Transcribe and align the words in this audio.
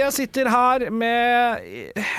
Jeg 0.00 0.12
sitter 0.16 0.48
her 0.48 0.84
med 0.94 1.66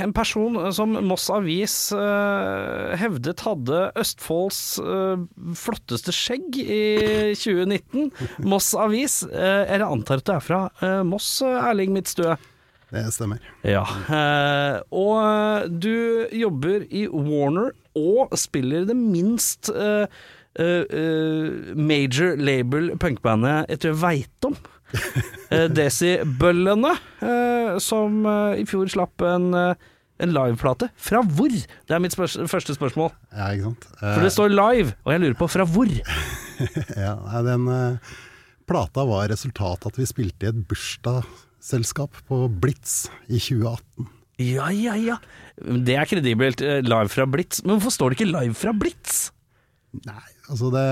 en 0.04 0.12
person 0.14 0.58
som 0.76 0.94
Moss 1.08 1.26
Avis 1.34 1.76
eh, 1.96 2.92
hevdet 3.02 3.42
hadde 3.46 3.80
Østfolds 3.98 4.60
eh, 4.84 5.24
flotteste 5.58 6.14
skjegg 6.14 6.60
i 6.62 6.82
2019. 7.34 8.12
Moss 8.46 8.72
Avis. 8.78 9.22
eh, 9.26 9.64
Jeg 9.72 9.82
antar 9.88 10.22
at 10.22 10.28
du 10.30 10.34
er 10.36 10.44
fra 10.46 10.62
eh, 10.86 11.02
Moss, 11.08 11.32
Erling 11.42 11.96
Midtstø? 11.96 12.36
Det 12.92 13.06
stemmer. 13.16 13.40
Ja. 13.64 13.86
eh, 14.12 14.82
og 14.92 15.72
du 15.82 16.28
jobber 16.36 16.84
i 16.92 17.06
Warner 17.08 17.72
og 17.98 18.36
spiller 18.40 18.84
det 18.90 18.98
minst 19.00 19.72
eh, 19.72 20.06
eh, 20.60 20.84
eh, 20.84 21.72
major 21.80 22.36
label 22.40 22.92
punkbandet 23.00 23.72
jeg 23.72 23.80
tror 23.86 23.94
jeg 23.96 24.02
veit 24.04 24.50
om. 24.52 24.60
Uh, 25.52 25.66
Desibøllene, 25.68 26.94
eh, 27.20 27.74
som 27.84 28.22
eh, 28.24 28.62
i 28.62 28.66
fjor 28.70 28.88
slapp 28.88 29.20
en, 29.28 29.50
eh, 29.52 29.74
en 30.24 30.32
liveplate. 30.32 30.88
Fra 30.96 31.20
hvor? 31.28 31.52
Det 31.52 31.92
er 31.92 32.00
mitt 32.00 32.16
spørs 32.16 32.38
første 32.48 32.72
spørsmål. 32.78 33.10
Ja, 33.36 33.50
ikke 33.52 33.66
sant. 33.74 33.88
For 34.00 34.24
det 34.24 34.32
står 34.32 34.54
live, 34.56 34.94
og 35.04 35.12
jeg 35.12 35.24
lurer 35.26 35.36
på 35.42 35.50
fra 35.52 35.66
hvor? 35.68 35.92
ja, 37.04 37.18
den 37.50 37.68
eh, 37.68 38.16
plata 38.72 39.04
var 39.12 39.28
resultatet 39.34 39.92
at 39.92 40.00
vi 40.00 40.08
spilte 40.08 40.48
i 40.48 40.54
et 40.54 40.64
bursdagsselskap 40.72 42.24
på 42.32 42.42
Blitz 42.64 43.10
i 43.28 43.36
2018. 43.36 44.08
Ja, 44.48 44.72
ja, 44.72 44.96
ja. 44.98 45.20
Det 45.60 46.00
er 46.00 46.08
kredibelt. 46.10 46.64
eh, 46.64 46.80
Live 46.80 47.12
fra 47.12 47.28
Blitz. 47.28 47.60
Men 47.66 47.76
hvorfor 47.76 47.98
står 47.98 48.14
det 48.16 48.22
ikke 48.22 48.32
live 48.32 48.56
fra 48.56 48.72
Blitz? 48.72 49.26
Nei, 50.08 50.30
altså 50.48 50.72
det 50.72 50.88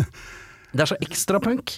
Det 0.74 0.82
er 0.82 0.88
så 0.90 0.96
ekstra 1.04 1.38
punk. 1.38 1.76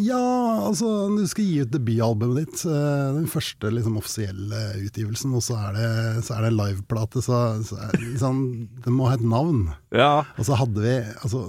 Ja, 0.00 0.18
altså 0.66 0.88
du 1.14 1.22
skal 1.30 1.44
gi 1.46 1.60
ut 1.62 1.70
debutalbumet 1.70 2.40
ditt. 2.40 2.64
eh, 2.66 3.12
Den 3.14 3.28
første 3.30 3.70
liksom, 3.70 3.98
offisielle 4.00 4.62
utgivelsen, 4.82 5.34
og 5.38 5.44
så 5.46 5.54
er 5.68 5.76
det, 5.76 6.24
så 6.26 6.34
er 6.38 6.48
det 6.48 6.54
liveplate. 6.58 7.22
Så, 7.22 7.38
så 7.68 7.78
er, 7.78 7.92
det 7.94 8.08
liksom, 8.16 8.40
den 8.84 8.96
må 8.96 9.06
ha 9.10 9.14
et 9.18 9.22
navn. 9.22 9.68
Ja. 9.94 10.24
Og 10.38 10.48
så 10.48 10.58
hadde 10.58 10.82
vi 10.82 10.96
altså, 11.22 11.44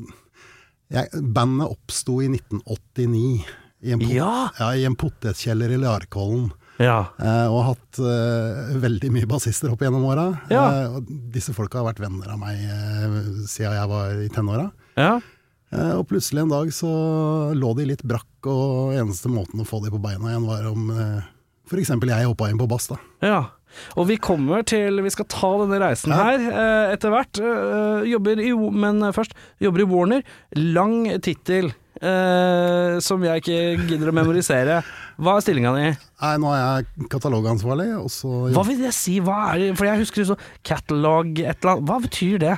jeg, 0.94 1.10
Bandet 1.34 1.72
oppsto 1.74 2.20
i 2.22 2.30
1989 2.30 3.48
i 3.86 3.92
en, 3.94 4.00
pot 4.02 4.14
Ja. 4.14 4.30
ja, 4.60 4.70
i 4.78 4.86
en 4.86 4.96
potetkjeller 4.98 5.74
i 5.74 5.82
Larkollen. 5.82 6.52
ja. 6.82 7.00
Eh, 7.18 7.46
og 7.50 7.60
har 7.64 7.68
hatt 7.74 8.00
eh, 8.02 8.76
veldig 8.82 9.10
mye 9.14 9.28
bassister 9.30 9.74
opp 9.74 9.82
gjennom 9.82 10.06
åra. 10.06 10.30
Ja. 10.54 10.64
Eh, 10.86 11.00
disse 11.34 11.54
folka 11.58 11.82
har 11.82 11.90
vært 11.90 12.02
venner 12.06 12.30
av 12.34 12.40
meg 12.42 12.62
siden 13.50 13.74
jeg 13.74 13.90
var 13.90 14.22
i 14.22 14.30
tenåra. 14.30 14.70
ja. 15.02 15.16
Eh, 15.74 15.96
og 15.98 16.06
plutselig 16.08 16.44
en 16.44 16.52
dag 16.54 16.70
så 16.72 16.88
lå 17.58 17.72
de 17.76 17.88
litt 17.90 18.04
brakk, 18.06 18.28
og 18.52 18.96
eneste 18.98 19.32
måten 19.32 19.62
å 19.62 19.68
få 19.68 19.82
de 19.84 19.94
på 19.94 20.02
beina 20.02 20.32
igjen 20.32 20.48
var 20.50 20.66
om 20.72 20.90
eh, 20.94 21.30
f.eks. 21.70 21.94
jeg 21.96 22.30
hoppa 22.30 22.50
inn 22.52 22.62
på 22.62 22.70
bass. 22.70 22.90
da. 22.92 23.00
Ja. 23.26 23.44
Og 24.00 24.06
vi 24.08 24.16
kommer 24.24 24.62
til 24.64 25.02
Vi 25.04 25.12
skal 25.12 25.28
ta 25.28 25.50
denne 25.60 25.82
reisen 25.82 26.14
her 26.16 26.40
eh, 26.40 26.94
etter 26.96 27.12
hvert. 27.12 27.42
Eh, 27.42 28.06
jobber 28.14 28.40
i 28.40 28.54
Men 28.72 29.04
først, 29.16 29.36
jobber 29.60 29.84
i 29.84 29.90
Warner. 29.90 30.24
Lang 30.56 31.02
tittel 31.26 31.74
eh, 32.02 32.98
som 33.04 33.24
jeg 33.26 33.44
ikke 33.44 33.60
gidder 33.90 34.12
å 34.12 34.16
memorisere. 34.16 34.80
Hva 35.20 35.38
er 35.38 35.46
stillinga 35.46 35.74
di? 35.76 35.90
Nei, 35.96 36.34
nå 36.42 36.52
er 36.54 36.62
jeg 36.62 37.10
katalogansvarlig, 37.12 37.90
og 38.00 38.12
så 38.14 38.32
Hva 38.56 38.66
vil 38.68 38.82
det 38.84 38.94
si? 38.96 39.18
Hva 39.24 39.42
er 39.54 39.62
det? 39.62 39.74
For 39.80 39.90
jeg 39.90 40.04
husker 40.04 40.30
så 40.32 40.40
catalog 40.68 41.34
et 41.40 41.56
eller 41.60 41.76
annet. 41.76 41.90
Hva 41.90 42.00
betyr 42.04 42.42
det? 42.44 42.56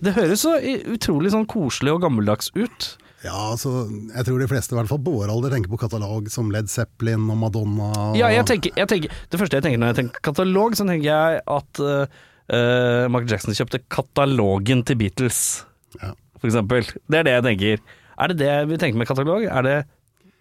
Det 0.00 0.14
høres 0.16 0.44
så 0.46 0.54
utrolig 0.94 1.32
sånn 1.34 1.48
koselig 1.50 1.92
og 1.92 2.04
gammeldags 2.04 2.52
ut. 2.56 2.94
Ja, 3.20 3.36
altså, 3.52 3.70
jeg 4.14 4.24
tror 4.24 4.40
de 4.40 4.48
fleste, 4.48 4.72
i 4.72 4.78
hvert 4.78 4.88
fall 4.88 5.02
på 5.04 5.12
vår 5.12 5.28
alder, 5.28 5.52
tenker 5.52 5.68
på 5.68 5.78
katalog 5.82 6.30
som 6.32 6.48
Led 6.54 6.70
Zeppelin 6.72 7.26
og 7.28 7.36
Madonna. 7.42 7.90
Og, 8.10 8.16
Ja, 8.16 8.30
jeg 8.32 8.46
tenker, 8.48 8.72
jeg 8.80 8.88
tenker 8.88 9.12
Det 9.28 9.40
første 9.42 9.58
jeg 9.58 9.66
tenker 9.66 9.82
når 9.82 9.92
jeg 9.92 9.98
tenker 10.00 10.24
katalog, 10.30 10.76
så 10.78 10.86
tenker 10.88 11.04
jeg 11.10 11.42
at 11.44 11.82
uh, 11.84 13.04
Mark 13.12 13.28
Jackson 13.28 13.52
kjøpte 13.56 13.82
katalogen 13.92 14.84
til 14.88 14.96
Beatles, 15.02 15.66
Ja. 16.00 16.14
for 16.40 16.48
eksempel. 16.48 16.88
Det 17.12 17.20
er 17.20 17.28
det 17.28 17.36
jeg 17.36 17.44
tenker. 17.50 17.84
Er 18.20 18.32
det 18.32 18.38
det 18.40 18.54
vi 18.72 18.80
tenker 18.80 18.98
med 19.02 19.08
katalog? 19.10 19.44
Er 19.44 19.62
det 19.68 19.76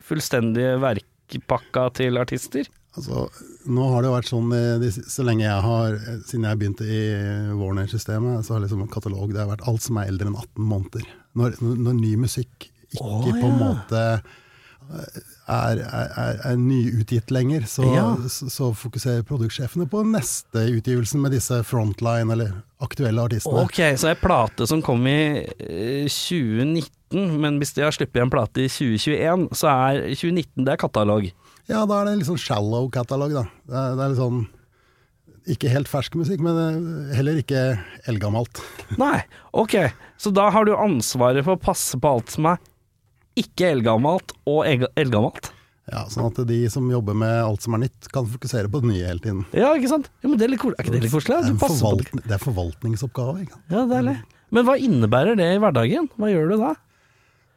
fullstendige 0.08 0.78
verkpakka 0.80 1.90
til 2.00 2.18
artister? 2.18 2.70
Altså, 2.98 3.28
nå 3.70 3.86
har 3.92 4.02
det 4.02 4.10
jo 4.10 4.16
vært 4.16 4.30
sånn 4.32 4.54
eh, 4.58 4.76
de, 4.82 4.90
så 4.90 5.24
lenge 5.26 5.46
jeg 5.46 5.62
har 5.62 5.94
eh, 5.94 6.22
Siden 6.26 6.48
jeg 6.50 6.58
begynte 6.58 6.88
i 6.90 7.02
Warner-systemet, 7.54 8.42
så 8.46 8.56
har 8.56 8.64
liksom 8.64 8.88
katalog 8.90 9.30
det 9.30 9.44
har 9.44 9.52
vært 9.52 9.68
alt 9.70 9.86
som 9.86 10.00
er 10.02 10.10
eldre 10.10 10.32
enn 10.32 10.38
18 10.40 10.70
måneder. 10.72 11.10
Når, 11.38 11.60
når, 11.62 12.00
ny 12.00 12.16
musikk 12.26 12.70
ikke 12.90 13.06
Å, 13.06 13.20
på 13.30 13.46
en 13.46 13.60
måte 13.60 14.02
eh, 14.18 15.20
er, 15.50 15.82
er, 15.86 16.40
er, 16.50 16.58
nyutgitt 16.58 17.30
lenger, 17.34 17.68
så, 17.70 17.86
Ja. 17.94 18.08
så, 18.26 18.50
så 18.50 18.72
fokuserer 18.74 19.26
produktsjefene 19.28 19.86
på 19.90 20.02
neste 20.10 20.66
utgivelsen 20.74 21.22
med 21.22 21.36
disse 21.38 21.62
frontline 21.70 22.34
eller 22.34 22.56
aktuelle 22.82 23.22
artistene. 23.22 23.68
Ok, 23.68 23.84
så 24.02 24.10
ei 24.10 24.18
plate 24.18 24.66
som 24.70 24.82
kom 24.86 25.06
i 25.10 25.46
eh, 25.46 26.10
2019, 26.10 27.38
men 27.38 27.62
hvis 27.62 27.76
de 27.78 27.86
har 27.86 27.94
sluppet 27.94 28.26
en 28.26 28.34
plate 28.34 28.66
i 28.66 28.72
2021, 28.72 29.46
så 29.62 29.70
er 29.76 30.02
2019 30.10 30.66
det 30.66 30.74
er 30.74 30.82
katalog. 30.88 31.30
Ja, 31.70 31.84
da 31.86 32.00
er 32.00 32.10
det 32.10 32.20
litt 32.20 32.30
sånn 32.30 32.42
shallow 32.42 32.88
katalog, 32.94 33.36
da. 33.36 33.44
Det 33.70 33.78
er, 33.78 33.98
det 33.98 34.06
er 34.06 34.14
litt 34.16 34.22
sånn 34.24 34.48
ikke 35.50 35.70
helt 35.72 35.90
fersk 35.90 36.18
musikk, 36.20 36.42
men 36.46 36.58
eh, 36.62 37.14
heller 37.18 37.40
ikke 37.42 37.62
eldgammelt. 38.10 38.62
Nei, 39.02 39.22
ok. 39.58 39.78
Så 40.20 40.34
da 40.36 40.50
har 40.54 40.68
du 40.68 40.76
ansvaret 40.76 41.46
for 41.46 41.58
å 41.58 41.62
passe 41.62 41.98
på 42.02 42.12
alt 42.18 42.34
som 42.36 42.50
er 42.52 42.60
ikke 43.40 43.72
eldgammelt 43.76 44.34
og 44.50 44.66
eldgammelt? 44.68 45.54
Ja, 45.90 46.04
Sånn 46.12 46.28
at 46.28 46.38
de 46.46 46.58
som 46.70 46.86
jobber 46.92 47.16
med 47.18 47.32
alt 47.42 47.64
som 47.66 47.74
er 47.74 47.88
nytt, 47.88 48.10
kan 48.14 48.28
fokusere 48.30 48.70
på 48.70 48.82
det 48.84 48.92
nye 48.92 49.08
hele 49.08 49.24
tiden. 49.24 49.40
Ja, 49.58 49.72
ikke 49.78 49.90
sant? 49.90 50.12
Ja, 50.22 50.30
men 50.30 50.38
det 50.38 50.46
er, 50.46 50.52
litt, 50.54 50.66
er 50.66 50.84
ikke 50.84 50.94
det 50.94 51.02
litt 51.08 51.16
koselig? 51.16 51.40
Det 51.48 51.50
er 51.50 51.56
en 51.56 51.98
det. 52.04 52.26
det 52.28 52.36
er 52.36 52.44
forvaltningsoppgave. 52.44 53.40
Ikke? 53.46 53.58
sant? 53.58 53.74
Ja, 53.74 53.88
deilig. 53.90 54.20
Men 54.54 54.68
hva 54.68 54.76
innebærer 54.82 55.40
det 55.40 55.48
i 55.56 55.58
hverdagen? 55.62 56.12
Hva 56.20 56.30
gjør 56.30 56.54
du 56.54 56.56
da? 56.62 56.76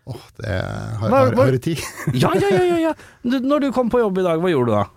Åh, 0.05 0.25
det 0.37 0.57
har, 0.99 1.13
jeg 1.13 1.37
har, 1.37 1.53
du 1.53 1.63
tid? 1.63 1.85
Ja, 2.25 2.33
ja, 2.35 2.49
ja, 2.51 2.65
ja, 2.67 2.81
ja. 2.89 2.97
Du, 3.23 3.39
når 3.39 3.67
du 3.67 3.71
kom 3.75 3.91
på 3.91 4.03
jobb 4.03 4.19
i 4.19 4.27
dag, 4.27 4.43
hva 4.43 4.51
gjorde 4.51 4.73
du 4.73 4.77
da? 4.81 4.89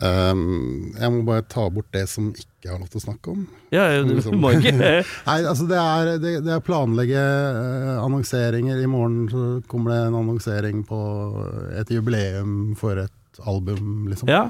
Um, 0.00 0.94
jeg 0.96 1.12
må 1.12 1.24
bare 1.26 1.44
ta 1.44 1.66
bort 1.68 1.90
det 1.92 2.06
som 2.08 2.30
ikke 2.32 2.70
har 2.70 2.78
lov 2.80 2.88
til 2.88 3.02
å 3.02 3.04
snakke 3.04 3.34
om. 3.34 3.42
Ja, 3.74 3.84
du, 4.00 4.14
liksom. 4.14 4.38
må 4.40 4.54
ikke 4.56 4.72
Nei, 4.80 5.02
altså 5.36 5.66
det 5.68 5.76
er, 5.76 6.12
det, 6.22 6.32
det 6.46 6.54
er 6.54 6.64
planlegge 6.64 7.20
eh, 7.20 7.98
annonseringer. 8.00 8.80
I 8.80 8.88
morgen 8.88 9.26
så 9.32 9.44
kommer 9.68 9.92
det 9.92 10.00
en 10.06 10.16
annonsering 10.22 10.80
på 10.88 11.00
et 11.76 11.92
jubileum 11.92 12.72
for 12.80 13.02
et 13.02 13.42
album, 13.44 14.08
liksom. 14.08 14.30
Ja. 14.32 14.46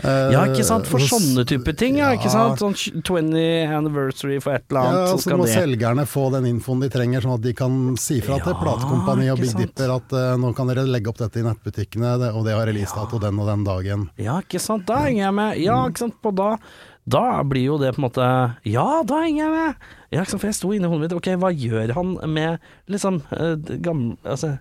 Ja, 0.00 0.42
ikke 0.48 0.64
sant? 0.64 0.86
For 0.88 1.02
Eh, 1.02 1.08
sånne 1.10 1.44
type 1.48 1.74
ting, 1.76 1.98
ja. 2.00 2.12
Ikke 2.16 2.30
sant? 2.32 2.60
Sånn 2.62 2.74
20 2.74 3.68
anniversary 3.76 4.38
for 4.40 4.56
et 4.56 4.64
eller 4.70 4.80
annet, 4.80 5.00
Ja, 5.00 5.06
så 5.12 5.18
så 5.20 5.36
må 5.36 5.44
det 5.44 5.56
selgerne 5.56 6.06
få 6.08 6.30
den 6.32 6.46
infoen 6.48 6.80
de 6.80 6.88
trenger, 6.88 7.20
sånn 7.20 7.34
at 7.36 7.44
de 7.44 7.52
kan 7.52 7.96
si 8.00 8.20
fra 8.24 8.38
til 8.40 8.54
Ja, 8.54 8.60
platekompani 8.62 9.28
og 9.32 9.42
Big 9.42 9.50
sant. 9.52 9.66
Dipper 9.66 9.92
at 9.96 10.16
uh, 10.16 10.36
nå 10.40 10.54
kan 10.56 10.70
dere 10.72 10.86
legge 10.88 11.12
opp 11.12 11.20
dette 11.20 11.42
i 11.42 11.44
nettbutikkene, 11.44 12.14
og 12.32 12.44
det 12.46 12.56
har 12.56 12.66
releasedato 12.66 13.20
den 13.20 13.38
og 13.42 13.50
den 13.52 13.64
dagen. 13.68 14.08
Ja, 14.16 14.40
ikke 14.40 14.62
sant, 14.62 14.86
da 14.88 15.02
henger 15.04 15.26
jeg 15.26 15.36
med. 15.42 15.60
Ja, 15.60 15.76
ikke 15.88 16.06
sant, 16.06 16.16
på 16.22 16.32
da 16.34 16.56
Da 17.04 17.42
blir 17.42 17.64
jo 17.66 17.78
det 17.82 17.94
på 17.96 18.00
en 18.00 18.08
måte 18.08 18.26
Ja, 18.64 19.02
da 19.02 19.22
henger 19.24 19.44
jeg 19.44 19.52
med! 19.52 19.86
Ja, 20.12 20.24
for 20.24 20.46
jeg 20.46 20.54
sto 20.54 20.72
inni 20.72 20.86
hodet 20.86 21.08
mitt, 21.08 21.16
ok, 21.16 21.32
hva 21.40 21.50
gjør 21.50 21.94
han 21.96 22.12
med 22.30 22.60
liksom 22.88 23.22
eh, 23.32 23.56
gamle 23.82 24.16
Altså 24.22 24.58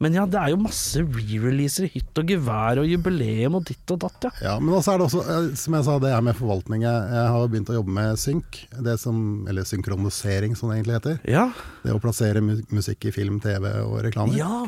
Men 0.00 0.14
ja, 0.16 0.22
det 0.24 0.38
er 0.40 0.52
jo 0.54 0.60
masse 0.62 1.02
re-releaser 1.04 1.90
hytt 1.92 2.16
og 2.22 2.30
gevær 2.32 2.78
og 2.80 2.86
jubileum 2.88 3.58
og 3.58 3.66
ditt 3.68 3.92
og 3.92 3.98
datt, 4.06 4.24
ja. 4.24 4.30
Ja, 4.46 4.54
Men 4.58 4.72
også 4.78 4.94
er 4.94 4.98
det 5.02 5.08
også, 5.10 5.24
eh, 5.28 5.48
som 5.60 5.74
jeg 5.76 5.84
sa, 5.84 5.98
det 6.00 6.12
er 6.16 6.22
med 6.24 6.38
forvaltning. 6.38 6.86
Jeg, 6.86 7.10
har 7.12 7.28
har 7.34 7.48
begynt 7.52 7.68
å 7.68 7.76
jobbe 7.76 7.92
med 7.98 8.16
synk, 8.20 8.62
det 8.80 8.94
som, 9.02 9.18
eller 9.50 9.68
synkronisering 9.68 10.56
som 10.56 10.70
det 10.72 10.78
egentlig 10.80 10.96
heter. 11.00 11.18
Ja. 11.28 11.50
Det 11.84 11.92
å 11.92 12.00
plassere 12.00 12.40
musikk 12.40 13.04
i 13.10 13.12
film, 13.12 13.40
TV 13.44 13.74
og 13.84 14.00
reklame. 14.08 14.36
ja. 14.40 14.62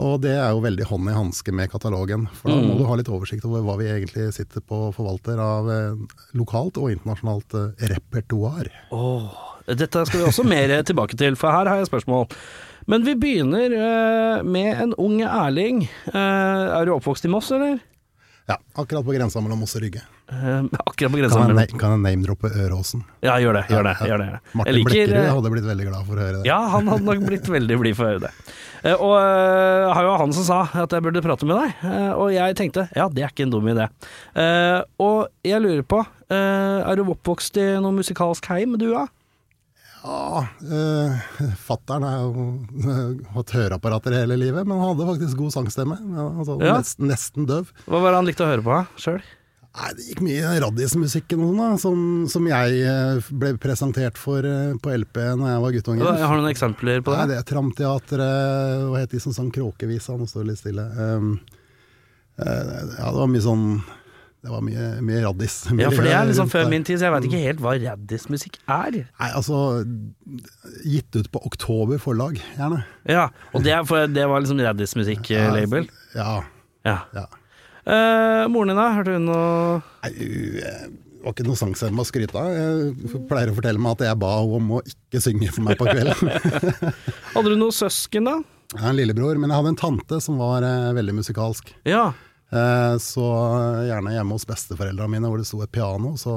Og 0.00 0.22
det 0.24 0.30
er 0.40 0.54
jo 0.54 0.62
veldig 0.64 0.86
hånd 0.88 1.10
i 1.10 1.12
hanske 1.12 1.52
med 1.52 1.68
katalogen. 1.68 2.22
For 2.38 2.48
da 2.48 2.54
Mm. 2.56 2.68
må 2.70 2.78
du 2.78 2.84
ha 2.88 2.94
litt 2.96 3.10
oversikt 3.12 3.44
over 3.44 3.60
hva 3.60 3.74
vi 3.76 3.90
egentlig 3.92 4.30
sitter 4.32 4.62
på 4.64 4.88
og 4.88 4.94
forvalter 4.96 5.36
av 5.38 5.68
eh, 5.68 6.16
lokalt 6.34 6.78
og 6.80 6.88
internasjonalt 6.94 7.52
eh, 7.60 7.86
repertoar. 7.92 8.70
Åh, 8.90 9.28
dette 9.68 10.06
skal 10.08 10.22
vi 10.22 10.26
også 10.30 10.46
mer 10.48 10.72
tilbake 10.82 11.14
til, 11.20 11.36
for 11.36 11.52
her 11.52 11.68
har 11.68 11.76
jeg 11.82 11.90
spørsmål. 11.92 12.24
Men 12.86 13.04
vi 13.06 13.14
begynner 13.14 13.72
uh, 13.76 14.42
med 14.42 14.74
en 14.82 14.94
ung 14.98 15.20
Erling. 15.22 15.84
Uh, 16.10 16.80
er 16.80 16.86
du 16.88 16.96
oppvokst 16.96 17.26
i 17.28 17.30
Moss, 17.30 17.52
eller? 17.54 17.78
Ja, 18.50 18.56
akkurat 18.74 19.04
på 19.06 19.14
grensa 19.14 19.40
mellom 19.40 19.60
Moss 19.62 19.76
og 19.78 19.84
Rygge. 19.84 20.02
Uh, 20.32 20.64
akkurat 20.82 21.12
på 21.12 21.20
grensa 21.20 21.38
Kan 21.38 21.52
jeg, 21.52 21.58
mellom 21.60 21.78
kan 21.78 21.94
jeg 21.94 22.02
name-droppe 22.02 22.50
Øråsen? 22.64 23.04
Ja, 23.22 23.36
gjør 23.38 23.60
det. 23.60 23.62
Gjør 23.70 23.86
det, 23.86 23.94
Ja, 24.00 24.02
ja. 24.02 24.10
gjør 24.10 24.24
det. 24.24 24.40
Martin 24.58 24.78
liker, 24.80 24.90
Blekkerud 24.90 25.30
hadde 25.36 25.54
blitt 25.54 25.70
veldig 25.70 25.86
glad 25.92 26.10
for 26.10 26.18
å 26.18 26.26
høre 26.26 26.36
det. 26.40 26.50
Ja, 26.50 26.58
han 26.74 26.90
hadde 26.90 27.06
nok 27.06 27.24
blitt 27.28 27.48
veldig 27.54 27.78
blid 27.84 27.98
for 28.00 28.08
å 28.08 28.12
høre 28.16 28.24
det. 28.26 28.34
Og 28.96 29.14
uh, 29.14 29.92
har 29.94 30.08
jo 30.08 30.18
han 30.18 30.34
som 30.34 30.48
sa 30.48 30.60
at 30.82 30.96
jeg 30.96 31.06
burde 31.06 31.22
prate 31.22 31.46
med 31.46 31.54
deg, 31.54 31.84
og 32.18 32.32
jeg 32.34 32.58
tenkte 32.58 32.88
ja, 32.98 33.06
det 33.06 33.22
er 33.22 33.30
ikke 33.30 33.46
en 33.46 33.54
dum 33.54 33.68
idé. 33.70 33.86
Og 34.98 35.28
jeg 35.46 35.62
lurer 35.62 35.86
på, 35.86 36.02
er 36.34 36.98
du 36.98 37.04
oppvokst 37.14 37.62
i 37.62 37.68
noe 37.78 37.94
musikalsk 37.94 38.50
heim, 38.50 38.74
du 38.74 38.88
da? 38.90 39.06
Ja, 39.06 39.21
uh, 40.02 41.20
Fattern 41.66 42.02
har 42.06 42.24
jo 42.24 42.46
eh, 42.82 43.20
hatt 43.36 43.52
høreapparater 43.54 44.16
hele 44.16 44.38
livet, 44.40 44.66
men 44.66 44.80
han 44.80 44.92
hadde 44.92 45.06
faktisk 45.12 45.38
god 45.38 45.54
sangstemme. 45.54 45.98
Altså, 46.18 46.56
Ja. 46.62 46.78
nesten, 46.80 47.06
nesten 47.10 47.46
døv. 47.46 47.70
Hva 47.86 48.00
var 48.02 48.10
det 48.10 48.20
han 48.20 48.28
likte 48.30 48.46
å 48.46 48.50
høre 48.50 48.66
på 48.66 48.80
sjøl? 48.98 49.22
Nei, 49.72 49.88
Det 49.96 50.04
gikk 50.10 50.20
mye 50.20 50.50
raddismusikken 50.60 51.40
og 51.46 51.54
sånn, 51.56 51.78
som, 51.80 52.00
som 52.28 52.48
jeg 52.50 52.82
eh, 52.84 53.30
ble 53.32 53.54
presentert 53.62 54.18
for 54.20 54.44
eh, 54.44 54.74
på 54.76 54.92
LP 54.98 55.22
når 55.40 55.48
jeg 55.48 55.62
var 55.64 55.76
guttunge. 55.78 56.10
Har 56.10 56.36
du 56.36 56.42
noen 56.42 56.50
eksempler 56.52 57.00
på 57.06 57.14
Nei, 57.14 57.22
det? 57.24 57.32
det 57.32 57.40
er 57.40 57.48
Tramteatret, 57.48 58.84
hva 58.90 59.00
het 59.00 59.14
de 59.14 59.22
som 59.22 59.32
sang 59.32 59.48
Kråkevisa? 59.54 60.18
Nå 60.20 60.28
står 60.28 60.44
det 60.44 60.50
litt 60.50 60.60
stille. 60.60 60.84
Um, 60.98 61.32
uh, 62.36 62.44
ja, 62.98 63.06
det 63.06 63.18
var 63.22 63.32
mye 63.32 63.44
sånn 63.46 63.66
Det 64.42 64.50
var 64.50 64.62
mye, 64.66 64.86
mye 65.06 65.20
raddis. 65.22 65.60
Ja, 65.78 65.90
for 65.92 66.02
det 66.02 66.14
er 66.16 66.26
liksom 66.26 66.48
før 66.50 66.70
min 66.70 66.86
tid, 66.86 66.98
så 66.98 67.06
jeg 67.06 67.14
veit 67.14 67.28
ikke 67.28 67.42
helt 67.44 67.60
hva 67.62 67.76
raddismusikk 67.78 68.58
er. 68.66 68.96
Nei, 69.06 69.28
altså 69.30 69.60
Gitt 70.82 71.14
ut 71.14 71.28
på 71.30 71.44
Oktober 71.46 72.00
forlag, 72.02 72.40
gjerne. 72.56 72.82
Ja, 73.06 73.28
og 73.52 73.62
det, 73.62 73.76
er 73.76 73.86
for, 73.86 74.10
det 74.10 74.26
var 74.30 74.42
liksom 74.42 74.62
raddismusikk-label? 74.66 75.86
Ja. 76.16 76.40
Ja. 76.82 76.98
ja. 77.14 77.28
Uh, 77.86 78.50
moren 78.50 78.72
din, 78.72 78.78
da? 78.78 78.90
Hørte 78.94 79.14
hun 79.16 79.24
noe 79.26 79.80
Nei, 80.04 80.12
var 81.22 81.34
ikke 81.34 81.46
noe 81.46 81.58
sangstemme 81.58 82.02
å 82.02 82.06
skryte 82.06 82.38
av. 82.38 82.50
Jeg 82.50 83.22
pleier 83.30 83.52
å 83.52 83.56
fortelle 83.56 83.82
meg 83.82 83.94
at 83.94 84.08
jeg 84.08 84.20
ba 84.22 84.32
henne 84.40 84.58
om 84.58 84.74
å 84.78 84.82
ikke 84.86 85.22
synge 85.22 85.52
for 85.54 85.66
meg 85.68 85.78
på 85.78 85.86
kvelden. 85.86 86.32
Hadde 87.36 87.52
du 87.52 87.54
noen 87.58 87.74
søsken, 87.74 88.26
da? 88.26 88.40
Jeg 88.72 88.82
har 88.82 88.90
en 88.90 88.98
lillebror, 88.98 89.38
men 89.38 89.52
jeg 89.52 89.60
hadde 89.60 89.72
en 89.74 89.80
tante 89.82 90.18
som 90.24 90.38
var 90.40 90.64
uh, 90.66 90.90
veldig 90.96 91.14
musikalsk. 91.20 91.74
Ja. 91.86 92.10
Eh, 92.52 92.94
så 93.00 93.24
gjerne 93.88 94.12
hjemme 94.12 94.36
hos 94.36 94.44
besteforeldrene 94.44 95.08
mine 95.14 95.28
hvor 95.30 95.40
det 95.40 95.46
sto 95.48 95.62
et 95.64 95.72
piano, 95.72 96.10
så 96.20 96.32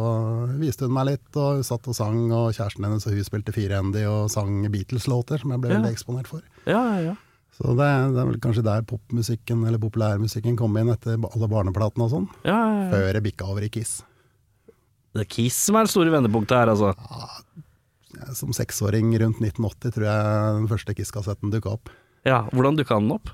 viste 0.61 0.87
hun 0.87 0.93
meg 0.95 1.09
litt, 1.09 1.27
og 1.35 1.57
hun 1.57 1.65
satt 1.67 1.89
og 1.91 1.97
sang, 1.97 2.21
og 2.31 2.53
kjæresten 2.55 2.87
hennes 2.87 3.03
og 3.09 3.17
hun 3.17 3.27
spilte 3.27 3.51
firehendig 3.55 4.05
og 4.07 4.29
sang 4.31 4.61
Beatles-låter, 4.71 5.41
som 5.43 5.51
jeg 5.51 5.59
ble 5.65 5.73
Ja. 5.73 5.79
veldig 5.81 5.91
eksponert 5.91 6.29
for. 6.31 6.41
Ja, 6.65 6.79
ja, 6.95 6.99
ja. 7.11 7.15
Så 7.55 7.71
det, 7.75 7.89
det 8.15 8.19
er 8.19 8.27
vel 8.31 8.39
kanskje 8.43 8.63
der 8.63 8.81
popmusikken, 8.87 9.61
eller 9.67 9.79
populærmusikken, 9.79 10.55
kom 10.59 10.75
inn 10.79 10.89
etter 10.91 11.15
alle 11.19 11.47
barneplatene 11.51 12.07
og 12.07 12.11
sånn, 12.11 12.29
ja, 12.47 12.55
ja, 12.55 12.81
ja. 12.85 12.89
før 12.95 13.11
det 13.13 13.23
bikka 13.27 13.47
over 13.51 13.63
i 13.67 13.69
Kiss. 13.71 13.97
Det 15.15 15.23
er 15.23 15.29
Kiss 15.31 15.55
som 15.67 15.75
er 15.79 15.87
det 15.87 15.91
store 15.93 16.11
vendepunktet 16.15 16.57
her, 16.59 16.71
altså. 16.71 16.93
Ja, 16.95 18.33
Som 18.35 18.51
seksåring 18.55 19.11
rundt 19.19 19.39
1980 19.43 19.91
tror 19.95 20.05
jeg 20.07 20.59
den 20.61 20.67
første 20.71 20.95
Kiss-kassetten 20.95 21.51
dukka 21.51 21.75
opp. 21.75 21.89
Ja, 22.25 22.45
Hvordan 22.55 22.75
dukka 22.79 22.99
den 22.99 23.11
opp? 23.11 23.29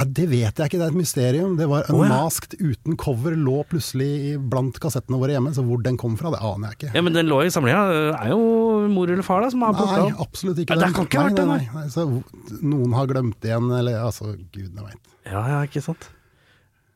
Nei, 0.00 0.06
det 0.16 0.24
vet 0.30 0.56
jeg 0.58 0.70
ikke, 0.70 0.78
det 0.80 0.86
er 0.86 0.92
et 0.94 0.96
mysterium. 0.98 1.52
Det 1.58 1.66
var 1.68 1.84
Å, 1.84 1.92
ja. 1.92 2.06
Unmasked 2.06 2.54
uten 2.58 2.96
cover, 2.98 3.34
lå 3.36 3.58
plutselig 3.68 4.38
blant 4.50 4.78
kassettene 4.82 5.18
våre 5.20 5.34
hjemme, 5.36 5.52
så 5.52 5.64
hvor 5.66 5.82
den 5.84 5.98
kom 6.00 6.14
fra, 6.18 6.32
det 6.32 6.40
aner 6.40 6.72
jeg 6.72 6.78
ikke. 6.78 6.92
Ja, 6.96 7.02
Men 7.04 7.12
den 7.18 7.28
lå 7.28 7.42
i 7.44 7.50
samlinga. 7.52 7.82
Er 8.16 8.32
jo 8.32 8.40
mor 8.92 9.12
eller 9.12 9.26
far 9.26 9.44
da 9.44 9.50
som 9.52 9.62
har 9.66 9.76
plukka 9.76 10.00
Nei, 10.06 10.16
absolutt 10.24 10.62
ikke. 10.64 10.72
Ja, 10.74 10.80
det 10.80 10.88
den. 10.88 10.96
kan 10.96 11.10
ikke 11.10 11.44
nei, 11.44 11.60
nei, 11.60 11.68
nei. 11.76 11.86
Så 11.92 12.06
noen 12.64 12.96
har 12.96 13.10
glemt 13.12 13.44
igjen, 13.46 13.68
eller 13.82 14.00
altså, 14.08 14.32
gudene 14.54 14.88
veit. 14.88 15.12
Ja, 15.28 15.44
ja, 15.52 15.60
ikke 15.68 15.84
sant. 15.84 16.08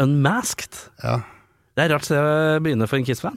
Unmasked. 0.02 0.80
Ja. 1.04 1.20
Det 1.76 1.84
er 1.84 1.92
rart 1.92 2.08
sted 2.08 2.18
å 2.20 2.60
begynne 2.64 2.88
for 2.88 2.96
en 2.98 3.04
Kiss-fan. 3.06 3.36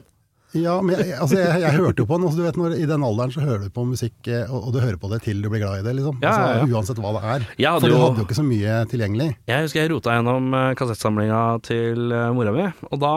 Ja, 0.56 0.76
men 0.82 0.96
jeg, 0.98 1.14
altså, 1.14 1.36
jeg, 1.38 1.60
jeg 1.62 1.76
hørte 1.78 2.02
jo 2.02 2.06
på 2.10 2.16
den. 2.18 2.24
Altså, 2.26 2.40
du 2.40 2.46
vet, 2.48 2.56
når, 2.58 2.72
I 2.82 2.86
den 2.90 3.04
alderen 3.06 3.34
så 3.34 3.42
hører 3.44 3.66
du 3.68 3.74
på 3.74 3.84
musikk, 3.86 4.16
eh, 4.26 4.48
og, 4.50 4.66
og 4.66 4.72
du 4.74 4.80
hører 4.82 4.98
på 4.98 5.10
det 5.12 5.20
til 5.26 5.42
du 5.44 5.50
blir 5.52 5.62
glad 5.62 5.82
i 5.82 5.84
det. 5.86 5.94
liksom. 6.00 6.18
Ja, 6.24 6.32
altså, 6.32 6.46
ja, 6.48 6.62
ja. 6.64 6.70
Uansett 6.74 7.02
hva 7.04 7.12
det 7.16 7.22
er. 7.34 7.44
For 7.78 7.86
du 7.86 7.98
hadde 8.00 8.22
jo 8.22 8.26
ikke 8.26 8.38
så 8.40 8.46
mye 8.46 8.78
tilgjengelig. 8.90 9.28
Jeg 9.50 9.66
husker 9.68 9.84
jeg 9.84 9.92
rota 9.94 10.16
gjennom 10.18 10.50
eh, 10.58 10.72
kassettsamlinga 10.80 11.42
til 11.68 12.16
eh, 12.16 12.30
mora 12.34 12.54
mi, 12.56 12.66
og 12.90 13.04
da 13.04 13.12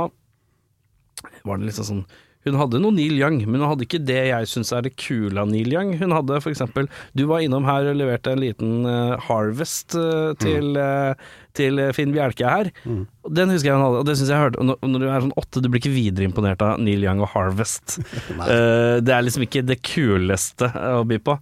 var 1.43 1.59
det 1.59 1.71
liksom 1.71 1.89
sånn 1.89 2.05
Hun 2.43 2.57
hadde 2.59 2.81
noe 2.83 2.95
Neil 2.95 3.15
Young, 3.19 3.39
men 3.47 3.61
hun 3.61 3.69
hadde 3.69 3.85
ikke 3.87 4.01
det 4.03 4.19
jeg 4.29 4.49
syns 4.51 4.73
er 4.75 4.83
det 4.85 4.95
kule 4.99 5.39
av 5.39 5.49
Neil 5.51 5.71
Young. 5.73 5.93
Hun 6.01 6.15
hadde 6.15 6.41
eksempel 6.51 6.89
Du 7.17 7.25
var 7.29 7.43
innom 7.43 7.67
her 7.67 7.87
og 7.89 7.97
leverte 7.99 8.33
en 8.33 8.43
liten 8.43 8.87
uh, 8.87 9.15
Harvest 9.29 9.95
uh, 9.95 10.33
til, 10.41 10.75
uh, 10.75 11.15
til 11.57 11.79
Finn 11.95 12.13
Bjelke 12.15 12.47
her. 12.49 12.71
Mm. 12.83 13.05
Den 13.39 13.53
husker 13.53 13.71
jeg 13.71 13.79
hun 13.79 13.85
hadde, 13.87 14.03
og 14.03 14.09
det 14.09 14.17
syns 14.19 14.33
jeg 14.33 14.43
hørte 14.43 14.61
og 14.61 14.69
når, 14.71 14.79
når 14.91 15.03
du 15.03 15.07
er 15.09 15.25
sånn 15.27 15.35
åtte, 15.39 15.63
du 15.63 15.69
blir 15.69 15.83
ikke 15.83 15.95
videre 15.95 16.27
imponert 16.27 16.63
av 16.65 16.81
Neil 16.83 17.05
Young 17.05 17.23
og 17.23 17.31
Harvest. 17.35 17.99
Det 19.03 19.11
er 19.11 19.23
liksom 19.23 19.45
ikke 19.45 19.63
det 19.65 19.79
kuleste 19.85 20.67
å 20.73 21.03
by 21.07 21.17
på. 21.23 21.35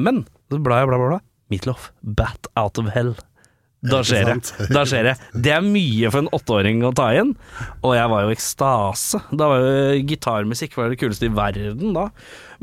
Men 0.00 0.22
så 0.52 0.60
bla, 0.62 0.80
jeg, 0.82 0.90
bla, 0.90 0.98
bla, 1.00 1.14
bla. 1.14 1.20
Meatloaf, 1.52 1.90
Bat 2.02 2.48
Out 2.60 2.80
of 2.80 2.92
Hell. 2.94 3.14
Da 3.84 4.00
skjer 4.06 4.30
det. 4.30 4.36
Da 4.76 4.84
skjer 4.88 5.10
det. 5.10 5.14
Det 5.44 5.52
er 5.52 5.64
mye 5.64 6.10
for 6.10 6.22
en 6.24 6.30
åtteåring 6.32 6.84
å 6.88 6.92
ta 6.96 7.10
inn, 7.20 7.34
og 7.84 7.96
jeg 7.98 8.10
var 8.12 8.24
jo 8.24 8.32
i 8.32 8.36
ekstase. 8.36 9.20
Da 9.36 9.48
var 9.52 9.64
jo 9.64 9.98
gitarmusikk 10.08 10.78
var 10.80 10.92
det 10.92 11.00
kuleste 11.02 11.28
i 11.28 11.32
verden 11.34 11.92
da. 11.96 12.08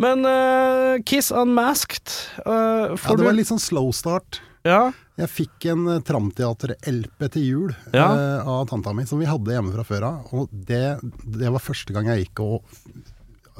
Men 0.02 0.26
uh, 0.26 0.98
Kiss 1.06 1.30
Unmasked 1.36 2.10
uh, 2.48 2.96
Ja, 2.98 3.14
det 3.14 3.22
var 3.22 3.34
en 3.36 3.38
litt 3.42 3.52
sånn 3.52 3.62
slow 3.62 3.92
start. 3.94 4.42
Ja, 4.66 4.92
Jeg 5.18 5.30
fikk 5.34 5.66
en 5.72 5.88
eh, 5.90 6.02
Tramteater-LP 6.06 7.24
til 7.34 7.46
jul 7.48 7.72
Ja. 7.96 8.08
uh, 8.14 8.50
av 8.60 8.68
tanta 8.70 8.94
mi, 8.94 9.08
som 9.10 9.18
vi 9.22 9.26
hadde 9.30 9.56
hjemme 9.56 9.74
fra 9.74 9.86
før 9.88 10.06
av. 10.06 10.36
Og 10.38 10.52
det, 10.54 11.00
det 11.26 11.50
var 11.50 11.64
første 11.66 11.96
gang 11.96 12.10
jeg 12.12 12.28
gikk 12.28 12.44
og 12.46 12.76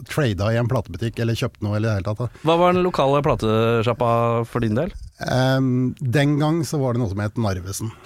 trada 0.10 0.52
i 0.54 0.58
en 0.62 0.70
platebutikk, 0.70 1.20
eller 1.22 1.38
kjøpte 1.38 1.66
noe, 1.66 1.76
eller 1.78 1.90
i 1.90 1.92
det 1.92 1.96
hele 2.00 2.14
tatt. 2.16 2.38
Hva 2.46 2.56
var 2.62 2.74
den 2.74 2.86
lokale 2.86 3.22
platesjappa 3.26 4.12
for 4.50 4.64
din 4.64 4.78
del? 4.78 4.94
Em, 5.28 5.94
den 6.00 6.38
gang 6.40 6.62
så 6.66 6.80
var 6.82 6.96
det 6.96 7.04
noe 7.04 7.12
som 7.12 7.22
het 7.24 7.42
Narvesen. 7.42 7.92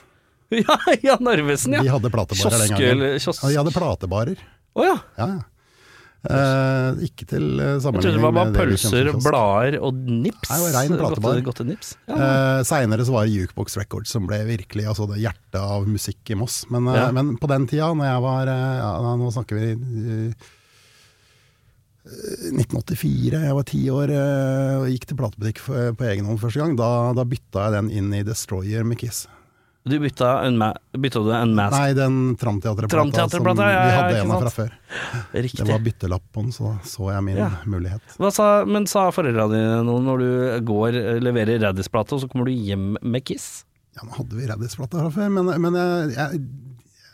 Ja, 0.56 0.78
ja 1.02 1.16
Narvesen, 1.20 1.74
De 1.74 1.88
ja. 1.88 1.96
hadde 1.96 2.12
platebarer 2.14 2.62
den 2.62 2.76
gangen. 2.76 2.92
eller 2.92 3.20
kiosk? 3.20 3.42
Ja, 3.44 3.50
de 3.50 3.58
hadde 3.64 3.74
platebarer. 3.76 4.42
Oh, 4.78 4.86
ja. 4.86 4.98
Ja, 5.18 5.28
ja. 5.34 5.44
Eh, 6.26 7.04
ikke 7.06 7.28
til 7.30 7.44
sammenligning. 7.54 7.82
Jeg 7.82 8.02
trodde 8.02 8.14
det 8.16 8.24
var 8.24 8.34
bare 8.34 8.54
pølser, 8.56 9.10
blader 9.22 9.78
og 9.86 9.98
nips. 10.10 10.50
Nei, 10.50 10.58
det 10.58 10.66
var 10.66 10.76
rein 10.80 10.96
platebar. 10.98 11.42
Godt, 11.46 11.62
godt. 11.62 11.92
Ja. 12.10 12.16
Uh, 12.18 12.60
Seinere 12.66 13.06
så 13.06 13.14
var 13.14 13.28
det 13.28 13.36
Jukebox 13.36 13.78
Records 13.78 14.14
som 14.16 14.26
ble 14.30 14.40
virkelig 14.48 14.88
altså 14.90 15.06
det 15.12 15.20
hjertet 15.22 15.60
av 15.62 15.86
musikk 15.90 16.34
i 16.34 16.38
Moss. 16.40 16.64
Men, 16.74 16.90
uh, 16.90 17.10
men 17.16 17.36
på 17.42 17.50
den 17.52 17.68
tida, 17.70 17.92
når 17.94 18.10
jeg 18.10 18.26
var 18.26 18.54
eh, 18.56 18.78
ja, 18.82 19.16
Nå 19.22 19.30
snakker 19.36 19.60
vi 19.60 19.72
eh, 19.76 20.50
1984, 22.06 23.40
jeg 23.48 23.56
var 23.58 23.66
ti 23.66 23.80
år 23.90 24.12
eh, 24.14 24.74
og 24.82 24.90
gikk 24.94 25.08
til 25.10 25.18
platebutikk 25.18 25.64
på 25.66 26.10
egen 26.12 26.28
hånd 26.30 26.42
første 26.42 26.62
gang. 26.62 26.76
Da, 26.78 26.90
da 27.18 27.26
bytta 27.26 27.66
jeg 27.66 27.78
den 27.80 27.90
inn 27.98 28.14
i 28.14 28.26
Destroyer 28.28 28.86
med 28.86 29.00
Kiss. 29.02 29.26
Du 29.86 30.00
bytta, 30.02 30.30
en 30.48 30.58
bytta 30.98 31.20
du 31.22 31.30
Unmasked? 31.30 31.78
Nei, 31.78 31.94
den 31.94 32.16
Tramteaterplata 32.42 33.28
som 33.30 33.46
ja, 33.46 33.54
vi 33.54 33.74
ja, 33.74 33.84
vi 33.86 33.92
hadde 33.94 34.22
en 34.24 34.32
av 34.34 34.42
fra 34.42 34.54
før. 34.54 34.72
Riktig. 35.46 35.60
Det 35.62 35.68
var 35.70 35.84
byttelapp 35.86 36.26
på 36.34 36.42
den, 36.42 36.56
så 36.56 36.72
da 36.72 36.74
så 36.90 37.12
jeg 37.14 37.26
min 37.28 37.38
Ja. 37.38 37.52
mulighet. 37.70 38.16
Sa, 38.34 38.48
men 38.66 38.90
sa 38.90 39.12
foreldra 39.14 39.46
dine 39.52 39.84
noe 39.86 40.02
når 40.02 40.24
du 40.24 40.66
går, 40.66 40.98
leverer 41.22 41.62
Raddis-plate, 41.68 42.18
og 42.18 42.24
så 42.24 42.30
kommer 42.32 42.50
du 42.50 42.56
hjem 42.58 42.96
med 42.98 43.26
Kiss? 43.30 43.62
Ja, 43.94 44.08
nå 44.08 44.18
hadde 44.18 44.34
vi 44.40 44.50
Raddis-plata 44.50 45.06
fra 45.06 45.14
før, 45.14 45.30
men, 45.38 45.54
men 45.62 45.78
jeg, 45.78 46.16
jeg 46.18 46.42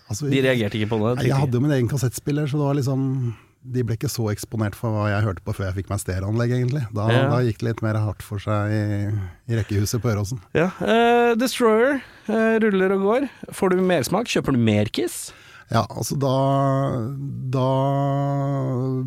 altså, 0.08 0.32
De 0.32 0.44
reagerte 0.48 0.80
ikke 0.80 0.94
på 0.96 1.02
det? 1.04 1.16
Jeg, 1.26 1.34
Jeg 1.34 1.44
hadde 1.44 1.60
jo 1.60 1.66
min 1.68 1.76
egen 1.76 1.92
kassettspiller, 1.92 2.48
så 2.48 2.56
det 2.56 2.70
var 2.70 2.80
liksom 2.80 3.04
De 3.64 3.84
ble 3.86 3.94
ikke 3.96 4.10
så 4.10 4.26
eksponert 4.32 4.74
for 4.74 4.90
hva 4.90 5.10
jeg 5.12 5.22
hørte 5.24 5.44
på 5.46 5.54
før 5.54 5.68
jeg 5.70 5.76
fikk 5.84 5.90
meg 5.92 6.00
stereoanlegg, 6.02 6.50
egentlig. 6.56 6.82
Da, 6.98 7.08
Ja. 7.14 7.30
da 7.30 7.42
gikk 7.46 7.60
det 7.60 7.68
litt 7.68 7.82
mer 7.86 7.94
hardt 8.02 8.24
for 8.26 8.40
seg 8.42 8.72
i, 8.74 9.12
i 9.54 9.56
rekkehuset 9.60 10.02
på 10.02 10.10
Øråsen. 10.10 10.40
Ja. 10.58 10.72
Uh, 10.82 11.36
Destroyer 11.38 12.02
uh, 12.28 12.58
ruller 12.64 12.92
og 12.98 13.02
går. 13.06 13.30
Får 13.54 13.70
du 13.70 13.82
mersmak? 13.86 14.26
Kjøper 14.26 14.54
du 14.54 14.58
mer 14.58 14.86
Kiss? 14.90 15.32
Ja, 15.72 15.86
altså 15.88 16.18
da 16.20 16.32
Da 17.54 17.68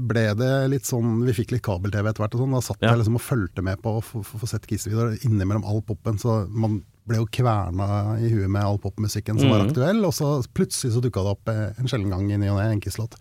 ble 0.09 0.23
det 0.39 0.53
litt 0.73 0.87
sånn 0.89 1.19
Vi 1.27 1.35
fikk 1.37 1.51
litt 1.53 1.65
kabel-TV 1.67 2.09
etter 2.09 2.25
hvert 2.25 2.37
og 2.39 2.45
sånn. 2.45 2.55
Da 2.57 2.63
satt 2.65 2.81
Ja. 2.81 2.91
jeg 2.95 3.03
liksom 3.03 3.19
og 3.19 3.25
fulgte 3.27 3.63
med 3.63 3.83
på 3.83 3.99
å 3.99 4.03
få- 4.03 4.49
sett 4.49 4.67
Kiss-videoer 4.67 5.19
innimellom 5.25 5.65
all 5.67 5.83
popen, 5.83 6.17
så 6.19 6.49
man 6.49 6.83
ble 7.07 7.17
jo 7.17 7.27
kverna 7.27 8.17
i 8.19 8.31
huet 8.31 8.49
med 8.49 8.63
all 8.63 8.79
popmusikken 8.79 9.39
som 9.39 9.51
var 9.51 9.61
Mhm. 9.61 9.71
aktuell, 9.73 10.05
og 10.07 10.13
så 10.13 10.43
plutselig 10.55 10.93
så 10.95 11.03
dukka 11.03 11.21
det 11.23 11.31
opp 11.37 11.49
eh, 11.49 11.73
en 11.79 11.87
sjelden 11.87 12.09
gang 12.11 12.31
i 12.33 12.37
ny 12.39 12.49
og 12.49 12.57
ne 12.59 12.71
en 12.73 12.81
Kiss-låt. 12.81 13.13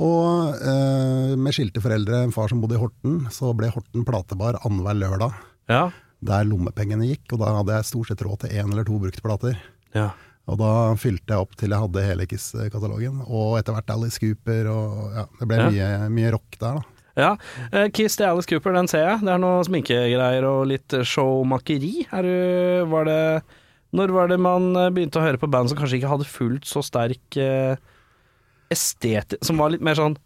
Og 0.00 0.54
eh, 0.64 1.34
med 1.36 1.52
skilte 1.56 1.82
foreldre, 1.84 2.22
en 2.24 2.32
far 2.32 2.48
som 2.48 2.62
bodde 2.62 2.78
i 2.78 2.80
Horten, 2.80 3.26
så 3.34 3.50
ble 3.56 3.68
Horten 3.74 4.06
platebar 4.08 4.56
annenhver 4.64 4.96
lørdag. 4.96 5.34
Ja. 5.68 5.82
Der 6.24 6.44
lommepengene 6.48 7.06
gikk, 7.10 7.26
og 7.34 7.42
da 7.42 7.50
hadde 7.58 7.76
jeg 7.78 7.88
stort 7.90 8.08
sett 8.12 8.24
råd 8.24 8.42
til 8.46 8.56
én 8.60 8.72
eller 8.72 8.84
to 8.88 8.98
bruktplater. 9.02 9.60
ja. 9.96 10.10
Og 10.50 10.56
da 10.58 10.68
fylte 10.98 11.30
jeg 11.36 11.38
opp 11.44 11.52
til 11.60 11.70
jeg 11.70 11.78
hadde 11.78 12.02
hele 12.02 12.24
Kiss-katalogen, 12.26 13.20
og 13.28 13.52
etter 13.60 13.74
hvert 13.76 13.90
Alice 13.92 14.18
Cooper, 14.18 14.66
og 14.72 15.12
ja, 15.14 15.22
det 15.38 15.46
ble 15.46 15.58
Ja. 15.60 15.66
mye, 15.70 16.08
mye 16.10 16.32
rock 16.34 16.56
der, 16.58 16.80
da. 16.80 17.04
ja. 17.20 17.28
Eh, 17.70 17.86
Kiss 17.94 18.16
til 18.18 18.26
Alice 18.26 18.48
Cooper, 18.50 18.72
den 18.74 18.88
ser 18.90 19.04
jeg. 19.04 19.20
Det 19.20 19.30
er 19.30 19.38
noe 19.38 19.60
sminkegreier 19.68 20.48
og 20.48 20.64
litt 20.72 20.96
showmakeri. 21.06 21.92
Er 22.10 22.26
du, 22.26 22.86
var 22.90 23.04
det 23.06 23.20
Når 23.94 24.12
var 24.16 24.28
det 24.32 24.40
man 24.40 24.74
eh, 24.74 24.90
begynte 24.90 25.20
å 25.20 25.26
høre 25.28 25.38
på 25.38 25.46
band 25.50 25.70
som 25.70 25.78
kanskje 25.78 26.00
ikke 26.00 26.10
hadde 26.16 26.26
fullt 26.26 26.66
så 26.66 26.82
sterk 26.82 27.36
eh, 27.38 27.76
estetisk 28.70 29.44
Som 29.46 29.60
var 29.62 29.72
litt 29.74 29.84
mer 29.84 29.98
sånn 29.98 30.16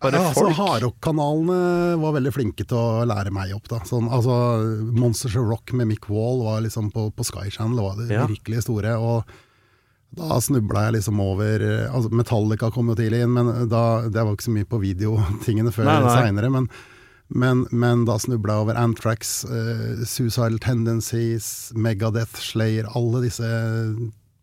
bare 0.00 0.16
ja, 0.16 0.30
altså, 0.30 0.46
folk? 0.46 0.56
Hardrock-kanalene 0.56 1.96
var 2.00 2.14
veldig 2.16 2.30
flinke 2.32 2.64
til 2.64 2.78
å 2.78 3.02
lære 3.04 3.28
meg 3.36 3.50
opp. 3.52 3.66
da 3.68 3.82
sånn, 3.84 4.06
altså, 4.08 4.32
Monsters 4.96 5.34
of 5.36 5.44
Rock 5.44 5.74
med 5.76 5.90
Mick 5.90 6.08
Wall 6.08 6.40
var 6.46 6.62
liksom 6.64 6.88
på, 6.94 7.10
på 7.12 7.26
Sky 7.28 7.50
Channel, 7.52 7.82
var 7.84 7.98
det 7.98 8.06
Ja. 8.14 8.22
virkelig 8.26 8.62
store. 8.64 8.94
Og 8.96 9.28
da 10.16 10.38
snubla 10.40 10.86
jeg 10.86 10.94
liksom 10.96 11.20
over 11.20 11.62
altså 11.92 12.08
Metallica 12.16 12.70
kom 12.72 12.88
jo 12.88 12.96
tidlig 12.96 13.20
inn, 13.26 13.34
men 13.36 13.68
da, 13.68 13.82
det 14.08 14.24
var 14.24 14.32
ikke 14.32 14.48
så 14.48 14.54
mye 14.56 14.70
på 14.72 14.80
videotingene 14.80 15.72
før 15.76 15.92
seinere. 16.08 16.48
Men, 16.56 16.70
men, 17.28 17.66
men 17.70 18.06
da 18.08 18.16
snubla 18.18 18.56
jeg 18.56 18.64
over 18.64 18.80
Antrax, 18.80 19.44
uh, 19.52 20.00
Suicidal 20.08 20.56
Tendencies, 20.64 21.72
Megadeth, 21.76 22.40
Slayer, 22.40 22.88
alle 22.96 23.20
disse 23.28 23.52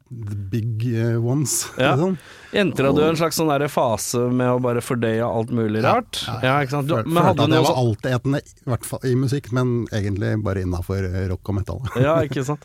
the 0.09 0.35
big 0.35 0.85
eh, 0.95 1.17
ones. 1.17 1.67
Ja. 1.77 1.93
Sånn. 1.99 2.17
Entra 2.57 2.91
du 2.95 3.01
en 3.05 3.17
slags 3.19 3.37
sånn 3.37 3.51
fase 3.69 4.23
med 4.33 4.49
å 4.49 4.59
bare 4.63 4.81
fordøye 4.81 5.23
alt 5.25 5.51
mulig 5.53 5.83
rart. 5.85 6.21
Ja, 6.43 6.57
ikke 6.63 6.77
sant? 6.77 6.89
Du, 6.89 6.95
men 7.05 7.23
hadde 7.23 7.43
Følte 7.43 7.47
at 7.47 7.55
jeg 7.57 7.67
var 7.67 7.79
altetende, 7.81 8.41
i 8.41 8.69
hvert 8.71 8.87
fall 8.87 9.07
i 9.07 9.13
musikk, 9.19 9.49
men 9.55 9.73
egentlig 9.93 10.33
bare 10.45 10.63
innafor 10.65 11.07
rock 11.31 11.53
og 11.53 11.59
metal. 11.59 11.81
Ja, 12.07 12.19
ikke 12.25 12.45
sant. 12.47 12.63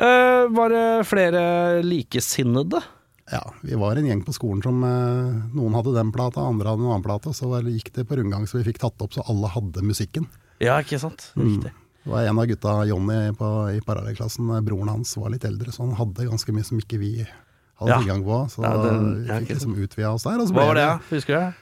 Uh, 0.00 0.48
var 0.54 0.72
det 0.72 0.86
flere 1.10 1.42
likesinnede? 1.84 2.80
Ja, 3.28 3.42
vi 3.60 3.76
var 3.76 3.98
en 4.00 4.06
gjeng 4.08 4.22
på 4.24 4.32
skolen 4.32 4.62
som 4.64 4.80
uh, 4.80 5.34
Noen 5.52 5.74
hadde 5.76 5.92
den 5.92 6.12
plata, 6.14 6.46
andre 6.48 6.72
hadde 6.72 6.86
en 6.86 6.94
annen 6.94 7.04
plate. 7.04 7.34
Så 7.36 7.50
gikk 7.66 7.92
det 7.98 8.06
på 8.08 8.16
rundgang, 8.16 8.48
så 8.48 8.62
vi 8.62 8.70
fikk 8.70 8.80
tatt 8.80 9.04
opp 9.04 9.16
så 9.16 9.26
alle 9.28 9.50
hadde 9.52 9.84
musikken. 9.84 10.28
Ja, 10.64 10.80
ikke 10.82 11.00
sant. 11.02 11.28
Mm. 11.36 11.68
Det 12.08 12.14
var 12.14 12.24
en 12.24 12.38
av 12.40 12.46
gutta, 12.48 12.72
Jonny 12.88 13.18
på, 13.36 13.48
i 13.76 13.80
parallellklassen, 13.84 14.48
eh, 14.56 14.62
broren 14.64 14.88
hans 14.88 15.10
var 15.20 15.28
litt 15.34 15.44
eldre, 15.44 15.68
så 15.74 15.84
han 15.84 15.92
hadde 15.98 16.24
ganske 16.24 16.54
mye 16.56 16.64
som 16.64 16.78
ikke 16.80 16.96
vi 17.02 17.10
hadde 17.20 17.90
Ja. 17.92 17.98
tilgang 18.00 18.22
på. 18.24 18.38
Så 18.48 18.62
Ja, 18.64 18.70
den- 18.82 19.26
vi 19.26 19.28
fikk 19.44 19.48
liksom 19.58 19.74
utvida 19.76 20.14
oss 20.14 20.22
der. 20.24 20.38
Hva 20.40 20.54
var 20.54 20.74
det, 20.74 20.86
det- 20.88 21.16
husker 21.20 21.34
du? 21.36 21.54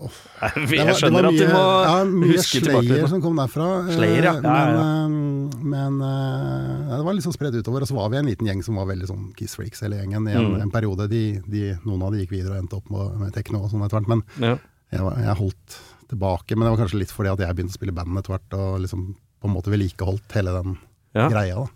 Det 0.00 0.70
jeg 0.70 0.78
var- 0.80 0.86
det 0.86 0.96
skjønner 0.96 1.22
mye, 1.22 1.28
at 1.28 1.36
du 1.36 1.46
må 1.52 1.64
ja, 1.84 2.04
mye 2.04 2.32
huske 2.32 2.60
tilbake 2.62 2.86
Slayer 2.86 2.94
sleier 2.94 3.08
som 3.08 3.20
kom 3.20 3.36
derfra. 3.36 3.66
eh, 3.90 3.96
Slayer, 3.96 4.22
ja. 4.22 4.32
Ja, 4.32 4.40
ja, 4.40 4.70
ja. 4.72 5.08
Men, 5.08 6.00
eh, 6.00 6.78
men 6.78 6.88
ja, 6.88 6.96
det 6.96 7.04
var 7.04 7.12
liksom 7.14 7.32
spredt 7.36 7.54
utover. 7.60 7.82
Og 7.82 7.88
så 7.88 7.94
var 7.94 8.08
vi 8.08 8.16
en 8.16 8.26
liten 8.26 8.46
gjeng 8.46 8.62
som 8.64 8.76
var 8.76 8.86
veldig 8.86 9.06
sånn 9.10 9.34
Kiss 9.36 9.56
Freaks 9.56 9.80
hele 9.82 9.96
gjengen 10.00 10.26
i 10.28 10.32
en, 10.32 10.54
Mm. 10.54 10.62
en 10.62 10.70
periode. 10.70 11.08
De, 11.10 11.40
de, 11.40 11.74
noen 11.84 12.02
av 12.02 12.12
de 12.12 12.24
gikk 12.24 12.30
videre 12.30 12.56
og 12.56 12.62
endte 12.64 12.76
opp 12.78 12.88
med, 12.90 13.18
med 13.18 13.32
tekno 13.34 13.64
og 13.64 13.70
sånn 13.70 13.82
etter 13.84 14.00
hvert. 14.00 14.08
Men 14.08 14.22
Ja. 14.38 14.56
jeg, 14.90 15.00
jeg 15.26 15.36
holdt 15.36 15.78
tilbake. 16.08 16.56
Men 16.56 16.60
det 16.70 16.78
var 16.78 16.86
kanskje 16.86 16.98
litt 16.98 17.10
fordi 17.12 17.32
at 17.32 17.38
jeg 17.40 17.56
begynte 17.56 17.76
å 17.76 17.78
spille 17.78 17.92
band 17.94 18.16
etter 18.16 18.38
hvert, 18.38 18.52
og 18.58 18.80
liksom 18.80 19.16
på 19.40 19.48
en 19.48 19.54
måte 19.56 19.72
vedlikeholdt 19.72 20.36
hele 20.36 20.54
den 20.60 20.78
Ja. 21.16 21.28
greia. 21.32 21.54
da. 21.64 21.66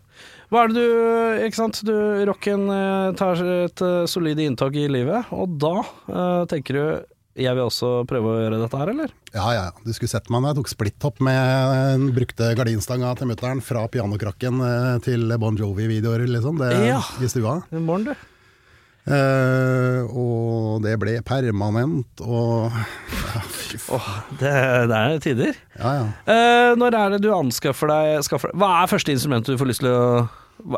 Hva 0.52 0.62
er 0.64 0.68
det 0.71 0.76
du 0.78 1.47
Ikke 1.49 1.59
sant, 1.59 1.80
du, 1.83 1.94
rocken 2.28 2.68
eh, 2.71 3.12
tar 3.18 3.40
et 3.42 3.83
eh, 3.83 4.04
solid 4.06 4.38
inntog 4.38 4.76
i 4.76 4.87
livet, 4.87 5.26
og 5.35 5.59
da 5.59 5.80
uh, 5.83 6.44
tenker 6.47 6.78
du 6.78 6.85
jeg 7.35 7.50
vil 7.56 7.64
også 7.66 8.04
prøve 8.06 8.30
å 8.30 8.42
gjøre 8.44 8.61
dette 8.62 8.78
her, 8.78 8.90
eller? 8.92 9.11
Ja, 9.35 9.47
ja. 9.50 9.62
Du 9.83 9.90
skulle 9.90 10.12
sett 10.12 10.28
meg 10.30 10.44
når 10.44 10.52
jeg 10.52 10.59
tok 10.61 10.68
splitthopp 10.71 11.18
med 11.26 11.73
den 11.99 12.04
brukte 12.14 12.52
gardinstanga 12.54 13.11
til 13.18 13.26
mutter'n 13.26 13.59
fra 13.59 13.83
pianokrakken 13.90 14.61
til 15.02 15.35
Bon 15.42 15.59
Jovi-videoer, 15.59 16.28
liksom. 16.30 16.62
Det, 16.62 16.71
Ja. 16.87 17.00
I 17.18 17.26
stua. 17.26 17.56
Morgen, 17.75 18.04
du. 18.06 18.14
Eh, 19.04 20.00
og 20.16 20.80
det 20.84 20.94
ble 21.02 21.18
permanent, 21.28 22.23
og 22.25 22.73
ja, 22.73 23.42
Fy 23.52 23.76
faen. 23.82 23.99
Åh, 23.99 24.06
det, 24.40 24.52
det 24.88 25.00
er 25.00 25.18
tider. 25.20 25.58
Ja, 25.76 25.90
ja. 25.99 26.06
Uh, 26.25 26.70
når 26.80 26.96
er 26.96 27.12
det 27.16 27.18
du 27.26 27.28
anskaffer 27.37 27.90
deg 27.90 28.23
skaffer, 28.25 28.54
Hva 28.56 28.70
er 28.80 28.88
første 28.88 29.12
instrument 29.12 29.44
du 29.44 29.58
får 29.61 29.68
lyst 29.68 29.82
til 29.84 29.90
å 29.92 30.04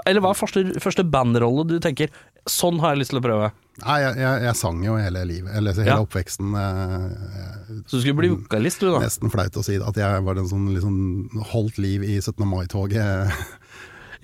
Eller 0.09 0.25
hva 0.25 0.33
er 0.33 0.39
første, 0.41 0.65
første 0.83 1.05
bandrolle 1.07 1.67
du 1.69 1.77
tenker 1.85 2.11
Sånn 2.51 2.81
har 2.83 2.95
jeg 2.95 3.03
lyst 3.05 3.13
til 3.13 3.21
å 3.21 3.25
prøve? 3.27 3.53
Nei, 3.85 3.97
jeg, 4.01 4.17
jeg, 4.23 4.43
jeg 4.47 4.57
sang 4.57 4.79
jo 4.87 4.95
hele 4.97 5.23
livet, 5.29 5.51
eller 5.59 5.77
hele 5.77 5.97
oppveksten. 6.07 6.55
eh, 6.57 7.81
Så 7.85 7.99
du 7.99 8.01
skulle 8.01 8.17
bli 8.23 8.31
vokalist, 8.33 8.81
du, 8.81 8.89
da? 8.95 9.01
nesten 9.03 9.33
flaut 9.35 9.59
å 9.61 9.65
si 9.67 9.77
at 9.83 9.99
jeg 10.01 10.23
var 10.25 10.39
den 10.39 10.47
som 10.49 10.63
liksom 10.73 11.43
holdt 11.51 11.77
liv 11.83 12.07
i 12.07 12.15
17. 12.23 12.41
mai-toget. 12.49 13.35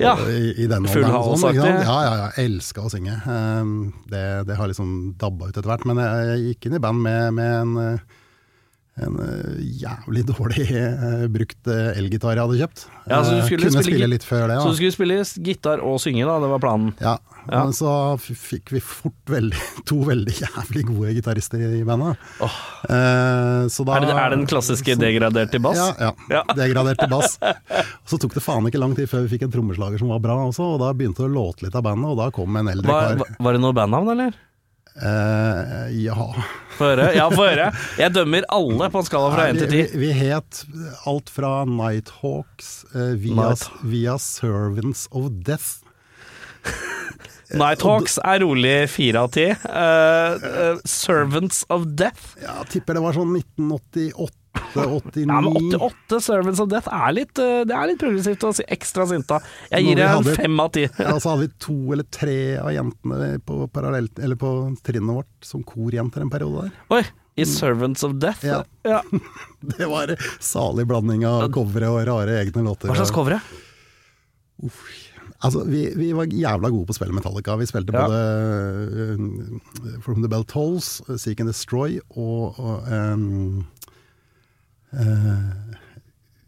Ja. 0.03 0.15
I, 0.29 0.53
i 0.65 0.69
den 0.71 0.89
Full 0.91 1.07
og 1.09 1.37
sånn? 1.41 1.57
Ja, 1.59 1.69
ja, 1.87 2.15
ja. 2.19 2.31
Elska 2.43 2.87
å 2.87 2.91
synge. 2.93 3.19
Um, 3.27 3.93
det, 4.11 4.25
det 4.49 4.59
har 4.59 4.71
liksom 4.71 5.13
dabba 5.21 5.51
ut 5.51 5.57
etter 5.57 5.71
hvert. 5.71 5.87
Men 5.89 6.03
jeg, 6.03 6.27
jeg 6.31 6.45
gikk 6.49 6.69
inn 6.69 6.79
i 6.79 6.83
band 6.83 7.05
med, 7.05 7.39
med 7.39 7.55
en, 7.61 7.77
eh, 7.83 8.22
en 9.01 9.15
eh, 9.25 9.61
jævlig 9.81 10.23
dårlig 10.33 10.67
eh, 10.69 11.23
brukt 11.33 11.67
eh, 11.73 11.97
elgitar 11.97 12.37
jeg 12.37 12.45
hadde 12.45 12.59
kjøpt. 12.61 12.83
Ja, 13.09 13.23
så 13.25 13.39
du 13.39 13.43
skulle 13.47 13.65
Kunne 13.67 13.81
spille 13.83 13.97
spille, 13.97 14.09
litt 14.13 14.25
før 14.29 14.45
det. 14.51 14.59
Så 14.63 14.69
du 14.69 14.77
skulle 14.79 14.93
spille 14.95 15.17
gitar 15.49 15.81
og 15.83 15.97
synge, 16.03 16.27
da? 16.29 16.35
Det 16.45 16.51
var 16.53 16.61
planen? 16.63 16.93
Ja. 17.01 17.15
Ja. 17.51 17.65
Men 17.65 17.73
så 17.75 17.91
fikk 18.23 18.71
vi 18.71 18.79
fort 18.85 19.17
veldig, 19.33 19.59
to 19.89 19.97
veldig 20.07 20.35
jævlig 20.45 20.85
gode 20.93 21.15
gitarister 21.17 21.65
i 21.81 21.81
bandet. 21.89 22.21
Eh, 22.87 23.65
så 23.73 23.83
da, 23.89 23.97
Er 23.97 24.05
det, 24.07 24.13
er 24.15 24.31
det 24.31 24.39
den 24.39 24.47
klassiske 24.53 24.95
så- 24.95 25.01
degradert 25.03 25.51
til 25.51 25.65
bass? 25.65 25.81
Ja, 25.81 25.89
ja. 25.99 26.13
Ja. 26.37 26.43
degradert 26.61 27.01
til 27.03 27.11
bass. 27.11 27.39
Så 28.07 28.21
tok 28.23 28.37
det 28.37 28.45
faen 28.45 28.69
ikke 28.71 28.79
lang 28.83 28.95
tid 28.99 29.09
før 29.11 29.25
vi 29.27 29.35
fikk 29.37 29.49
en 29.49 29.57
trommeslager 29.57 29.99
som 30.05 30.13
var 30.15 30.23
bra 30.23 30.37
også, 30.47 30.75
og 30.77 30.81
da 30.85 30.93
begynte 30.95 31.25
det 31.25 31.33
å 31.33 31.35
låte 31.35 31.67
litt 31.67 31.75
av 31.81 31.83
bandet, 31.89 32.13
og 32.13 32.21
da 32.23 32.31
kom 32.35 32.57
en 32.61 32.71
eldre 32.71 32.87
kar. 32.93 33.19
var- 33.25 33.37
var 33.49 33.53
det 33.59 33.65
noe 33.65 33.73
bandnavn, 33.81 34.15
eller? 34.15 34.39
Eh, 34.97 35.87
ja. 36.05 36.17
Få 36.77 36.91
høre. 36.93 37.07
Ja, 37.17 37.29
få 37.37 37.47
høre. 37.49 37.71
Jeg 38.01 38.13
dømmer 38.17 38.45
alle 38.53 38.91
på 38.93 39.01
en 39.03 39.07
skala 39.09 39.31
fra 39.35 39.47
én 39.51 39.57
1 39.57 39.63
til 39.65 39.71
ti. 39.73 39.83
10. 39.93 39.97
vi, 39.97 40.07
vi 40.07 40.13
het 40.19 40.63
alt 41.09 41.33
fra 41.33 41.53
Nighthawks 41.69 42.73
uh, 42.95 43.13
via, 43.21 43.39
Night- 43.39 43.71
via 43.89 44.19
Servants 44.21 45.07
of 45.13 45.31
Death. 45.47 45.81
Nighthawks 47.53 48.19
er 48.25 48.41
rolig 48.41 48.77
fire 48.89 49.27
av 49.27 49.33
ti. 49.35 49.49
Eh, 49.53 50.77
Servants 50.89 51.65
of 51.73 51.85
Death. 52.01 52.37
Ja, 52.41 52.63
tipper 52.71 52.97
det 52.97 53.03
var 53.05 53.13
sånn 53.17 53.35
1988-89. 54.53 55.27
Ja, 55.27 55.41
men 55.41 55.57
88 55.81 56.21
Servants 56.21 56.61
of 56.61 56.69
Death 56.69 56.89
er 56.93 57.15
litt, 57.17 57.39
eh, 57.41 57.63
det 57.69 57.77
er 57.77 57.89
litt 57.91 58.01
progressivt 58.01 58.45
og 58.49 58.61
ekstra 58.73 59.07
sinta. 59.09 59.41
Jeg 59.73 59.87
gir 59.87 60.01
det 60.01 60.09
en 60.09 60.29
fem 60.37 60.61
av 60.61 60.73
ti. 60.75 60.87
Ja, 61.03 61.17
så 61.21 61.33
hadde 61.33 61.47
vi 61.47 61.53
to 61.63 61.77
eller 61.95 62.07
tre 62.13 62.37
av 62.61 62.73
jentene 62.75 63.35
på, 63.45 63.65
på 63.69 63.85
trinnet 64.85 65.17
vårt 65.17 65.33
som 65.47 65.65
korjenter 65.67 66.25
en 66.25 66.33
periode 66.33 66.67
der. 66.69 66.75
Oi, 66.99 67.03
i 67.37 67.47
Servants 67.49 68.05
of 68.05 68.19
Death? 68.21 68.45
Ja. 68.47 68.63
Ja. 68.85 69.03
Det 69.77 69.87
var 69.89 70.17
salig 70.43 70.87
blanding 70.91 71.25
av 71.29 71.49
covere 71.55 71.89
og 71.93 72.03
rare 72.09 72.41
egne 72.43 72.67
låter. 72.67 72.91
Hva 72.91 72.99
slags 72.99 73.15
covere? 73.15 73.41
Uff. 74.63 74.83
Altså, 75.43 75.65
vi, 75.67 75.89
vi 75.99 76.13
var 76.15 76.31
jævla 76.31 76.69
gode 76.71 76.87
på 76.87 76.95
å 76.95 76.97
spille 76.97 77.15
Metallica. 77.17 77.57
Vi 77.59 77.67
spilte 77.67 77.95
Ja. 77.97 78.05
både 78.07 78.21
uh, 79.19 79.97
From 80.05 80.23
the 80.23 80.31
Bell 80.31 80.45
Tolls, 80.47 81.01
Seek 81.19 81.41
and 81.43 81.51
Destroy 81.51 81.97
og, 82.15 82.61
og 82.63 82.87
um, 82.87 83.65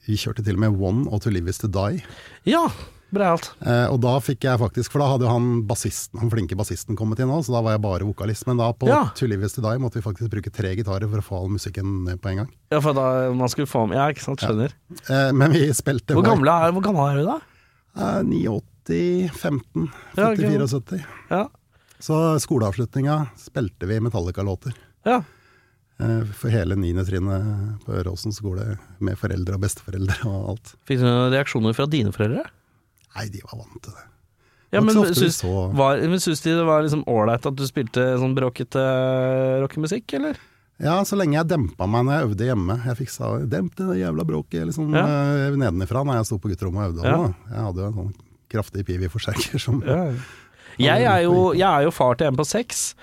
Vi 0.05 0.17
kjørte 0.21 0.45
til 0.45 0.59
og 0.59 0.61
med 0.67 0.81
One 0.85 1.07
og 1.09 1.23
To 1.25 1.31
Live 1.33 1.49
Is 1.49 1.59
To 1.63 1.69
Die. 1.73 2.03
Ja, 2.49 2.67
breialt. 3.15 3.47
Eh, 3.65 3.87
og 3.89 4.01
da 4.03 4.17
fikk 4.21 4.45
jeg 4.45 4.59
faktisk 4.61 4.93
For 4.93 5.01
da 5.01 5.07
hadde 5.13 5.25
jo 5.25 5.31
han 5.33 5.63
bassisten, 5.69 6.19
han 6.21 6.29
flinke 6.33 6.57
bassisten 6.59 6.99
kommet 6.99 7.23
inn 7.23 7.31
òg, 7.33 7.45
så 7.47 7.55
da 7.55 7.63
var 7.65 7.77
jeg 7.77 7.83
bare 7.87 8.09
vokalist. 8.09 8.45
Men 8.51 8.61
da 8.61 8.69
på 8.77 8.89
Ja. 8.91 9.05
To 9.17 9.29
Live 9.31 9.47
Is 9.49 9.55
To 9.57 9.63
Die 9.65 9.79
måtte 9.81 9.97
vi 10.01 10.05
faktisk 10.05 10.29
bruke 10.35 10.53
tre 10.53 10.75
gitarer 10.77 11.09
for 11.09 11.23
å 11.23 11.25
få 11.25 11.39
all 11.41 11.49
musikken 11.55 12.05
ned 12.05 12.21
på 12.21 12.33
en 12.35 12.43
gang. 12.43 12.51
Ja, 12.75 12.81
for 12.85 12.93
da 12.97 13.07
man 13.33 13.49
skulle 13.49 13.71
få 13.71 13.87
med 13.89 13.97
Ja, 13.97 14.11
ikke 14.13 14.27
sant, 14.27 14.45
skjønner. 14.45 14.75
Eh, 15.09 15.31
men 15.33 15.53
vi 15.57 15.65
spilte 15.73 16.13
Hvor 16.19 16.27
gammel 16.27 16.53
er, 16.53 16.73
hvor 16.77 16.85
gammel 16.85 17.15
er 17.15 17.23
du 17.23 17.27
da? 17.31 17.39
Eh, 17.97 18.23
89, 18.29 19.31
15, 19.33 19.89
Ja, 20.19 20.35
40, 20.35 20.35
ok. 20.35 20.45
74. 20.45 21.05
Ja. 21.31 21.47
Så 22.05 22.19
skoleavslutninga 22.45 23.23
spilte 23.41 23.87
vi 23.89 24.01
Metallica-låter. 24.05 24.75
ja. 25.07 25.23
Eh, 26.01 26.25
For 26.35 26.51
hele 26.51 26.75
niende 26.77 27.05
trinnet 27.07 27.85
på 27.85 27.93
Øråsen 28.01 28.33
går 28.43 28.57
det 28.59 28.79
med 29.01 29.19
foreldre 29.21 29.55
og 29.55 29.61
besteforeldre 29.63 30.17
og 30.27 30.49
alt. 30.55 30.73
Fikk 30.89 30.99
du 30.99 31.05
noen 31.07 31.31
reaksjoner 31.33 31.75
fra 31.77 31.87
dine 31.87 32.11
foreldre? 32.15 32.43
Nei, 33.15 33.29
de 33.31 33.41
var 33.47 33.61
vant 33.63 33.79
til 33.83 33.93
det. 33.95 34.09
Ja, 34.75 34.81
men 34.83 34.95
så 34.97 35.05
syns, 35.15 35.37
så- 35.39 35.71
var, 35.73 36.01
men 36.03 36.19
syns 36.19 36.41
de 36.43 36.51
det 36.51 36.65
var 36.67 36.83
liksom 36.83 37.05
ålreit 37.07 37.47
at 37.47 37.55
du 37.55 37.63
spilte 37.65 38.19
sånn 38.19 38.35
bråkete 38.35 38.83
rockemusikk, 39.63 40.15
eller? 40.19 40.37
Ja, 40.83 40.97
så 41.07 41.15
lenge 41.17 41.37
jeg 41.39 41.47
dempa 41.47 41.87
meg 41.87 42.03
når 42.05 42.13
jeg 42.19 42.27
øvde 42.29 42.49
hjemme. 42.51 42.77
Jeg 42.85 42.97
fikk 42.99 43.11
sa 43.15 43.29
'demp 43.39 43.77
det 43.77 44.01
jævla 44.03 44.25
bråket' 44.27 44.67
liksom 44.67 44.91
Ja. 44.93 45.07
eh, 45.07 45.51
nedenifra 45.55 46.03
når 46.05 46.17
jeg 46.19 46.27
sto 46.27 46.39
på 46.39 46.51
gutterommet 46.51 46.89
og 46.89 46.95
øvde. 46.97 47.05
Ja. 47.05 47.17
også. 47.17 47.35
Jeg 47.55 47.63
hadde 47.65 47.77
jo 47.79 47.87
en 47.87 47.95
sånn 47.95 48.15
kraftig 48.51 48.85
pivi-forsterker 48.85 49.61
som 49.61 49.81
Jeg 50.77 51.03
er, 51.07 51.23
jo, 51.23 51.53
jeg 51.55 51.63
er 51.71 51.85
jo 51.85 51.91
far 51.93 52.17
til 52.17 52.27
en 52.27 52.35
på 52.37 52.45
seks. 52.45 52.95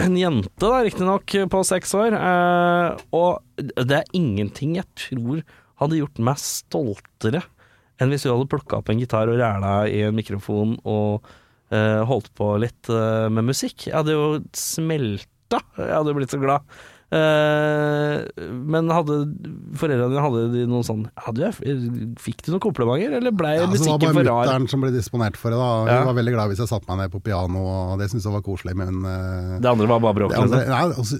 En 0.00 0.16
jente, 0.16 0.52
da, 0.62 0.80
riktignok, 0.84 1.34
på 1.52 1.62
seks 1.66 1.92
år. 1.98 2.16
Eh, 2.16 3.02
og 3.16 3.64
det 3.76 4.00
er 4.00 4.14
ingenting 4.16 4.78
jeg 4.78 4.88
tror 4.98 5.42
hadde 5.80 6.00
gjort 6.00 6.20
meg 6.22 6.40
stoltere 6.40 7.42
enn 8.00 8.12
hvis 8.12 8.24
du 8.24 8.30
hadde 8.32 8.48
plukka 8.48 8.78
opp 8.80 8.90
en 8.92 9.00
gitar 9.00 9.28
og 9.28 9.38
ræla 9.40 9.74
i 9.92 10.00
en 10.06 10.16
mikrofon 10.16 10.76
og 10.88 11.26
eh, 11.72 12.00
holdt 12.08 12.30
på 12.36 12.54
litt 12.62 12.88
eh, 12.92 13.28
med 13.32 13.50
musikk. 13.50 13.90
Jeg 13.90 13.96
hadde 13.98 14.16
jo 14.16 14.30
smelta. 14.56 15.60
Jeg 15.76 15.92
hadde 15.92 16.12
jo 16.12 16.16
blitt 16.16 16.32
så 16.32 16.40
glad. 16.40 16.64
Eh, 17.10 18.22
men 18.70 18.90
hadde 18.94 19.16
foreldrene 19.80 20.12
dine 20.12 20.22
hadde 20.22 20.42
de 20.52 20.64
noen 20.70 20.84
sånn 20.86 21.04
hadde 21.26 21.42
jeg, 21.48 21.54
Fikk 22.22 22.44
du 22.46 22.52
noen 22.54 22.62
komplimenter, 22.62 23.16
eller 23.18 23.34
ble 23.34 23.56
Ja, 23.56 23.64
rar? 23.66 23.72
det 23.74 23.80
var 23.82 23.98
bare 23.98 24.14
for 24.14 24.28
mutter'n 24.30 24.68
som 24.70 24.84
ble 24.84 24.92
disponert 24.94 25.36
for 25.40 25.50
det. 25.50 25.58
da 25.58 25.70
Hun 25.80 25.88
Ja. 25.90 26.04
var 26.06 26.14
veldig 26.14 26.34
glad 26.36 26.50
hvis 26.52 26.62
jeg 26.62 26.70
satte 26.70 26.86
meg 26.88 26.98
ned 27.02 27.10
på 27.10 27.22
piano, 27.22 27.58
og 27.66 27.98
det 27.98 28.10
syntes 28.10 28.24
jeg 28.30 28.32
var 28.38 28.42
koselig. 28.46 28.76
Men 28.76 29.02
eh, 29.04 29.58
Det 29.60 29.70
andre 29.72 29.86
var 29.88 29.98
bare 30.00 30.14
bråk? 30.14 30.30
Liksom. 30.38 30.68
nei, 30.70 30.82
altså, 30.94 31.18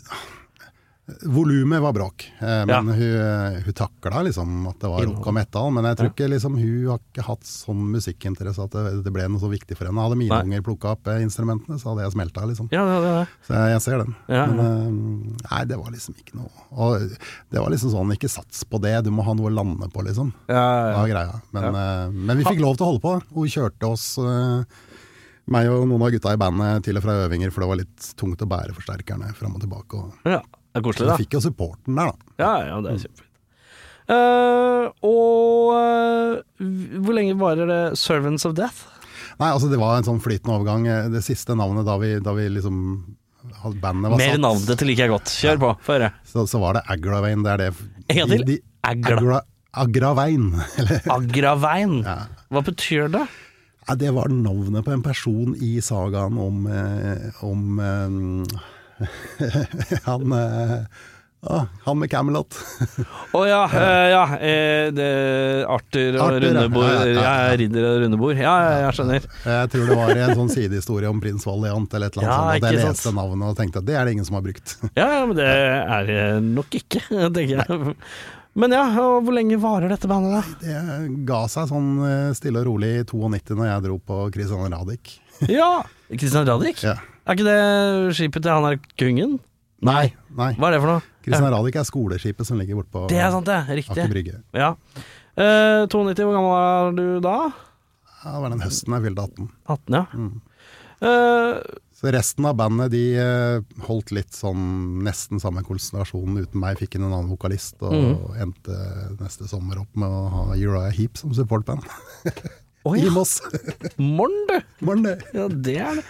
Volumet 1.31 1.81
var 1.83 1.93
bråk, 1.97 2.25
eh, 2.41 2.65
men 2.65 2.69
Ja. 2.69 2.81
hun, 2.81 3.03
eh, 3.03 3.61
hun 3.65 3.73
takla 3.77 4.23
liksom 4.27 4.69
at 4.69 4.79
det 4.81 4.91
var 4.91 5.05
rock 5.07 5.27
og 5.27 5.35
metal. 5.35 5.71
Men 5.73 5.85
jeg 5.85 5.97
tror 5.99 6.11
ikke 6.13 6.29
liksom, 6.31 6.57
hun 6.59 6.89
har 6.91 6.99
ikke 7.01 7.25
hatt 7.27 7.45
sånn 7.49 7.83
musikkinteresse 7.95 8.63
at 8.65 8.71
det, 8.77 9.05
det 9.05 9.13
ble 9.13 9.29
noe 9.29 9.41
så 9.43 9.51
viktig 9.51 9.77
for 9.77 9.87
henne. 9.91 10.01
Hadde 10.01 10.19
mine 10.21 10.31
Nei. 10.31 10.43
unger 10.45 10.63
plukka 10.67 10.93
opp 10.97 11.07
eh, 11.09 11.23
instrumentene, 11.25 11.79
så 11.81 11.91
hadde 11.93 12.05
jeg 12.07 12.13
smelta. 12.17 12.45
Liksom. 12.51 12.69
Ja, 12.73 12.85
det, 12.89 12.99
det, 13.05 13.15
det. 13.21 13.47
Så 13.49 13.55
jeg, 13.59 13.73
jeg 13.75 13.83
ser 13.87 13.99
den. 14.05 14.17
Ja. 14.29 14.47
Men 14.47 15.37
nei, 15.51 15.63
det 15.71 15.79
var 15.81 15.91
liksom 15.91 16.15
ikke 16.21 16.37
noe 16.39 16.51
Og 16.77 17.01
det 17.51 17.61
var 17.61 17.71
liksom 17.71 17.91
sånn, 17.95 18.13
ikke 18.15 18.31
sats 18.31 18.63
på 18.65 18.81
det, 18.81 18.95
du 19.05 19.11
må 19.11 19.25
ha 19.27 19.35
noe 19.35 19.51
å 19.51 19.55
lande 19.55 19.89
på, 19.93 20.05
liksom. 20.07 20.33
Ja, 20.49 20.67
ja, 20.95 21.03
greia. 21.11 21.41
Men, 21.53 22.15
men 22.27 22.39
vi 22.39 22.45
fikk 22.45 22.61
lov 22.63 22.77
til 22.79 22.87
å 22.87 22.91
holde 22.93 23.03
på. 23.05 23.17
Hun 23.35 23.51
kjørte 23.51 23.89
oss, 23.91 24.07
meg 25.51 25.67
og 25.73 25.89
noen 25.91 26.05
av 26.07 26.13
gutta 26.15 26.33
i 26.37 26.39
bandet, 26.41 26.85
til 26.87 26.99
og 27.01 27.03
fra 27.03 27.17
øvinger, 27.27 27.51
for 27.51 27.65
det 27.65 27.69
var 27.73 27.81
litt 27.81 28.11
tungt 28.21 28.43
å 28.45 28.49
bære 28.51 28.75
forsterkerne 28.77 29.33
fram 29.35 29.57
og 29.59 29.65
tilbake. 29.65 29.99
Og, 29.99 30.13
ja. 30.31 30.41
Det 30.71 30.79
er 30.81 30.85
koselig, 30.87 31.07
da. 31.09 31.13
da. 31.17 31.19
fikk 31.19 31.35
jo 31.35 31.41
supporten 31.43 31.97
der, 31.99 32.13
da. 32.13 32.35
Ja, 32.43 32.53
ja, 32.69 32.81
det 32.85 32.93
er 32.95 33.03
kjempefint. 33.05 33.27
Uh, 34.11 34.87
og 35.07 35.69
uh, 35.75 36.65
hvor 37.05 37.15
lenge 37.15 37.37
varer 37.39 37.69
det 37.71 37.81
Servants 38.01 38.47
of 38.49 38.57
Death? 38.59 38.81
Nei, 39.41 39.49
altså 39.55 39.69
det 39.71 39.79
var 39.81 39.97
en 40.01 40.07
sånn 40.07 40.19
flytende 40.21 40.57
overgang. 40.59 40.87
Eh, 40.91 41.07
Det 41.15 41.23
siste 41.25 41.55
navnet 41.57 41.87
da 41.89 41.95
vi, 42.03 42.11
da 42.21 42.35
vi 42.37 42.49
liksom 42.53 42.81
Bandet 43.81 44.11
var 44.13 44.19
Mer 44.21 44.35
satt, 44.35 44.43
navn, 44.43 44.65
dette 44.69 44.85
liker 44.89 45.07
jeg 45.07 45.13
godt. 45.15 45.31
Kjør 45.33 45.61
på, 45.63 45.71
få 45.87 45.95
høre. 45.97 46.11
så, 46.29 46.43
så 46.51 46.61
var 46.61 46.77
det 46.77 46.83
Agravain. 46.93 47.41
Det 47.47 47.53
er 47.55 47.63
det 47.63 47.69
En 48.13 48.19
gang 48.19 48.29
til. 48.35 48.43
de- 48.45 48.59
de- 48.59 48.63
Agra. 48.91 49.17
Agra, 49.17 49.41
Agravain. 51.17 52.03
Ja. 52.11 52.19
Hva 52.51 52.63
betyr 52.67 53.09
det? 53.15 53.23
Ja, 53.89 53.95
det 53.97 54.11
var 54.15 54.29
navnet 54.29 54.85
på 54.87 54.93
en 54.93 55.03
person 55.07 55.55
i 55.57 55.79
sagaen 55.83 56.37
om, 56.39 56.67
eh, 56.69 57.31
om 57.47 57.81
eh, 57.81 58.61
han, 60.07 60.33
eh, 60.37 60.75
ah, 61.47 61.67
han 61.85 61.99
med 62.01 62.11
Camelot. 62.13 62.57
Å 63.37 63.43
ja, 63.49 63.61
eh, 63.75 64.07
ja 64.13 64.23
eh, 64.39 64.87
det, 64.95 65.09
Arthur 65.71 66.19
og 66.19 66.25
Arthur, 66.27 66.47
rundebord. 66.49 66.89
Ja, 66.91 67.05
Ja, 67.15 67.35
ja, 67.47 67.55
ridder 67.61 67.87
og 67.91 68.01
rundebord. 68.05 68.41
Ja, 68.41 68.55
jeg 68.87 68.97
skjønner. 68.99 69.29
Jeg 69.47 69.71
tror 69.75 69.87
det 69.93 70.01
var 70.03 70.13
en 70.25 70.35
sånn 70.43 70.53
sidehistorie 70.53 71.13
om 71.13 71.23
prins 71.23 71.47
Valiant 71.49 71.95
eller 71.97 72.11
et 72.13 72.19
eller 72.19 72.29
annet 72.29 72.35
Ja, 72.35 72.43
sånt. 72.43 72.67
At 72.67 72.75
jeg 72.75 72.83
sant. 72.85 72.99
leste 72.99 73.15
navnet 73.21 73.53
og 73.55 73.57
tenkte 73.63 73.83
at 73.85 73.89
det 73.89 73.97
er 74.01 74.05
det 74.11 74.17
ingen 74.19 74.29
som 74.29 74.41
har 74.41 74.45
brukt. 74.51 74.77
Ja, 75.01 75.09
ja, 75.21 75.23
men 75.31 75.39
det 75.39 75.49
er 75.49 76.11
det 76.11 76.21
nok 76.51 76.77
ikke, 76.83 77.01
tenker 77.09 77.57
jeg. 77.63 77.97
Men 78.61 78.73
ja, 78.75 78.83
og 78.99 79.21
hvor 79.25 79.33
lenge 79.37 79.55
varer 79.63 79.93
dette 79.93 80.09
bandet, 80.11 80.33
da? 80.35 80.59
Det 80.59 81.25
ga 81.29 81.45
seg 81.49 81.69
sånn 81.71 81.91
eh, 82.03 82.33
stille 82.35 82.59
og 82.65 82.67
rolig 82.67 82.89
i 82.99 83.05
92 83.07 83.55
når 83.55 83.69
jeg 83.69 83.85
dro 83.85 83.99
på 84.11 84.17
Christian 84.35 84.75
Radich. 84.75 85.13
Ja, 85.49 85.69
Christian 86.11 86.49
Radich? 86.51 86.83
Ja. 86.85 86.97
Er 87.31 87.37
ikke 87.39 87.47
det 87.47 88.15
skipet 88.19 88.43
til 88.43 88.51
han 88.51 88.65
er 88.67 88.79
kongen? 88.99 89.37
Nei, 89.87 90.11
nei. 90.35 90.51
Hva 90.59 90.67
er 90.67 90.75
det 90.75 90.81
for 90.83 90.91
noe? 90.91 91.03
Christian 91.23 91.53
Radich 91.55 91.77
er 91.79 91.85
skoleskipet 91.87 92.49
som 92.49 92.59
ligger 92.59 92.81
bortpå 92.81 93.05
Det 93.13 93.21
er 93.23 93.31
sant, 93.31 93.47
det. 93.47 93.59
Aker 93.63 93.79
Riktig. 93.79 94.07
Brygge. 94.11 94.41
Ja. 94.57 94.73
Eh, 95.39 95.85
92, 95.87 96.25
hvor 96.27 96.35
gammel 96.35 96.57
er 96.59 96.97
du 96.97 97.05
da? 97.23 97.37
Ja, 98.25 98.33
det 98.35 98.41
var 98.43 98.53
den 98.57 98.65
høsten 98.65 98.97
jeg 98.97 99.05
fylte 99.07 99.27
18. 99.29 99.47
18, 99.77 99.97
ja. 100.01 100.03
Mm. 100.11 100.33
Eh, 101.07 101.61
Så 102.01 102.13
resten 102.17 102.49
av 102.51 102.57
bandet 102.59 102.91
de 102.97 103.05
eh, 103.23 103.63
holdt 103.87 104.11
litt 104.17 104.35
sånn 104.35 104.65
nesten 105.07 105.39
samme 105.39 105.63
konsentrasjonen 105.65 106.43
uten 106.43 106.65
meg. 106.65 106.81
Fikk 106.83 106.99
inn 106.99 107.07
en 107.07 107.15
annen 107.15 107.31
vokalist 107.31 107.79
og 107.85 107.95
mm. 107.95 108.41
endte 108.43 108.81
neste 109.21 109.47
sommer 109.49 109.85
opp 109.85 109.95
med 110.01 110.11
å 110.11 110.25
ha 110.35 110.45
Uriah 110.59 110.91
Heap 110.99 111.21
som 111.21 111.37
supportband. 111.37 111.87
Å 112.89 112.95
I 112.97 113.11
Moss. 113.13 113.35
morgen, 114.01 115.03
du. 115.05 115.25
Ja, 115.37 115.47
det 115.53 115.75
er 115.85 115.99
det. 115.99 116.05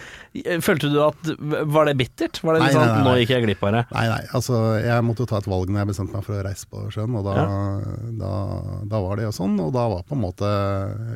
Følte 0.63 0.87
du 0.87 0.93
at 1.03 1.27
Var 1.67 1.89
det 1.89 1.93
bittert? 1.99 2.37
Var 2.39 2.55
det 2.55 2.61
litt 2.61 2.69
nei, 2.69 2.75
sånn 2.77 2.87
nei, 2.87 3.01
Nå 3.03 3.15
gikk 3.19 3.33
jeg 3.33 3.43
glipp 3.43 3.65
av 3.67 3.73
det? 3.75 3.81
Nei, 3.91 4.03
nei, 4.07 4.19
altså 4.37 4.59
jeg 4.79 5.03
måtte 5.03 5.25
jo 5.25 5.27
ta 5.27 5.41
et 5.41 5.49
valg 5.51 5.67
når 5.73 5.81
jeg 5.81 5.89
bestemte 5.89 6.15
meg 6.15 6.23
for 6.23 6.37
å 6.37 6.45
reise 6.47 6.69
på 6.71 6.85
sjøen, 6.95 7.17
og 7.19 7.27
da, 7.27 7.43
da, 8.21 8.31
da 8.93 9.01
var 9.03 9.19
det 9.19 9.25
jo 9.27 9.33
sånn. 9.35 9.59
Og 9.65 9.73
da 9.75 9.83
var 9.91 10.05
på 10.07 10.15
en 10.15 10.23
måte 10.23 10.47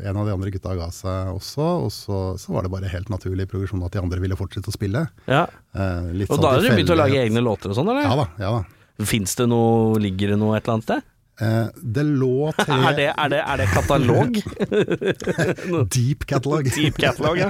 en 0.04 0.20
av 0.20 0.28
de 0.28 0.36
andre 0.36 0.52
gutta 0.58 0.76
ga 0.76 0.90
seg 0.92 1.32
også, 1.38 1.70
og 1.88 1.90
så, 1.96 2.20
så 2.42 2.58
var 2.58 2.68
det 2.68 2.74
bare 2.76 2.92
helt 2.92 3.14
naturlig 3.14 3.48
progresjon 3.52 3.88
at 3.88 3.96
de 3.96 4.04
andre 4.04 4.20
ville 4.26 4.36
fortsette 4.40 4.74
å 4.74 4.76
spille. 4.76 5.06
Ja. 5.32 5.46
Eh, 5.72 6.12
Og 6.28 6.36
sånn 6.36 6.44
da 6.44 6.56
har 6.58 6.66
du 6.66 6.72
begynt 6.74 6.92
å 6.92 7.00
lage 7.00 7.24
egne 7.24 7.46
låter 7.46 7.72
og 7.72 7.80
sånn, 7.80 7.96
eller? 7.96 8.10
Ja 8.12 8.20
da, 8.20 8.28
ja 8.44 8.52
da. 8.60 9.06
Fins 9.08 9.34
det 9.36 9.48
noe 9.52 9.98
Ligger 10.00 10.32
det 10.32 10.38
noe 10.40 10.56
et 10.56 10.64
eller 10.68 10.78
annet 10.78 10.86
sted? 10.88 11.08
Eh, 11.42 11.68
det 11.84 12.04
lå 12.08 12.52
tre 12.58 12.76
Er 12.90 12.94
det, 12.96 13.08
er 13.12 13.30
det, 13.34 13.40
er 13.44 13.58
det 13.60 13.66
katalog? 13.74 14.38
Deep 15.96 16.26
catalog. 16.30 16.70
Deep 16.76 16.98
catalog, 17.02 17.38
ja. 17.38 17.50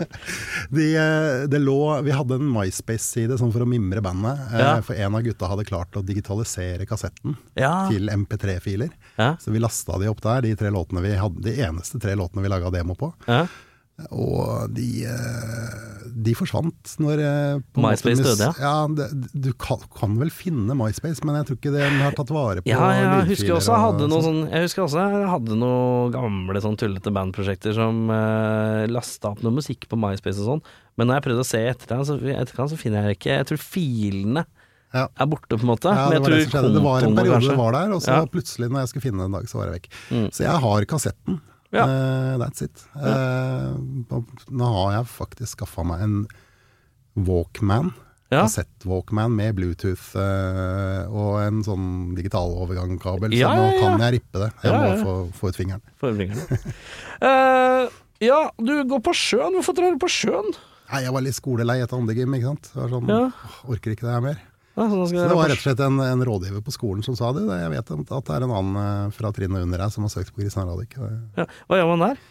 De, 0.70 0.88
eh, 0.98 1.48
det 1.52 1.60
lå, 1.62 1.78
vi 2.06 2.16
hadde 2.16 2.40
en 2.40 2.48
MySpace-side 2.56 3.38
sånn 3.40 3.54
for 3.54 3.66
å 3.66 3.70
mimre 3.70 4.02
bandet, 4.06 4.42
eh, 4.54 4.60
Ja. 4.64 4.72
for 4.86 4.98
en 4.98 5.16
av 5.20 5.22
gutta 5.26 5.50
hadde 5.52 5.68
klart 5.70 5.94
å 6.00 6.04
digitalisere 6.06 6.88
kassetten 6.90 7.38
Ja. 7.56 7.88
til 7.92 8.10
MP3-filer. 8.10 8.90
ja. 9.18 9.36
Så 9.40 9.52
vi 9.54 9.60
lasta 9.62 10.00
de 10.02 10.10
opp 10.10 10.22
der, 10.22 10.42
de 10.42 10.56
tre 10.56 10.70
låtene 10.74 11.02
vi 11.06 11.14
hadde, 11.16 11.42
de 11.46 11.54
eneste 11.62 12.00
tre 12.02 12.16
låtene 12.16 12.42
vi 12.42 12.50
laga 12.50 12.72
demo 12.74 12.96
på. 12.96 13.14
Ja. 13.96 14.06
Og 14.12 14.74
de, 14.76 15.06
eh, 15.08 16.08
de 16.26 16.34
forsvant 16.36 16.96
når 17.00 17.22
eh, 17.24 17.60
på 17.76 17.80
MySpace 17.84 18.20
måte 18.20 18.34
døde, 18.36 18.50
ja. 18.60 18.74
det, 18.92 19.06
du 19.46 19.50
kan, 19.62 19.80
kan 19.96 20.18
vel 20.20 20.32
finne 20.36 20.76
MySpace, 20.76 21.24
men 21.24 21.38
jeg 21.40 21.48
tror 21.48 21.60
ikke 21.62 21.74
den 21.78 22.02
har 22.04 22.18
tatt 22.18 22.34
vare 22.36 22.64
på 22.64 22.68
Ja, 22.72 22.82
jeg 22.98 23.30
husker 23.32 23.54
også 23.56 23.72
jeg 23.78 23.84
hadde 23.86 24.10
noe 24.12 24.26
sånn. 24.26 24.42
sånn 24.44 24.52
Jeg 24.52 24.68
husker 24.68 24.84
også 24.84 25.06
jeg 25.06 25.30
hadde 25.32 25.60
noen 25.62 26.12
gamle 26.16 26.64
sånn 26.66 26.76
tullete 26.82 27.14
bandprosjekter 27.16 27.78
som 27.78 28.04
eh, 28.12 28.84
lasta 28.92 29.32
opp 29.32 29.42
noe 29.48 29.56
musikk 29.62 29.88
på 29.92 30.00
MySpace 30.04 30.44
og 30.44 30.52
sånn, 30.52 30.66
men 31.00 31.08
når 31.12 31.20
jeg 31.22 31.28
prøvde 31.30 31.48
å 31.48 31.50
se 31.54 31.64
etter 31.72 31.96
den, 31.96 32.06
så, 32.12 32.20
etterkant, 32.36 32.72
så 32.76 32.80
finner 32.80 33.08
jeg 33.10 33.20
ikke 33.22 33.34
Jeg 33.40 33.48
tror 33.54 33.64
filene 33.64 34.46
Ja. 34.96 35.08
er 35.20 35.28
borte, 35.28 35.56
på 35.56 35.64
en 35.66 35.72
måte. 35.72 35.92
Ja, 35.92 36.06
det 36.12 36.22
var 36.24 36.32
det. 36.36 36.46
Det 36.52 36.84
var 36.84 37.04
en 37.04 37.16
periode 37.18 37.36
kanskje 37.40 37.52
det 37.52 37.60
var 37.60 37.72
der, 37.76 37.96
og 37.96 38.00
så 38.04 38.12
Ja. 38.20 38.26
plutselig 38.32 38.70
når 38.72 38.80
jeg 38.86 38.92
skulle 38.94 39.08
finne 39.08 39.20
det 39.24 39.26
en 39.32 39.36
dag, 39.40 39.48
så 39.52 39.58
var 39.60 39.66
jeg 39.72 39.76
vekk. 39.82 39.90
Mm. 40.12 40.30
Så 40.32 40.44
jeg 40.46 40.62
har 40.68 40.86
kassetten. 40.86 41.42
Ja. 41.76 41.86
Uh, 41.86 42.34
that's 42.42 42.64
it. 42.66 42.86
Og 42.96 44.50
nå 44.50 44.72
har 44.80 44.98
jeg 45.00 45.12
faktisk 45.12 45.60
skaffa 45.60 45.86
meg 45.88 46.04
en 46.06 46.18
Walkman. 47.16 47.94
Ja. 48.34 48.42
Kassett-Walkman 48.42 49.36
med 49.38 49.54
Bluetooth 49.60 50.16
uh, 50.18 51.06
og 51.14 51.36
en 51.44 51.60
sånn 51.66 52.16
digitalovergangskabel, 52.18 53.36
Ja, 53.38 53.52
så 53.52 53.60
nå 53.62 53.84
kan 53.84 54.02
jeg 54.02 54.16
rippe 54.18 54.42
det. 54.42 54.50
Jeg 54.66 54.80
må 54.82 55.04
få, 55.04 55.14
få 55.38 55.52
ut 55.52 55.60
fingeren. 55.60 55.84
Forvringerne. 56.02 56.64
Eh, 57.26 57.94
ja, 58.26 58.40
du 58.60 58.74
går 58.90 59.00
på 59.06 59.14
sjøen. 59.16 59.54
Hvorfor 59.56 59.76
drar 59.78 59.94
du 59.94 60.02
på 60.02 60.10
sjøen? 60.12 60.50
Nei, 60.90 61.00
jeg 61.06 61.14
var 61.16 61.24
litt 61.24 61.38
skolelei 61.38 61.78
etter 61.84 61.98
andre 61.98 62.16
gym, 62.18 62.34
ikke 62.36 62.50
sant. 62.50 62.68
Det 62.74 62.82
var 62.82 62.92
sånn. 62.92 63.14
Orker 63.72 63.94
ikke 63.96 64.08
det 64.08 64.16
her 64.18 64.26
mer. 64.26 64.42
Ja, 64.76 64.86
så 64.92 65.06
Så 65.08 65.16
det 65.16 65.36
var 65.38 65.48
rett 65.48 65.62
og 65.62 65.64
slett 65.64 65.82
en, 65.86 66.00
en 66.04 66.24
rådgiver 66.28 66.64
på 66.66 66.74
skolen 66.76 67.04
som 67.06 67.16
sa 67.16 67.32
det. 67.36 67.46
Jeg 67.48 67.72
vet 67.72 67.92
at 67.96 68.08
det 68.28 68.36
er 68.36 68.44
en 68.44 68.52
annen 68.60 68.80
eh, 68.82 69.12
fra 69.16 69.32
trinnet 69.36 69.64
under 69.64 69.80
deg 69.86 69.94
som 69.94 70.04
har 70.04 70.12
søkt 70.12 70.34
på 70.36 70.44
Kristian 70.44 70.68
Radich. 70.68 70.98
Ja. 71.40 71.46
Hva 71.70 71.80
gjør 71.80 71.94
man 71.94 72.04
der? 72.10 72.24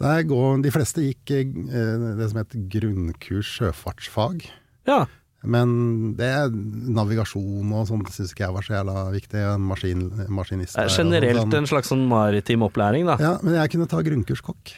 Der 0.00 0.22
går, 0.24 0.62
de 0.64 0.70
fleste 0.72 1.02
gikk 1.04 1.32
eh, 1.34 2.04
det 2.16 2.30
som 2.30 2.38
heter 2.40 2.62
grunnkurs 2.72 3.50
sjøfartsfag. 3.58 4.46
Ja. 4.88 5.02
Men 5.42 6.14
det 6.18 6.30
navigasjon 6.52 7.72
og 7.72 7.86
sånt 7.88 8.10
syns 8.12 8.34
ikke 8.34 8.44
jeg 8.46 8.54
var 8.54 8.64
så 8.66 8.74
jævla 8.78 9.04
viktig. 9.14 9.42
En 9.54 9.66
maskin, 9.66 10.06
maskinist 10.32 10.76
der 10.76 10.92
Generelt 10.92 11.42
sånn. 11.42 11.56
en 11.62 11.68
slags 11.68 11.90
sånn 11.92 12.06
maritim 12.08 12.64
opplæring, 12.66 13.08
da. 13.08 13.16
Ja, 13.20 13.34
men 13.42 13.56
jeg 13.56 13.72
kunne 13.74 13.88
ta 13.90 14.02
grunnkurs 14.04 14.44
kokk. 14.44 14.74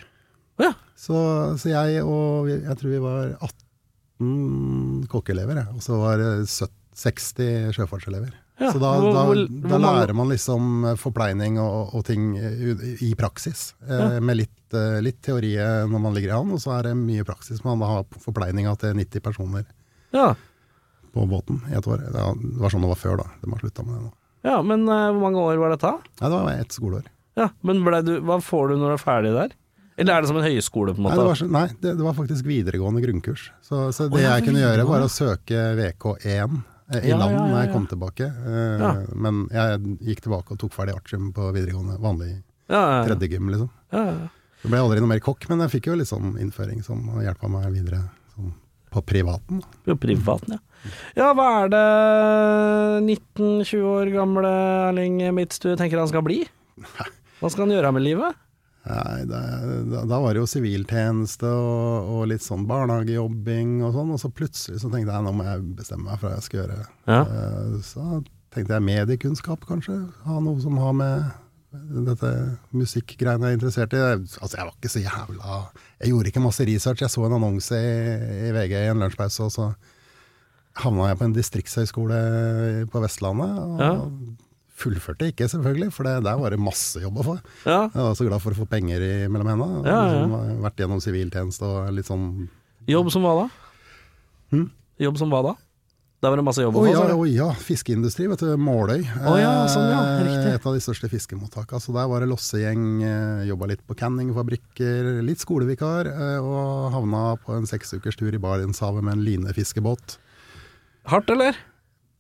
Ja. 0.63 0.73
Så, 0.99 1.19
så 1.59 1.73
jeg 1.73 2.05
og 2.07 2.49
jeg 2.53 2.77
tror 2.79 2.95
vi 2.95 3.01
var 3.03 3.33
18 3.43 5.09
kokkeelever, 5.11 5.65
og 5.75 5.83
så 5.83 5.99
var 5.99 6.23
det 6.23 6.31
70 6.47 6.71
60 6.95 7.73
sjøfartselever. 7.77 8.33
Ja, 8.61 8.71
Så 8.71 8.79
da, 8.79 8.91
hvor- 9.01 9.15
da, 9.15 9.23
hvor- 9.27 9.49
da 9.49 9.69
hvor 9.79 9.81
lærer 9.83 10.15
man 10.15 10.29
liksom 10.29 10.85
eh, 10.91 10.95
forpleining 11.01 11.59
og, 11.59 11.95
og 11.97 12.05
ting 12.05 12.37
i, 12.37 12.75
i 13.09 13.15
praksis. 13.19 13.73
Ja. 13.89 14.21
Med 14.21 14.37
litt, 14.37 14.75
eh, 14.77 15.01
litt 15.03 15.23
teori 15.25 15.55
eh, 15.57 15.87
når 15.89 15.99
man 16.05 16.15
ligger 16.15 16.29
i 16.31 16.37
havn, 16.37 16.53
og 16.53 16.61
så 16.63 16.77
er 16.79 16.83
det 16.91 16.97
mye 17.01 17.25
praksis. 17.25 17.65
Man 17.65 17.81
har 17.81 18.05
forpleininga 18.23 18.77
til 18.79 18.95
90 18.95 19.21
personer 19.25 19.65
Ja. 20.13 20.35
på 21.13 21.27
båten 21.29 21.63
i 21.73 21.75
et 21.79 21.87
år. 21.89 22.05
Det 22.13 22.13
var- 22.13 22.71
sånn 22.71 22.85
det 22.85 22.93
var 22.93 23.01
før, 23.01 23.17
da. 23.25 23.31
De 23.43 23.51
har 23.51 23.59
slutta 23.59 23.83
med 23.85 23.95
det 23.97 24.03
nå. 24.05 24.13
ja, 24.45 24.61
men 24.63 24.87
uh, 24.89 25.11
hvor 25.13 25.21
mange 25.23 25.39
år 25.39 25.57
var 25.59 25.71
dette? 25.77 25.93
Nei, 26.21 26.29
det 26.29 26.39
var 26.45 26.53
ett 26.53 26.69
skoleår. 26.77 27.05
Ja, 27.37 27.49
men 27.63 27.83
du, 28.05 28.21
hva 28.21 28.41
får 28.43 28.69
du 28.69 28.77
når 28.77 28.93
du 28.93 28.95
er 28.95 29.03
ferdig 29.03 29.33
der? 29.33 29.53
Eller 29.99 30.15
er 30.17 30.21
det 30.23 30.29
som 30.29 30.37
en 30.37 30.45
høyskole, 30.45 30.93
på 30.95 30.99
en 30.99 31.05
Nei, 31.05 31.17
måte? 31.17 31.39
det 31.39 31.49
var, 31.49 31.49
nei 31.53 31.67
det, 31.81 31.97
det 31.99 32.05
var 32.05 32.15
faktisk 32.17 32.45
videregående 32.45 33.03
grunnkurs. 33.05 33.51
Så, 33.63 33.93
så 33.93 34.09
det 34.09 34.19
oh, 34.19 34.23
jeg 34.25 34.45
kunne 34.45 34.61
gjøre, 34.61 34.87
var 34.89 35.01
å 35.05 35.09
søke 35.13 35.57
VK1 35.79 36.63
eh, 36.95 37.09
i 37.09 37.13
Ja, 37.13 37.29
jeg 37.29 37.73
kom 37.73 37.87
tilbake. 37.91 38.29
Eh. 38.29 38.87
Men 39.15 39.47
jeg 39.53 39.83
gikk 40.13 40.25
tilbake 40.27 40.55
og 40.55 40.61
tok 40.63 40.75
ferdig 40.77 40.97
artium 40.97 41.31
på 41.37 41.51
videregående, 41.55 41.99
vanlig 42.03 42.31
ja, 42.33 42.81
ja, 42.81 42.97
ja. 42.99 43.05
tredje 43.11 43.39
liksom. 43.39 43.71
Ja, 43.93 44.05
ja. 44.09 44.31
Det 44.63 44.71
ble 44.71 44.79
aldri 44.79 45.03
noe 45.03 45.11
mer 45.11 45.23
kokk, 45.23 45.49
men 45.51 45.65
jeg 45.65 45.73
fikk 45.73 45.89
jo 45.91 45.97
litt 45.99 46.11
sånn 46.11 46.37
innføring 46.39 46.85
som 46.87 47.03
hjelpa 47.23 47.51
meg 47.51 47.73
videre. 47.75 48.05
Sånn. 48.37 48.53
på 48.93 49.01
privaten. 49.09 49.63
På 49.85 49.97
privaten, 49.97 50.55
ja. 50.55 50.61
Ja, 51.17 51.31
hva 51.37 51.47
er 51.63 51.71
det 51.73 51.87
19-20 53.07 53.85
år 53.89 54.11
gamle 54.13 54.51
Erling 54.91 55.21
Midtstue 55.37 55.79
tenker 55.81 56.01
han 56.01 56.11
skal 56.11 56.25
bli? 56.27 56.43
Hva 57.41 57.51
skal 57.51 57.65
han 57.67 57.75
gjøre 57.77 57.93
med 57.97 58.05
livet? 58.05 58.42
Nei, 58.83 59.25
da, 59.31 59.41
da 60.11 60.17
var 60.19 60.35
det 60.35 60.41
jo 60.43 60.49
siviltjeneste 60.51 61.47
og, 61.47 62.09
og 62.17 62.25
litt 62.33 62.43
sånn 62.43 62.65
barnehagejobbing 62.67 63.77
og 63.87 63.93
sånn, 63.95 64.11
og 64.17 64.19
så 64.19 64.31
plutselig 64.35 64.81
så 64.83 64.91
tenkte 64.91 65.15
jeg 65.15 65.23
nå 65.29 65.33
må 65.39 65.45
jeg 65.47 65.63
bestemme 65.79 66.09
meg 66.11 66.19
for 66.19 66.29
hva 66.33 66.39
jeg 66.41 66.47
skal 66.49 66.61
gjøre. 66.65 66.79
Ja. 67.07 67.21
Eh, 67.23 67.77
Så 67.87 68.07
tenkte 68.53 68.75
jeg 68.75 68.87
mediekunnskap, 68.89 69.63
kanskje. 69.71 70.01
Ha 70.27 70.41
noe 70.43 70.59
som 70.61 70.77
har 70.83 70.93
med 70.99 71.31
dette 72.05 72.33
musikkgreiene 72.77 73.49
jeg 73.49 73.55
er 73.55 73.61
interessert 73.61 73.95
i. 73.97 74.03
Altså, 74.03 74.57
jeg 74.59 74.67
var 74.67 74.75
ikke 74.77 74.91
så 74.93 75.01
jævla 75.01 75.55
Jeg 76.03 76.11
gjorde 76.11 76.29
ikke 76.35 76.43
masse 76.45 76.67
research. 76.69 77.01
Jeg 77.07 77.15
så 77.15 77.23
en 77.25 77.39
annonse 77.39 77.79
i, 77.79 77.95
i 78.51 78.53
VG 78.53 78.75
i 78.83 78.91
en 78.93 79.01
lunsjpause, 79.01 79.47
og 79.47 79.55
så 79.55 79.71
havna 80.83 81.07
jeg 81.13 81.21
på 81.23 81.29
en 81.31 81.37
distriktshøyskole 81.39 82.19
på 82.93 83.01
Vestlandet. 83.07 83.55
Og 83.63 83.81
Ja. 83.81 83.95
Fullførte 84.83 85.31
ikke, 85.33 85.49
selvfølgelig, 85.53 85.91
for 85.95 86.09
det, 86.09 86.19
der 86.27 86.39
var 86.43 86.55
det 86.55 86.61
masse 86.63 87.01
jobb 87.03 87.23
å 87.23 87.27
få. 87.31 87.39
Ja. 87.65 87.81
Jeg 87.89 88.03
var 88.03 88.15
så 88.19 88.29
glad 88.29 88.45
for 88.45 88.55
å 88.55 88.61
få 88.63 88.69
penger 88.71 89.07
i 89.07 89.13
mellom 89.33 89.53
hendene. 89.55 89.83
Ja, 89.87 89.99
ja. 89.99 90.23
Liksom, 90.27 90.63
vært 90.67 90.85
gjennom 90.85 91.03
siviltjeneste 91.05 91.69
og 91.69 91.93
litt 91.97 92.11
sånn 92.11 92.29
Jobb 92.91 93.13
som 93.15 93.23
hva 93.23 93.37
da? 93.45 93.51
Hmm? 94.51 94.71
Jobb 94.99 95.21
som 95.21 95.31
hva 95.31 95.45
da? 95.53 95.53
Der 96.23 96.31
var 96.31 96.39
det 96.39 96.45
masse 96.47 96.63
jobb 96.63 96.77
Å 96.79 96.83
å 96.83 96.85
få. 96.87 96.91
ja, 96.93 97.15
oh, 97.19 97.25
ja, 97.27 97.49
fiskeindustri, 97.59 98.29
vet 98.31 98.43
du. 98.45 98.53
Måløy. 98.63 99.01
Oh, 99.27 99.35
ja, 99.41 99.65
sånn 99.71 99.89
ja, 99.91 100.03
Eh, 100.13 100.21
riktig. 100.29 100.53
Et 100.55 100.67
av 100.71 100.77
de 100.77 100.83
største 100.85 101.09
fiskemottakene. 101.11 101.83
Så 101.83 101.95
der 101.97 102.07
var 102.07 102.23
det 102.23 102.29
lossegjeng, 102.31 102.85
eh, 103.03 103.41
jobba 103.49 103.67
litt 103.73 103.83
på 103.89 103.97
canningfabrikker, 103.99 105.09
litt 105.27 105.43
skolevikar, 105.43 106.07
eh, 106.07 106.39
og 106.39 106.93
havna 106.95 107.25
på 107.43 107.57
en 107.57 107.67
seksukers 107.67 108.15
tur 108.21 108.31
i 108.31 108.39
Barentshavet 108.39 109.03
med 109.03 109.19
en 109.19 109.25
linefiskebåt. 109.27 110.19
Hardt, 111.11 111.31
eller? 111.35 111.59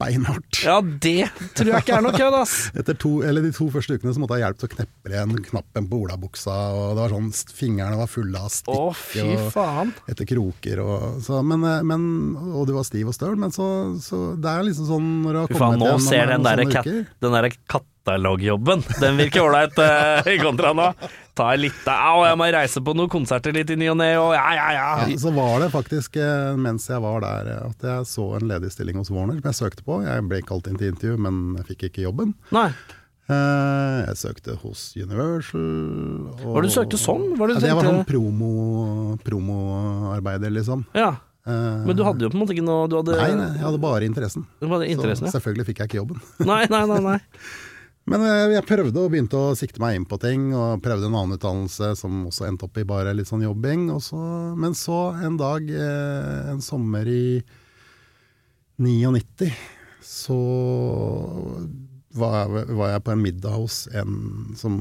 Beinhardt. 0.02 0.60
Ja, 0.66 0.80
det 0.82 1.28
tror 1.56 1.70
jeg 1.72 1.84
ikke 1.86 1.96
er 1.98 2.04
noe 2.06 2.14
kødd, 2.16 2.36
ass. 2.42 2.56
Etter 2.78 2.98
to, 2.98 3.12
eller 3.26 3.44
De 3.46 3.52
to 3.54 3.68
første 3.72 3.96
ukene 3.98 4.14
så 4.16 4.22
måtte 4.22 4.38
jeg 4.38 4.44
ha 4.44 4.50
hjelp 4.50 4.60
til 4.62 4.70
å 4.70 4.74
kneppe 4.76 5.12
igjen 5.12 5.36
knappen 5.48 5.88
på 5.90 6.00
olabuksa, 6.06 6.56
og 6.74 6.96
det 6.96 7.04
var 7.04 7.14
sånn, 7.14 7.30
fingrene 7.62 8.00
var 8.00 8.10
fulle 8.10 8.42
av 8.42 8.50
stikk. 8.52 8.74
oh, 8.74 8.92
fy 8.96 9.24
og- 9.36 9.48
faen. 9.54 9.94
etter 10.10 10.28
kroker 10.28 10.82
og 10.82 11.22
så, 11.24 11.42
men, 11.46 11.64
eh, 11.68 11.82
men, 11.86 12.02
Og 12.52 12.66
du 12.66 12.74
var 12.74 12.84
stiv 12.88 13.08
og 13.08 13.14
støl, 13.16 13.36
men 13.38 13.50
så, 13.54 13.66
så 14.02 14.34
Det 14.40 14.50
er 14.50 14.66
liksom 14.66 14.88
sånn 14.88 15.08
når 15.22 15.32
du 15.32 15.38
har 15.42 15.48
kommet 15.48 15.62
faen, 15.62 15.78
nå 15.82 15.90
igjen, 15.92 16.06
ser 16.08 16.26
den 16.32 16.42
noen 16.42 16.62
der, 16.62 16.72
kat 16.72 16.84
den 17.22 17.32
der 17.38 17.50
katalogjobben 18.02 18.82
Den 19.00 19.16
virker 19.16 19.42
ålreit 19.42 19.78
uh, 19.78 20.32
i 20.32 20.38
kontra 20.38 20.72
nå. 20.72 20.92
Ta 21.34 21.52
litt 21.56 21.86
Au, 21.88 22.24
jeg 22.26 22.36
må 22.36 22.48
reise 22.52 22.82
på 22.84 22.94
noen 22.96 23.08
konserter 23.08 23.54
litt 23.56 23.70
i 23.72 23.76
ny 23.76 23.88
og 23.92 23.96
ne, 24.00 24.10
og 24.20 24.34
ja, 24.36 24.48
ja, 24.56 24.66
ja. 24.76 24.88
Ja, 25.08 25.18
så 25.18 25.32
var 25.32 25.62
det 25.62 25.70
faktisk 25.72 26.18
eh, 26.20 26.52
mens 26.60 26.88
jeg 26.90 27.00
var 27.00 27.22
der 27.24 27.48
eh, 27.54 27.62
at 27.70 27.86
jeg 27.88 28.08
så 28.10 28.26
en 28.36 28.50
ledig 28.50 28.72
stilling 28.74 28.98
hos 29.00 29.08
Warner 29.12 29.38
som 29.38 29.48
jeg 29.48 29.56
søkte 29.62 29.86
på. 29.86 30.02
Jeg 30.04 30.26
ble 30.28 30.42
kalt 30.44 30.68
inn 30.68 30.76
til 30.76 30.92
intervju, 30.92 31.16
men 31.24 31.40
jeg 31.62 31.70
fikk 31.70 31.86
ikke 31.88 32.04
jobben. 32.04 32.34
Nei. 32.52 32.68
Eh, 33.32 33.98
Jeg 34.10 34.18
søkte 34.20 34.58
hos 34.60 34.90
Universal. 34.98 35.64
Og, 35.64 36.44
Hva 36.44 36.52
var 36.58 36.66
det 36.66 36.72
du 36.72 36.76
søkte 36.76 37.00
sånn? 37.00 37.26
Var 37.40 37.48
det 37.48 37.56
du 37.56 37.64
Ja, 37.64 37.66
det 37.70 37.80
var 37.80 37.88
sånn 37.88 38.06
promo, 38.12 38.52
promoarbeider, 39.24 40.52
liksom. 40.52 40.84
Ja, 40.98 41.14
Eh, 41.42 41.86
men 41.86 41.96
du 41.98 42.04
hadde 42.06 42.22
jo 42.22 42.28
på 42.30 42.36
en 42.38 42.42
måte 42.44 42.54
ikke 42.54 42.62
noe 42.62 42.84
Du 42.86 42.92
hadde, 43.00 43.16
Nei, 43.18 43.32
nei, 43.34 43.48
jeg 43.56 43.64
hadde 43.66 43.80
bare 43.82 44.06
interessen. 44.06 44.44
Du 44.62 44.68
hadde 44.70 44.86
interessen, 44.86 45.26
så 45.26 45.32
ja. 45.32 45.40
selvfølgelig 45.40 45.64
fikk 45.72 45.80
jeg 45.82 45.90
ikke 45.90 45.98
jobben. 45.98 46.20
Nei, 46.46 46.60
nei, 46.70 46.84
nei. 46.86 47.00
nei. 47.02 47.18
Men 48.10 48.24
eh, 48.26 48.54
jeg 48.56 48.66
prøvde 48.66 48.98
og 48.98 49.12
begynte 49.12 49.38
å 49.38 49.52
sikte 49.58 49.82
meg 49.82 49.96
inn 49.96 50.08
på 50.08 50.18
ting, 50.22 50.50
og 50.56 50.82
prøvde 50.82 51.06
en 51.06 51.14
annen 51.18 51.36
utdannelse 51.36 51.92
som 52.00 52.24
også 52.26 52.48
endte 52.48 52.66
opp 52.66 52.80
i 52.80 52.86
bare 52.88 53.14
litt 53.14 53.30
sånn 53.30 53.44
jobbing. 53.46 53.86
Så, 54.02 54.18
men 54.58 54.74
så 54.78 55.04
en 55.22 55.38
dag, 55.40 55.70
eh, 55.70 56.50
en 56.50 56.62
sommer 56.64 57.08
i 57.08 57.38
99, 58.82 59.52
så 60.02 60.38
var 62.18 62.34
jeg, 62.36 62.66
var 62.76 62.90
jeg 62.90 63.04
på 63.06 63.12
en 63.14 63.22
middag 63.22 63.54
hos 63.56 63.76
en 63.96 64.16
som 64.58 64.74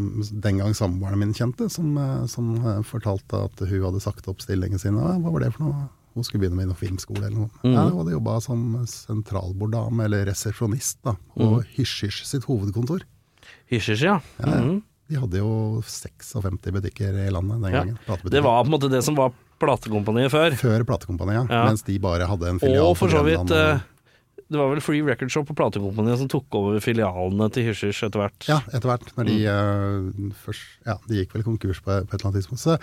den 0.43 0.59
gang 0.59 0.73
samboeren 0.75 1.21
min 1.21 1.37
kjente, 1.37 1.69
som, 1.71 1.93
eh, 2.01 2.25
som 2.31 2.55
fortalte 2.89 3.45
at 3.45 3.65
hun 3.67 3.85
hadde 3.85 4.03
sagt 4.03 4.27
opp 4.31 4.41
stillingen 4.43 4.81
sin. 4.81 4.97
Hva 4.97 5.21
var 5.29 5.45
det 5.45 5.53
for 5.55 5.69
noe? 5.69 5.89
Hun 6.13 6.23
skulle 6.27 6.41
begynne 6.43 6.57
med 6.59 6.67
noe 6.67 6.75
filmskole 6.75 7.23
eller 7.27 7.37
noe. 7.45 7.49
Mm. 7.63 7.73
Ja, 7.73 7.83
hun 7.89 7.99
hadde 8.01 8.15
jobba 8.17 8.33
som 8.43 8.63
sentralborddame, 8.91 10.05
eller 10.05 10.25
resepsjonist, 10.27 10.99
da, 11.07 11.13
på 11.35 11.47
mm. 11.61 11.67
Hysj-Hysj 11.77 12.25
sitt 12.27 12.47
hovedkontor. 12.49 13.05
Hysj-hysj, 13.71 14.03
ja. 14.09 14.17
Ja. 14.41 14.49
Mhm. 14.57 14.81
De 15.11 15.19
hadde 15.19 15.39
jo 15.41 15.81
56 15.83 16.71
butikker 16.71 17.15
i 17.25 17.29
landet 17.35 17.59
den 17.63 17.73
gangen. 17.75 17.97
Ja. 18.07 18.15
Det 18.31 18.41
var 18.45 18.61
på 18.63 18.69
en 18.69 18.75
måte 18.77 18.89
det 18.91 19.01
som 19.03 19.15
var 19.17 19.33
platekompaniet 19.59 20.31
før. 20.31 20.55
Før 20.55 20.85
platekompaniet, 20.87 21.49
Ja. 21.51 21.65
mens 21.67 21.83
de 21.83 21.97
bare 21.99 22.27
hadde 22.27 22.47
en 22.47 22.59
filial 22.59 22.85
Og 22.91 22.95
for 22.97 23.09
så 23.11 23.23
vidt 23.23 23.39
og- 23.51 23.51
eh, 23.51 23.79
Det 24.51 24.57
var 24.59 24.69
vel 24.69 24.81
Free 24.81 25.01
Record 25.01 25.29
Shop 25.31 25.49
og 25.49 25.55
platekompaniet 25.55 26.17
som 26.17 26.27
tok 26.27 26.45
over 26.55 26.79
filialene 26.79 27.51
til 27.51 27.63
Hysj-Hysj 27.71 28.07
etter 28.07 28.19
hvert. 28.19 28.47
Ja, 28.47 28.59
etter 28.73 28.87
hvert. 28.89 29.11
Når 29.15 29.25
de, 29.25 29.37
Mm. 29.47 30.31
eh, 30.31 30.35
først, 30.45 30.65
ja, 30.85 30.95
de 31.07 31.15
gikk 31.25 31.33
vel 31.33 31.43
konkurs 31.43 31.79
på, 31.81 31.91
på 32.07 32.13
et 32.13 32.19
eller 32.19 32.31
annet 32.31 32.43
tidspunkt. 32.43 32.59
Så 32.59 32.79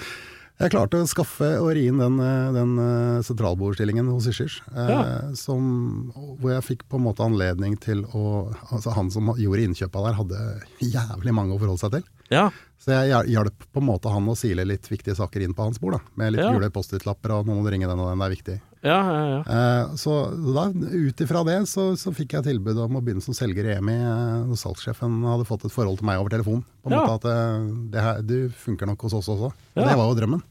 jeg 0.58 0.72
klarte 0.74 0.98
å 1.02 1.06
skaffe 1.08 1.48
og 1.62 1.70
ri 1.76 1.86
inn 1.90 1.98
den, 2.02 2.18
eh, 2.20 2.52
den 2.56 2.72
eh, 2.82 3.22
sentralbordstillingen 3.26 4.08
hos 4.10 4.26
Hysj-Hysj. 4.26 4.60
eh, 4.74 4.88
Ja. 4.90 5.34
som- 5.34 6.12
Hvor 6.40 6.50
jeg 6.50 6.64
fikk 6.64 6.82
på 6.90 6.96
en 6.98 7.04
måte 7.04 7.24
anledning 7.24 7.78
til 7.80 8.04
å 8.04 8.52
altså 8.72 8.92
Han 8.92 9.10
som 9.10 9.26
gjorde 9.34 9.64
innkjøpa 9.68 10.04
der, 10.06 10.14
hadde 10.14 10.62
jævlig 10.80 11.32
mange 11.34 11.54
å 11.54 11.60
forholde 11.60 11.78
seg 11.78 11.90
til. 11.92 12.04
Ja. 12.30 12.50
Så 12.78 12.92
jeg 12.94 13.32
hjalp 13.34 13.64
på 13.74 13.80
en 13.82 13.86
måte 13.88 14.10
han 14.12 14.26
å 14.30 14.36
sile 14.38 14.64
litt 14.64 14.86
viktige 14.88 15.16
saker 15.18 15.42
inn 15.42 15.54
på 15.54 15.64
hans 15.66 15.80
bord. 15.82 15.96
da 15.98 16.00
Med 16.16 16.32
litt 16.32 16.44
Ja. 16.44 16.52
gule 16.52 16.70
Post-It-lapper 16.70 17.32
og 17.34 17.46
du 17.46 17.70
ringe 17.70 17.88
den 17.88 17.98
og 17.98 18.08
den, 18.10 18.18
det 18.18 18.26
er 18.28 18.36
viktig. 18.36 18.60
Ja, 18.84 18.98
ja, 19.10 19.24
ja. 19.28 19.40
Eh, 19.42 19.94
Så 19.96 20.12
da, 20.54 20.68
ut 20.70 21.16
ifra 21.20 21.42
det 21.44 21.66
så, 21.66 21.96
så 21.98 22.12
fikk 22.14 22.34
jeg 22.38 22.44
tilbud 22.44 22.78
om 22.78 22.94
å 22.96 23.02
begynne 23.02 23.22
som 23.22 23.34
selger 23.34 23.64
i 23.66 23.74
EMI. 23.78 23.96
eh, 23.98 24.54
Salgssjefen 24.54 25.24
hadde 25.26 25.44
fått 25.48 25.64
et 25.66 25.72
forhold 25.74 25.98
til 25.98 26.06
meg 26.06 26.20
over 26.20 26.30
telefon. 26.30 26.62
På 26.84 26.92
en 26.92 26.92
Ja. 26.92 27.06
måte 27.06 27.18
at 27.18 27.24
eh, 27.26 27.90
det 27.90 28.00
her, 28.00 28.22
Du 28.22 28.48
funker 28.50 28.86
nok 28.86 29.00
hos 29.02 29.14
oss 29.14 29.28
også. 29.28 29.50
Og 29.50 29.52
Ja. 29.76 29.88
det 29.88 29.96
var 29.96 30.14
jo 30.14 30.20
drømmen. 30.20 30.42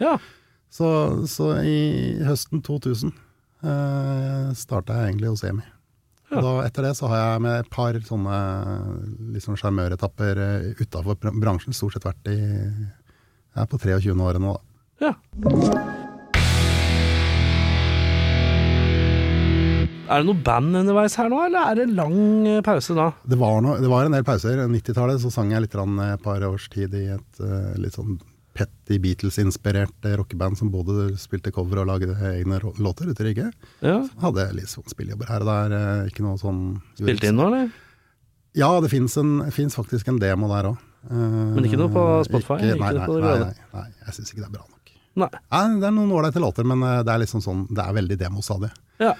ja. 0.00 0.18
Så, 0.68 1.24
så 1.28 1.62
i 1.64 2.18
høsten 2.26 2.60
2000 2.60 3.12
uh, 3.64 4.52
starta 4.52 4.92
jeg 4.92 5.14
egentlig 5.14 5.28
hos 5.30 5.44
EMI. 5.44 5.62
Ja. 6.26 6.40
Og 6.40 6.42
da, 6.42 6.52
etter 6.66 6.88
det 6.88 6.94
så 6.98 7.06
har 7.10 7.20
jeg 7.20 7.42
med 7.44 7.60
et 7.60 7.68
par 7.70 7.98
sånne 8.02 8.38
liksom 9.36 9.58
sjarmøretapper 9.60 10.40
uh, 10.42 10.80
utafor 10.80 11.20
bransjen 11.30 11.76
stort 11.76 11.94
sett 11.94 12.08
vært 12.08 12.32
i 12.32 12.38
Jeg 12.40 13.62
er 13.62 13.68
på 13.70 13.78
23. 13.78 14.16
året 14.26 14.42
nå, 14.42 14.56
da. 14.56 15.06
ja. 15.06 15.14
Er 20.06 20.22
det 20.22 20.28
noe 20.28 20.38
band 20.38 20.78
underveis 20.78 21.16
her 21.18 21.30
nå, 21.30 21.38
eller 21.48 21.66
er 21.66 21.78
det 21.80 21.86
lang 21.98 22.18
eh, 22.46 22.60
pause 22.62 22.94
da? 22.94 23.08
Det 23.26 23.38
var, 23.40 23.56
noe, 23.64 23.80
det 23.82 23.88
var 23.90 24.06
en 24.06 24.14
del 24.14 24.26
pauser. 24.26 24.60
90-tallet 24.70 25.18
så 25.18 25.32
sang 25.34 25.50
jeg 25.50 25.64
litt 25.64 25.74
grann 25.74 25.98
et 26.04 26.22
par 26.22 26.44
års 26.46 26.68
tid 26.70 26.94
i 26.94 27.08
et 27.16 27.40
eh, 27.42 27.72
litt 27.82 27.98
sånn 27.98 28.14
petty 28.56 28.98
Beatles-inspirerte 29.04 30.10
eh, 30.10 30.16
rockeband 30.20 30.58
som 30.58 30.70
både 30.72 31.10
spilte 31.20 31.52
cover 31.54 31.82
og 31.82 31.90
lagde 31.92 32.16
egne 32.32 32.58
låter 32.82 33.10
ute 33.12 33.22
i 33.24 33.28
Rygge. 33.30 33.50
Ja. 33.84 33.98
Hadde 34.24 34.48
litt 34.56 34.72
sånn 34.72 34.86
spillejobber 34.90 35.30
her 35.30 35.44
og 35.44 35.50
der. 35.52 35.76
eh, 35.78 36.10
Ikke 36.10 36.24
noe 36.26 36.40
sånn 36.40 36.62
Spilte 36.98 37.28
inn 37.30 37.36
nå, 37.38 37.50
eller? 37.52 37.70
Ja, 38.56 38.70
det 38.80 38.88
fins 38.90 39.14
faktisk 39.76 40.08
en 40.08 40.18
demo 40.22 40.48
der 40.48 40.70
òg. 40.72 40.84
Men 41.06 41.62
ikke 41.68 41.78
noe 41.78 41.92
på 41.92 42.02
Spotify? 42.26 42.56
Ikke, 42.64 42.78
nei, 42.80 42.92
nei, 42.96 43.06
nei, 43.06 43.34
nei, 43.44 43.52
nei, 43.76 43.84
jeg 44.08 44.14
syns 44.16 44.32
ikke 44.32 44.40
det 44.42 44.48
er 44.48 44.54
bra 44.56 44.64
nok. 44.64 44.94
Nei. 45.22 45.28
Nei, 45.52 45.60
det 45.80 45.86
er 45.86 45.94
noen 45.94 46.10
ålreite 46.16 46.40
låter, 46.42 46.66
men 46.66 46.82
eh, 46.82 47.02
det 47.06 47.12
er 47.14 47.20
liksom 47.22 47.44
sånn 47.44 47.60
Det 47.70 47.84
er 47.84 47.94
veldig 48.00 48.16
demostadig. 48.24 48.72
Ja. 49.00 49.12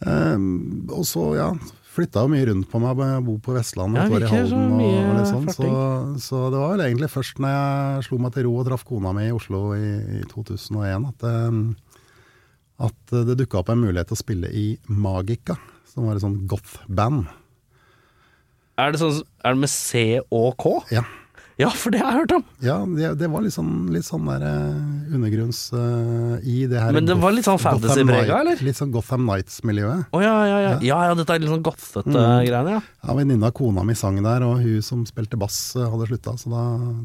Um, 0.00 0.88
og 0.96 1.04
så, 1.04 1.26
ja, 1.36 1.50
flytta 1.90 2.24
jo 2.24 2.30
mye 2.32 2.46
rundt 2.50 2.68
på 2.70 2.80
meg. 2.82 3.02
Jeg 3.02 3.24
bor 3.26 3.38
på 3.44 3.54
Vestlandet, 3.56 4.00
Ja, 4.00 4.06
et 4.06 4.14
år 4.16 4.26
i 4.26 4.30
Halden 4.30 4.74
og, 4.76 4.96
og 5.00 5.18
litt 5.18 5.30
sånn. 5.30 5.48
Så, 5.56 5.70
så 6.22 6.42
det 6.52 6.62
var 6.62 6.74
vel 6.74 6.84
egentlig 6.86 7.10
først 7.12 7.42
når 7.42 7.54
jeg 7.54 8.06
slo 8.08 8.20
meg 8.22 8.34
til 8.36 8.46
ro 8.48 8.54
og 8.60 8.68
traff 8.68 8.86
kona 8.88 9.14
mi 9.16 9.26
i 9.28 9.34
Oslo 9.34 9.62
i, 9.76 9.90
i 10.20 10.22
2001, 10.30 11.08
at, 11.10 11.26
um, 11.50 11.62
at 12.86 13.16
det 13.28 13.38
dukka 13.42 13.62
opp 13.62 13.74
en 13.74 13.82
mulighet 13.82 14.12
til 14.12 14.18
å 14.18 14.22
spille 14.22 14.52
i 14.54 14.66
Magica, 14.88 15.58
som 15.90 16.06
var 16.06 16.18
et 16.18 16.24
sånt 16.24 16.46
goth-band. 16.50 17.26
Er 18.80 18.94
det, 18.94 19.02
sånn, 19.02 19.24
er 19.44 19.56
det 19.56 19.64
med 19.66 19.72
C 19.72 20.04
og 20.32 20.54
K? 20.60 20.76
Ja. 20.94 21.04
Ja, 21.60 21.68
for 21.76 21.92
det 21.92 22.00
har 22.00 22.14
jeg 22.14 22.22
hørt 22.22 22.32
om! 22.38 22.44
Ja, 22.64 22.76
det, 22.88 23.10
det 23.20 23.28
var 23.28 23.42
litt 23.44 23.52
sånn, 23.52 23.72
litt 23.92 24.06
sånn 24.06 24.24
der 24.30 24.44
eh, 24.48 25.14
undergrunns 25.16 25.58
uh, 25.76 26.38
i 26.40 26.62
det 26.70 26.80
her 26.80 26.94
Men 26.96 27.08
det 27.08 27.16
var 27.20 27.34
litt 27.36 27.44
sånn 27.44 27.60
fantasy-prega, 27.60 28.38
eller? 28.40 28.62
Litt 28.64 28.78
sånn 28.78 28.94
Gotham 28.94 29.26
Nights-miljøet. 29.28 30.08
Å 30.16 30.22
ja, 30.24 30.32
ja, 30.48 30.58
ja. 30.64 30.72
Ja, 30.86 31.00
ja, 31.10 31.18
dette 31.18 31.36
er 31.36 31.44
litt 31.44 31.52
sånn 31.52 31.64
gothete 31.66 32.06
Mm. 32.10 32.46
greiene, 32.48 32.78
ja. 32.78 32.80
Ja, 33.04 33.14
Venninna 33.18 33.50
av 33.50 33.54
kona 33.60 33.84
mi 33.84 33.94
sang 33.98 34.16
der, 34.24 34.42
og 34.46 34.62
hun 34.64 34.80
som 34.84 35.04
spilte 35.08 35.36
bass 35.40 35.58
eh, 35.76 35.84
hadde 35.92 36.08
slutta. 36.08 36.36
Så 36.40 36.50
da, 36.54 36.64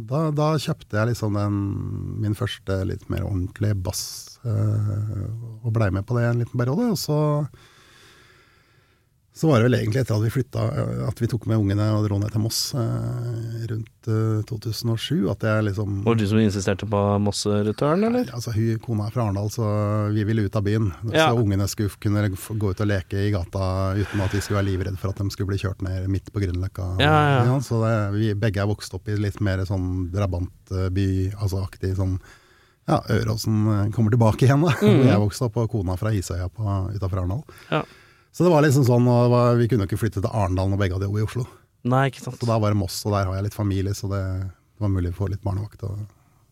da, 0.10 0.24
da 0.36 0.50
kjøpte 0.62 1.02
jeg 1.02 1.12
liksom 1.12 1.36
den, 1.40 1.60
min 2.24 2.38
første 2.40 2.80
litt 2.88 3.04
mer 3.12 3.28
ordentlige 3.28 3.76
bass, 3.86 4.04
uh, 4.48 5.28
og 5.66 5.72
blei 5.76 5.92
med 5.92 6.08
på 6.08 6.16
det 6.20 6.30
en 6.32 6.44
liten 6.46 6.60
periode. 6.64 6.94
Og 6.96 7.00
så, 7.02 7.20
Så 9.36 9.50
var 9.50 9.60
det 9.60 9.66
vel 9.68 9.76
egentlig 9.82 10.00
etter 10.00 10.16
at 10.16 10.24
vi 10.24 10.30
flytta, 10.32 10.62
at 11.10 11.20
vi 11.20 11.28
tok 11.28 11.44
med 11.52 11.60
ungene 11.60 11.90
og 11.92 12.06
dro 12.06 12.16
ned 12.22 12.32
til 12.32 12.40
Moss 12.40 12.60
eh, 12.80 13.66
rundt 13.68 14.08
eh, 14.08 14.46
2007, 14.48 15.26
at 15.28 15.44
jeg 15.44 15.66
liksom 15.68 15.98
Var 16.06 16.16
det 16.16 16.24
du 16.24 16.32
som 16.32 16.40
insisterte 16.40 16.88
på 16.88 17.02
Moss-return, 17.20 18.06
eller? 18.08 18.30
Altså, 18.32 18.54
hun, 18.56 18.78
Kona 18.86 19.10
er 19.10 19.12
fra 19.12 19.26
Arendal, 19.26 19.52
så 19.52 19.66
vi 20.16 20.24
ville 20.30 20.46
ut 20.48 20.56
av 20.56 20.64
byen. 20.64 20.88
Ja. 21.10 21.28
Så 21.28 21.44
ungene 21.44 21.68
skulle 21.68 21.92
kunne 22.00 22.30
gå 22.32 22.72
ut 22.72 22.84
og 22.86 22.88
leke 22.88 23.26
i 23.26 23.34
gata 23.34 23.66
uten 24.00 24.24
at 24.24 24.38
de 24.38 24.40
skulle 24.40 24.62
være 24.62 24.70
livredde 24.70 25.02
for 25.02 25.12
at 25.12 25.20
de 25.20 25.28
skulle 25.36 25.52
bli 25.52 25.60
kjørt 25.66 25.84
ned 25.84 26.08
midt 26.16 26.32
på 26.32 26.40
Grünerløkka. 26.46 26.88
Ja, 27.04 27.20
ja. 27.44 27.60
Så 27.68 27.82
det, 27.84 27.94
vi 28.16 28.32
begge 28.40 28.64
er 28.64 28.72
vokst 28.72 28.96
opp 28.96 29.12
i 29.12 29.20
litt 29.20 29.44
mer 29.44 29.66
sånn 29.68 30.08
drabantby, 30.16 31.10
altså 31.36 31.66
aktig 31.66 31.92
sånn 32.00 32.16
ja, 32.88 33.02
Øråsen 33.10 33.68
eh, 33.68 33.92
kommer 33.92 34.16
tilbake 34.16 34.48
igjen, 34.48 34.64
da. 34.64 34.80
Mm. 34.80 35.04
Jeg 35.12 35.22
vokste 35.28 35.52
opp, 35.52 35.60
og 35.60 35.70
kona 35.76 36.00
fra 36.00 36.16
Hisøya 36.16 36.48
utafor 36.48 37.20
Arendal. 37.20 37.44
Ja. 37.68 37.84
Så 38.36 38.44
det 38.44 38.52
var 38.52 38.66
liksom 38.66 38.84
sånn, 38.84 39.06
og 39.08 39.30
var, 39.32 39.54
vi 39.56 39.70
kunne 39.72 39.86
jo 39.86 39.90
ikke 39.90 40.02
flytte 40.02 40.20
til 40.20 40.28
Arendal 40.34 40.68
når 40.74 40.82
begge 40.82 40.98
hadde 40.98 41.08
jobb 41.08 41.22
i 41.22 41.24
Oslo. 41.24 41.46
Nei, 41.88 42.08
ikke 42.10 42.26
sant. 42.26 42.36
Så 42.42 42.50
da 42.50 42.58
var 42.60 42.74
det 42.74 42.80
Moss, 42.82 42.98
og 43.08 43.14
der 43.16 43.30
har 43.30 43.38
jeg 43.38 43.46
litt 43.48 43.56
familie, 43.56 43.94
så 43.96 44.10
det, 44.12 44.22
det 44.44 44.84
var 44.84 44.92
mulig 44.92 45.14
å 45.14 45.18
få 45.22 45.30
litt 45.32 45.44
barnevakt. 45.46 45.86
og, 45.88 46.02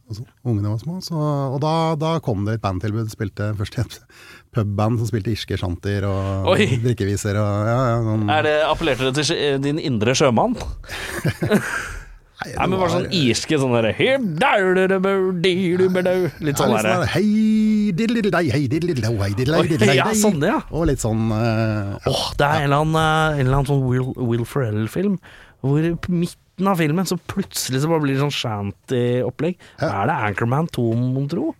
og 0.07 0.15
så, 0.15 0.23
Ungene 0.47 0.71
var 0.71 0.79
små. 0.79 0.99
Så, 1.03 1.17
og 1.17 1.57
da, 1.63 1.73
da 1.99 2.13
kom 2.23 2.45
det 2.47 2.55
et 2.55 2.63
bandtilbud. 2.63 3.09
Spilte 3.11 3.49
først 3.59 3.79
et 3.83 3.97
pubband 4.55 5.01
som 5.01 5.09
spilte 5.09 5.33
irske 5.33 5.57
shantier 5.59 6.07
og 6.07 6.53
Oi. 6.53 6.69
drikkeviser. 6.85 7.39
Og, 7.41 7.67
ja, 7.67 7.79
ja, 7.91 7.99
sånn, 8.07 8.29
Er 8.31 8.47
det, 8.47 8.55
appellerte 8.69 9.11
det 9.11 9.27
til 9.27 9.59
din 9.65 9.81
indre 9.81 10.15
sjømann? 10.15 10.55
Nei, 12.41 12.49
Nei, 12.57 12.65
men 12.65 12.79
bare 12.81 12.89
sånn 12.89 13.11
irske 13.13 13.57
sånn 13.61 13.75
derre 13.75 13.91
Litt 16.43 16.57
sånn 16.59 16.73
derre 16.73 17.05
Hei, 17.13 17.27
diddle-diddle-dei, 17.93 18.49
hei, 18.51 18.63
diddle-diddle-dei, 18.71 19.19
hei, 19.21 19.31
diddle-diddle-dei, 19.37 19.97
Ja, 19.99 20.09
sånn, 20.17 20.41
ja. 20.41 20.57
Og 20.73 20.87
litt 20.89 21.03
sånn 21.03 21.27
Åh, 21.29 21.45
uh, 22.01 22.09
Åh, 22.09 22.25
det 22.39 22.47
er 22.49 22.65
en 22.65 22.67
eller 22.67 22.83
annen, 22.87 22.99
eh, 22.99 23.37
en 23.37 23.45
eller 23.45 23.59
annen 23.59 23.69
sånn 23.69 23.85
Will, 23.85 24.09
Will 24.17 24.47
Ferrell-film 24.49 25.19
hvor 25.63 25.85
på 26.03 26.11
midten 26.11 26.67
av 26.67 26.81
filmen 26.81 27.07
så 27.07 27.15
plutselig 27.31 27.79
så 27.79 27.87
bare 27.87 28.03
blir 28.03 28.17
det 28.17 28.23
sånn 28.25 28.33
shanty-opplegg. 28.35 29.55
Ja. 29.79 29.93
Er 30.01 30.09
det 30.09 30.17
Anchorman 30.27 30.67
2, 30.75 30.87
mon 30.99 31.29
tro? 31.31 31.53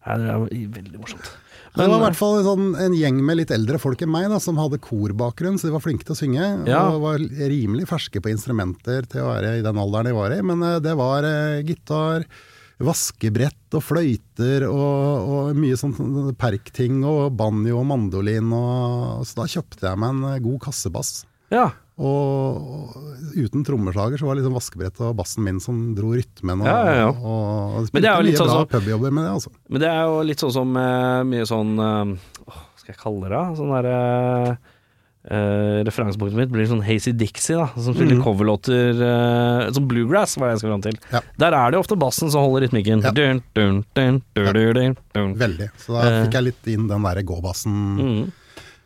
Det 0.00 0.14
er 0.16 0.46
veldig 0.78 0.96
morsomt. 1.02 1.28
Men 1.74 1.84
det 1.84 1.90
var 1.92 2.00
i 2.00 2.04
hvert 2.08 2.18
fall 2.18 2.40
sånn, 2.42 2.70
en 2.82 2.94
gjeng 2.98 3.20
med 3.22 3.38
litt 3.38 3.52
eldre 3.54 3.78
folk 3.78 4.00
enn 4.02 4.10
meg 4.10 4.26
da, 4.32 4.40
som 4.42 4.58
hadde 4.58 4.80
korbakgrunn, 4.82 5.58
så 5.60 5.68
de 5.68 5.74
var 5.76 5.84
flinke 5.84 6.06
til 6.06 6.16
å 6.16 6.18
synge. 6.18 6.46
Ja. 6.66 6.82
Og 6.90 7.04
var 7.04 7.22
rimelig 7.22 7.86
ferske 7.90 8.22
på 8.22 8.32
instrumenter 8.32 9.06
til 9.10 9.22
å 9.22 9.30
være 9.30 9.58
i 9.60 9.66
den 9.66 9.78
alderen 9.78 10.10
de 10.10 10.16
var 10.16 10.34
i. 10.34 10.40
Men 10.46 10.64
eh, 10.66 10.80
det 10.82 10.96
var 10.98 11.26
eh, 11.28 11.60
gitar, 11.66 12.26
vaskebrett 12.80 13.76
og 13.76 13.84
fløyter 13.84 14.64
og, 14.66 15.30
og 15.30 15.58
mye 15.60 15.76
sånn 15.78 15.92
sånn 15.98 16.32
perkting 16.40 17.04
og 17.06 17.36
banjo 17.38 17.82
og 17.82 17.86
mandolin. 17.92 18.50
Og, 18.56 19.26
så 19.28 19.42
da 19.42 19.50
kjøpte 19.54 19.86
jeg 19.92 20.02
meg 20.02 20.16
en 20.16 20.26
eh, 20.32 20.40
god 20.48 20.58
kassebass. 20.66 21.12
Ja. 21.54 21.68
Og, 22.00 22.94
uten 23.36 23.64
trommeslager 23.66 24.20
så 24.20 24.26
var 24.28 24.36
det 24.36 24.42
liksom 24.44 24.56
vaskebrettet 24.56 25.02
og 25.04 25.16
bassen 25.18 25.44
min 25.44 25.60
som 25.60 25.80
dro 25.96 26.14
rytmen. 26.16 26.62
Og, 26.62 26.66
Ja, 26.70 26.78
ja, 26.86 26.94
ja. 27.02 27.08
og, 27.10 27.76
og 27.82 27.90
Men 27.92 28.02
det 28.02 28.10
er 28.10 28.16
jo 28.16 28.26
litt 28.28 28.38
mye 28.38 28.42
sånn 28.44 28.54
som- 28.54 28.70
pubjobber 28.72 29.12
med 29.12 29.24
det, 29.26 29.32
altså. 29.36 29.52
Men 29.68 29.80
det 29.84 29.90
er 29.90 30.02
jo 30.08 30.22
litt 30.30 30.44
sånn 30.44 30.52
som 30.54 30.76
uh, 30.76 31.22
mye 31.28 31.46
sånn 31.50 31.72
uh, 31.78 32.14
Hva 32.46 32.60
skal 32.80 32.94
jeg 32.94 33.00
kalle 33.02 33.28
det? 33.28 33.42
Sånn 33.58 33.74
derre 33.74 34.58
eh, 35.28 35.84
Referansepunktet 35.84 36.38
mitt 36.38 36.52
blir 36.52 36.64
sånn 36.70 36.80
Hazy 36.82 37.12
Dixie, 37.12 37.58
da, 37.58 37.66
som 37.76 37.92
spiller 37.92 38.16
mm. 38.16 38.24
coverlåter 38.24 38.96
uh, 39.04 39.68
Som 39.76 39.86
bluegrass, 39.90 40.38
var 40.40 40.48
det 40.48 40.56
jeg 40.56 40.70
fram 40.70 40.84
til. 40.86 40.96
Ja. 41.12 41.20
Der 41.44 41.52
er 41.58 41.70
det 41.70 41.76
jo 41.76 41.84
ofte 41.84 42.00
bassen 42.00 42.32
som 42.32 42.46
holder 42.46 42.64
rytmikken. 42.66 43.04
Ja. 43.04 43.12
Dun, 43.12 43.42
dun, 43.52 43.84
dun. 43.92 44.22
Veldig. 45.36 45.68
Så 45.84 45.98
da 45.98 46.24
fikk 46.24 46.38
jeg 46.38 46.48
litt 46.48 46.72
inn 46.72 46.88
den 46.88 47.04
derre 47.04 47.26
gåbassen 47.26 47.76
Mm. 48.00 48.22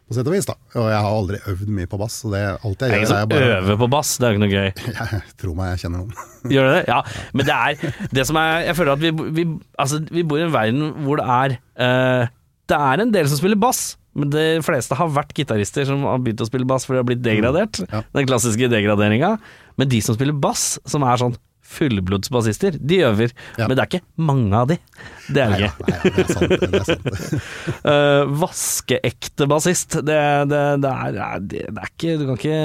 På 0.04 0.16
sett 0.18 0.28
og 0.28 0.34
vis, 0.34 0.44
da. 0.44 0.54
Og 0.76 0.88
jeg 0.92 1.00
har 1.00 1.14
aldri 1.16 1.38
øvd 1.48 1.70
mye 1.72 1.88
på 1.88 1.98
bass, 2.00 2.18
så 2.20 2.30
det, 2.34 2.42
alt 2.68 2.82
er 2.84 2.92
jeg 2.92 3.04
gjør 3.04 3.04
er 3.04 3.10
som 3.10 3.30
bare 3.30 3.50
øver 3.54 3.78
på 3.80 3.88
bass, 3.94 4.10
det 4.20 4.26
er 4.26 4.32
jo 4.32 4.36
ikke 4.36 4.44
noe 4.44 4.52
gøy. 4.52 4.70
Jeg 5.14 5.36
tror 5.40 5.54
meg 5.56 5.70
jeg 5.72 5.80
kjenner 5.84 6.02
noen. 6.02 6.24
Gjør 6.52 6.68
du 6.68 6.72
det? 6.74 6.82
Ja. 6.90 6.98
Men 7.32 7.48
det 7.48 7.54
er 7.56 8.08
det 8.18 8.24
som 8.28 8.38
er 8.40 8.66
Jeg 8.66 8.76
føler 8.76 8.92
at 8.92 9.00
vi, 9.00 9.12
vi, 9.38 9.44
altså, 9.80 10.00
vi 10.12 10.24
bor 10.28 10.40
i 10.40 10.44
en 10.44 10.52
verden 10.52 10.90
hvor 11.06 11.20
det 11.20 11.24
er 11.24 11.54
uh, 11.80 12.32
Det 12.68 12.80
er 12.90 13.02
en 13.04 13.14
del 13.14 13.30
som 13.30 13.40
spiller 13.40 13.60
bass, 13.60 13.82
men 14.12 14.28
de 14.34 14.44
fleste 14.66 14.98
har 14.98 15.08
vært 15.16 15.32
gitarister 15.38 15.88
som 15.88 16.04
har 16.06 16.20
begynt 16.22 16.44
å 16.44 16.50
spille 16.50 16.68
bass 16.68 16.84
fordi 16.84 16.98
de 16.98 17.02
har 17.02 17.08
blitt 17.08 17.24
degradert. 17.24 17.80
Ja. 17.88 18.04
Den 18.14 18.28
klassiske 18.28 18.68
degraderinga. 18.70 19.34
Men 19.80 19.90
de 19.90 20.04
som 20.04 20.18
spiller 20.18 20.36
bass, 20.36 20.74
som 20.84 21.06
er 21.08 21.22
sånn 21.24 21.38
fullblodsbassister, 21.74 22.78
de 22.80 23.00
øver. 23.08 23.34
Ja. 23.58 23.68
Men 23.68 23.76
det 23.76 23.84
er 23.84 23.90
ikke 23.90 24.24
mange 24.30 24.60
av 24.60 24.70
de. 24.70 24.78
Det 25.28 25.42
er 25.44 25.54
det 25.54 25.68
ikke. 25.68 25.86
nei, 25.88 26.00
det 26.04 26.24
er 26.24 26.32
sant. 26.34 26.54
Det 26.64 26.80
er 26.80 26.86
sant. 26.88 27.06
Uh, 27.84 28.34
vaskeekte 28.44 29.48
bassist, 29.50 29.98
det, 30.06 30.18
det, 30.50 30.62
det, 30.84 30.92
er, 30.92 31.40
det, 31.44 31.64
er 31.70 31.88
ikke 31.88 32.18
Du 32.20 32.26
kan 32.28 32.36
ikke 32.38 32.58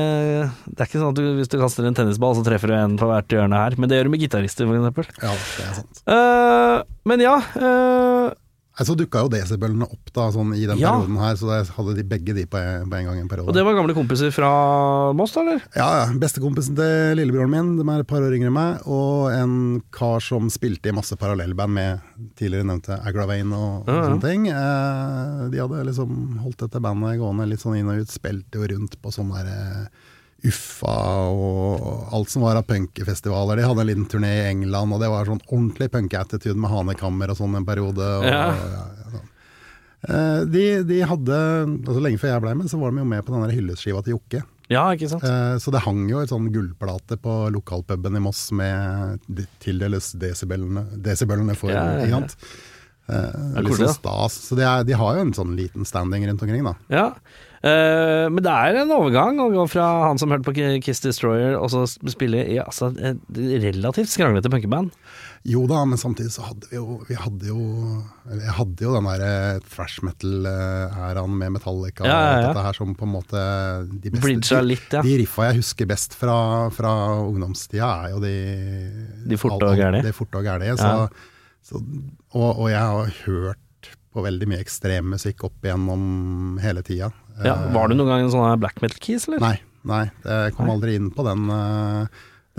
Det 0.67 0.83
er 0.83 0.89
ikke 0.89 0.99
sånn 0.99 1.13
at 1.13 1.19
du, 1.21 1.23
hvis 1.39 1.51
du 1.51 1.57
kaster 1.61 1.87
en 1.87 1.97
tennisball, 1.97 2.35
så 2.37 2.45
treffer 2.47 2.73
du 2.73 2.77
en 2.79 2.99
på 2.99 3.09
hvert 3.09 3.37
hjørne 3.37 3.63
her. 3.63 3.79
Men 3.79 3.91
det 3.91 3.99
gjør 3.99 4.09
du 4.09 4.13
med 4.15 4.25
gitarister, 4.25 4.69
for 4.69 4.79
eksempel. 4.79 5.09
Ja, 5.23 5.33
det 5.55 5.69
er 5.69 5.79
sant. 5.79 6.03
Uh, 6.09 6.77
men 7.09 7.23
ja 7.23 7.37
Nei, 7.59 8.35
Så 8.85 8.95
dukka 8.95 9.25
jo 9.25 9.29
desibelene 9.33 9.83
opp 9.85 10.11
da, 10.15 10.29
sånn 10.31 10.53
i 10.55 10.65
den 10.65 10.77
Ja. 10.79 10.93
perioden 10.95 11.17
her, 11.19 11.35
så 11.35 11.49
jeg 11.51 11.67
hadde 11.75 11.95
de 11.97 12.03
begge 12.07 12.33
de 12.37 12.45
på 12.47 12.57
en, 12.57 12.87
på 12.89 12.95
en 12.99 13.05
gang 13.09 13.19
en 13.19 13.27
periode. 13.27 13.49
Og 13.51 13.53
det 13.57 13.63
var 13.67 13.75
gamle 13.75 13.93
kompiser 13.97 14.31
fra 14.31 14.49
Moss, 15.13 15.33
da, 15.35 15.41
eller? 15.41 15.61
Ja, 15.75 15.87
ja. 15.99 16.05
Bestekompisen 16.21 16.75
til 16.79 17.17
lillebroren 17.19 17.51
min, 17.51 17.71
de 17.77 17.83
er 17.91 17.99
et 18.05 18.07
par 18.07 18.21
år 18.23 18.35
yngre 18.37 18.47
enn 18.51 18.55
meg, 18.55 18.87
og 18.87 19.31
en 19.35 19.57
kar 19.91 20.19
som 20.23 20.47
spilte 20.53 20.89
i 20.89 20.95
masse 20.95 21.15
parallellband 21.19 21.73
med 21.75 21.99
tidligere 22.39 22.67
nevnte 22.69 22.99
Agravain 23.03 23.51
og, 23.51 23.83
og 23.83 23.91
Ja, 23.91 23.97
ja. 23.99 24.05
sånne 24.09 24.21
ting. 24.29 24.47
Eh, 24.47 25.49
de 25.51 25.59
hadde 25.63 25.83
liksom 25.89 26.39
holdt 26.45 26.63
dette 26.63 26.79
bandet 26.83 27.19
gående 27.19 27.49
litt 27.49 27.59
sånn 27.63 27.77
inn 27.79 27.89
og 27.91 27.99
ut, 28.05 28.09
spilte 28.13 28.59
jo 28.61 28.69
rundt 28.75 28.95
på 29.01 29.11
sånn 29.11 29.33
der 29.35 29.51
eh, 29.51 30.07
Uffa 30.47 30.93
og 31.33 32.13
alt 32.15 32.29
som 32.31 32.43
var 32.45 32.55
av 32.59 32.63
punkefestivaler. 32.69 33.59
De 33.59 33.65
hadde 33.67 33.81
en 33.83 33.89
liten 33.89 34.05
turné 34.07 34.29
i 34.37 34.45
England, 34.53 34.93
og 34.95 35.01
det 35.03 35.09
var 35.11 35.25
sånn 35.27 35.41
ordentlig 35.49 35.89
punkeattitude 35.91 36.55
med 36.55 36.71
hanekammer 36.71 37.33
og 37.33 37.37
sånn 37.41 37.57
en 37.59 37.65
periode. 37.67 38.05
Og, 38.19 38.23
Ja. 38.29 38.45
ja, 38.55 38.85
ja, 39.01 39.09
sånn. 39.17 39.27
Eh, 40.09 40.45
de, 40.47 40.63
de 40.87 41.01
hadde, 41.03 41.39
altså 41.83 41.99
Lenge 42.01 42.19
før 42.21 42.31
jeg 42.31 42.41
ble 42.45 42.53
med, 42.55 42.69
så 42.71 42.79
var 42.79 42.91
de 42.95 43.01
jo 43.03 43.09
med 43.11 43.25
på 43.27 43.35
den 43.35 43.51
hyllestskiva 43.57 44.01
til 44.05 44.15
Jokke. 44.15 44.43
Ja, 44.71 44.85
ikke 44.95 45.09
sant? 45.11 45.23
Eh, 45.25 45.57
Så 45.59 45.71
det 45.73 45.81
hang 45.83 46.05
jo 46.07 46.19
et 46.23 46.29
sånn 46.31 46.47
gullplate 46.53 47.17
på 47.19 47.35
lokalpuben 47.51 48.15
i 48.15 48.21
Moss 48.23 48.51
med 48.55 49.19
de 49.27 49.43
tildeles 49.59 50.13
desibelene, 50.21 50.85
desibelene 51.03 51.55
for, 51.57 51.71
Ja, 51.73 51.83
ja, 51.99 52.05
ja. 52.05 52.21
Eh, 53.09 53.57
er 53.57 53.63
litt 53.65 53.73
sånn 53.81 53.89
stas. 53.95 54.35
Så 54.47 54.55
de, 54.55 54.61
er, 54.63 54.83
de 54.85 54.93
har 54.93 55.15
jo 55.17 55.21
en 55.25 55.33
sånn 55.33 55.55
liten 55.57 55.83
standing 55.89 56.27
rundt 56.29 56.43
omkring, 56.45 56.63
da. 56.63 56.75
Ja. 56.93 57.07
Eh, 57.59 58.25
men 58.31 58.39
det 58.45 58.51
er 58.55 58.77
en 58.83 58.91
overgang 58.95 59.39
å 59.43 59.49
gå 59.51 59.65
fra 59.67 59.87
han 60.07 60.19
som 60.21 60.31
hørte 60.31 60.47
på 60.47 60.53
Kiss 60.85 61.01
Destroyer, 61.03 61.57
og 61.59 61.67
så 61.73 61.81
spille 61.89 62.45
i 62.47 62.55
altså, 62.61 62.93
et 62.95 63.19
relativt 63.65 64.11
skranglete 64.13 64.47
punkeband. 64.53 64.93
Jo 65.47 65.65
da, 65.71 65.81
men 65.87 65.99
samtidig 65.99 66.33
så 66.35 66.43
hadde 66.49 66.67
vi 66.67 66.75
jo 66.75 66.97
Vi 67.07 67.15
hadde 67.15 67.47
jo 67.47 67.59
Eller 68.27 68.41
jeg 68.43 68.55
hadde 68.57 68.83
jo 68.83 68.89
den 68.91 69.05
der 69.07 69.21
eh, 69.23 69.61
thrash 69.71 70.01
metal-æraen 70.03 71.37
med 71.39 71.53
Metallica 71.55 72.03
Ja, 72.03 72.09
ja, 72.11 72.17
ja. 72.19 72.41
og 72.41 72.47
dette 72.49 72.63
her 72.65 72.75
som 72.75 72.91
på 72.99 73.07
en 73.07 73.13
måte 73.13 73.43
de 74.03 74.11
beste 74.17 74.59
litt, 74.67 74.89
de 74.91 75.13
riffa 75.21 75.47
jeg 75.47 75.61
husker 75.61 75.87
best 75.89 76.17
fra, 76.19 76.35
fra 76.75 76.91
ungdomstida, 77.23 77.87
er 78.09 78.13
jo 78.17 78.19
de 78.23 78.35
De 79.31 79.39
forte 79.39 79.63
og 79.71 79.79
alt- 79.79 80.03
De 80.03 80.13
forte 80.15 80.41
og 80.41 80.43
gærlige. 80.49 80.75
Så, 80.75 80.91
så, 81.71 81.81
og, 82.35 82.49
og 82.59 82.67
jeg 82.71 82.83
har 82.83 83.15
hørt 83.23 83.89
på 84.09 84.23
veldig 84.25 84.47
mye 84.49 84.59
ekstrem 84.63 85.11
musikk 85.13 85.43
opp 85.47 85.63
igjennom 85.63 86.59
hele 86.63 86.81
tida. 86.83 87.11
Ja, 87.45 87.55
var 87.73 87.87
du 87.91 87.95
noen 87.95 88.09
gang 88.11 88.25
en 88.25 88.31
sånn 88.33 88.59
black 88.59 88.81
metal-keys, 88.83 89.27
eller? 89.29 89.39
Nei, 89.39 89.55
nei, 89.87 90.03
jeg 90.25 90.55
kom 90.57 90.67
Nei. 90.67 90.75
aldri 90.75 90.95
inn 90.99 91.11
på 91.15 91.23
den. 91.27 91.49
eh, 91.49 92.07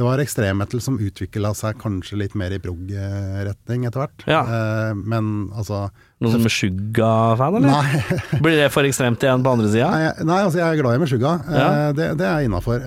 Det 0.01 0.05
var 0.07 0.19
ekstremmetal 0.23 0.81
som 0.81 0.95
utvikla 0.97 1.51
seg 1.55 1.77
kanskje 1.83 2.17
litt 2.17 2.35
mer 2.39 2.55
i 2.57 2.59
prog-retning 2.63 3.83
etter 3.85 4.01
hvert. 4.01 4.23
Ja. 4.31 4.41
Eh, 4.49 4.95
Men 4.97 5.51
altså 5.53 5.91
Noen 6.21 6.33
som 6.39 6.47
Suga-fan, 6.53 7.59
eller? 7.59 7.69
Nei, 7.69 8.41
Blir 8.45 8.57
det 8.63 8.71
for 8.73 8.85
ekstremt 8.89 9.21
igjen 9.25 9.45
på 9.45 9.53
andre 9.53 9.69
sida? 9.73 9.91
nei, 9.91 10.25
nei, 10.25 10.39
altså 10.47 10.61
jeg 10.63 10.69
er 10.79 10.81
glad 10.83 10.97
i 10.97 11.03
Meshuggah. 11.05 11.45
Ja. 11.49 11.67
Eh, 11.89 11.93
Det, 11.99 12.09
det 12.21 12.27
er 12.31 12.47
innafor. 12.49 12.81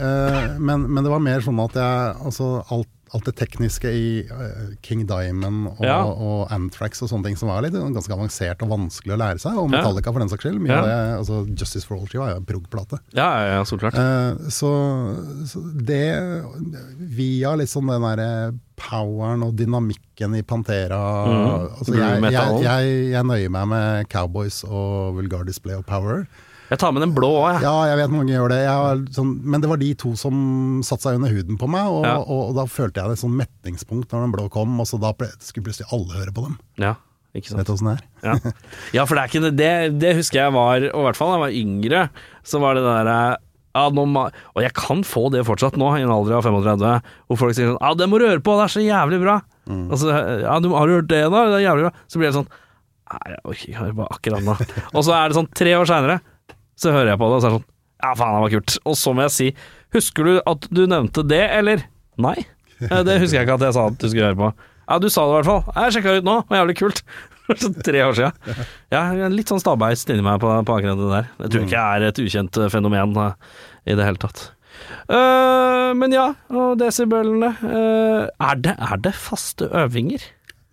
Men, 0.60 0.88
men 0.90 1.04
det 1.06 1.12
var 1.14 1.22
mer 1.22 1.42
sånn 1.46 1.60
at 1.64 1.78
jeg 1.78 2.18
Altså 2.26 2.50
alt, 2.74 2.90
alt 3.14 3.28
det 3.30 3.36
tekniske 3.38 3.90
i 3.94 4.08
eh, 4.26 4.74
King 4.86 5.06
Diamond 5.10 5.70
og, 5.76 5.84
Ja. 5.86 6.00
og 6.04 6.52
Anthrax 6.54 7.04
og 7.06 7.12
sånne 7.12 7.30
ting 7.30 7.38
som 7.40 7.52
var 7.52 7.62
litt 7.66 7.76
ganske 7.76 8.14
avansert 8.16 8.64
og 8.66 8.72
vanskelig 8.74 9.16
å 9.16 9.20
lære 9.22 9.42
seg, 9.44 9.58
og 9.60 9.70
Metallica 9.72 10.14
for 10.14 10.24
den 10.24 10.32
saks 10.32 10.48
skyld. 10.48 10.62
Ja. 10.68 10.82
det, 10.86 10.98
altså 11.22 11.44
Justice 11.50 11.86
for 11.88 12.00
All-skiva 12.00 12.28
er 12.28 12.36
jo 12.36 12.42
en 12.42 12.50
prog-plate. 12.50 13.00
Ja, 13.18 13.30
ja, 13.54 13.64
klart. 13.64 13.98
Eh, 13.98 14.50
så, 14.54 14.72
så 15.50 15.62
det 15.74 16.04
Via 17.14 17.54
liksom 17.60 17.90
den 17.92 18.06
derre 18.06 18.30
poweren 18.80 19.44
og 19.46 19.54
dynamikken 19.58 20.34
i 20.38 20.42
Pantera 20.46 21.00
mm. 21.28 21.44
altså 21.78 21.96
jeg, 21.96 22.24
jeg, 22.34 22.64
jeg, 22.64 22.96
jeg 23.14 23.28
nøyer 23.30 23.52
meg 23.54 23.70
med 23.70 24.10
Cowboys 24.12 24.64
og 24.66 25.20
Vulgar 25.20 25.46
Display 25.48 25.78
of 25.78 25.86
Power. 25.86 26.26
Jeg 26.74 26.82
tar 26.82 26.94
med 26.96 27.04
den 27.06 27.14
blå 27.14 27.30
òg, 27.38 27.48
jeg. 27.54 27.64
Ja, 27.68 27.74
jeg 27.92 28.00
vet 28.02 28.14
mange 28.16 28.34
gjør 28.34 28.50
det. 28.50 28.60
Sånn, 29.14 29.34
men 29.46 29.62
det 29.62 29.70
var 29.70 29.78
de 29.82 29.92
to 30.02 30.16
som 30.18 30.36
satte 30.86 31.06
seg 31.06 31.20
under 31.20 31.30
huden 31.34 31.60
på 31.62 31.70
meg, 31.70 31.86
og, 31.94 32.04
Ja. 32.08 32.16
og, 32.24 32.50
og 32.50 32.54
da 32.58 32.66
følte 32.66 33.04
jeg 33.04 33.14
det 33.14 33.22
sånn 33.22 33.36
metningspunkt 33.38 34.10
når 34.14 34.26
den 34.26 34.34
blå 34.34 34.48
kom, 34.54 34.74
og 34.82 34.90
så 34.90 34.98
da 35.02 35.14
ble, 35.18 35.30
skulle 35.44 35.68
plutselig 35.70 35.92
alle 35.94 36.18
høre 36.18 36.34
på 36.34 36.48
dem. 36.48 36.58
Ja, 36.82 36.96
ikke 37.38 37.52
sant. 37.54 37.62
Vet 37.62 37.70
du 37.70 37.74
åssen 37.76 37.92
det 37.92 37.96
er? 38.00 38.04
Ja. 38.26 38.54
ja, 38.98 39.06
for 39.06 39.16
det 39.20 39.24
er 39.24 39.32
ikke 39.32 39.54
det, 39.62 39.72
det 40.02 40.16
husker 40.18 40.42
jeg 40.48 40.56
var, 40.58 40.90
og 40.90 41.04
i 41.04 41.08
hvert 41.12 41.20
fall 41.22 41.30
da 41.34 41.38
jeg 41.38 41.46
var 41.46 41.58
yngre, 41.62 42.04
så 42.48 42.62
var 42.64 42.80
det 42.80 42.86
derre 42.90 43.18
ja, 43.74 43.88
nå 43.90 44.04
Og 44.54 44.60
jeg 44.62 44.74
kan 44.78 45.00
få 45.02 45.32
det 45.34 45.46
fortsatt 45.48 45.78
nå, 45.82 45.88
i 45.98 46.04
en 46.06 46.12
alder 46.14 46.36
av 46.38 46.44
35, 46.46 47.00
hvor 47.30 47.40
folk 47.42 47.56
sier 47.58 47.72
sånn 47.72 47.80
Ja, 47.82 47.94
det 47.98 48.06
må 48.10 48.20
du 48.22 48.28
høre 48.28 48.44
på, 48.46 48.54
det 48.60 48.68
er 48.68 48.74
så 48.76 48.84
jævlig 48.86 49.18
bra. 49.24 49.40
Mm. 49.66 49.88
Altså, 49.90 50.12
Ja, 50.44 50.60
du, 50.62 50.70
har 50.78 50.90
du 50.90 50.94
hørt 51.00 51.10
det, 51.10 51.24
da? 51.26 51.42
Det 51.50 51.58
er 51.58 51.66
jævlig 51.66 51.88
bra. 51.88 51.94
Så 52.06 52.22
blir 52.22 52.30
det 52.30 52.38
sånn 52.38 52.52
Nei, 53.14 53.20
jeg 53.34 53.42
orker 53.46 53.74
ikke 53.90 54.06
akkurat 54.14 54.46
nå. 54.46 54.54
og 54.96 55.04
så 55.06 55.14
er 55.18 55.30
det 55.30 55.38
sånn 55.38 55.50
tre 55.54 55.74
år 55.78 55.90
seinere, 55.90 56.20
så 56.80 56.94
hører 56.96 57.14
jeg 57.14 57.22
på 57.22 57.30
det, 57.30 57.38
og 57.38 57.42
så 57.44 57.50
er 57.50 57.54
det 57.54 57.60
sånn 57.60 57.70
Ja, 58.04 58.12
faen, 58.20 58.36
det 58.36 58.44
var 58.44 58.54
kult. 58.58 58.78
Og 58.90 58.98
så 59.00 59.14
må 59.16 59.26
jeg 59.28 59.34
si 59.38 59.50
Husker 59.94 60.28
du 60.28 60.34
at 60.50 60.68
du 60.74 60.86
nevnte 60.90 61.24
det, 61.30 61.44
eller? 61.54 61.84
Nei. 62.22 62.38
Eh, 62.82 63.04
Det 63.06 63.20
husker 63.22 63.40
jeg 63.40 63.48
ikke 63.48 63.60
at 63.60 63.68
jeg 63.68 63.76
sa 63.78 63.86
at 63.92 64.00
du 64.02 64.08
skulle 64.10 64.32
høre 64.32 64.40
på. 64.40 64.50
Ja, 64.90 64.98
du 65.00 65.08
sa 65.14 65.24
det 65.28 65.32
i 65.32 65.38
hvert 65.38 65.50
fall. 65.52 65.78
Jeg 65.78 65.96
sjekka 65.98 66.18
ut 66.18 66.28
nå, 66.28 66.40
det 66.42 66.52
var 66.52 66.62
jævlig 66.64 66.78
kult. 66.82 67.04
Så 67.62 67.70
Tre 67.84 68.02
år 68.06 68.18
sia. 68.18 68.32
Ja, 68.94 69.04
litt 69.32 69.52
sånn 69.52 69.62
stabbeist 69.62 70.10
inni 70.12 70.26
meg 70.26 70.42
på, 70.44 70.50
på 70.50 70.76
akkurat 70.78 71.00
det 71.00 71.10
der. 71.12 71.30
Jeg 71.44 71.54
tror 71.54 71.66
ikke 71.68 71.78
jeg 71.78 72.02
er 72.02 72.08
et 72.10 72.22
ukjent 72.24 72.60
eh, 72.60 72.72
fenomen 72.74 73.18
eh, 73.28 73.56
i 73.92 73.98
det 74.00 74.08
hele 74.08 74.22
tatt. 74.22 74.46
Uh, 75.06 75.92
men 76.00 76.16
ja, 76.16 76.32
og 76.50 76.80
desibelene. 76.82 77.52
Uh, 77.62 78.26
er, 78.42 78.62
det, 78.64 78.74
er 78.82 79.04
det 79.06 79.14
faste 79.16 79.68
øvinger? 79.70 80.24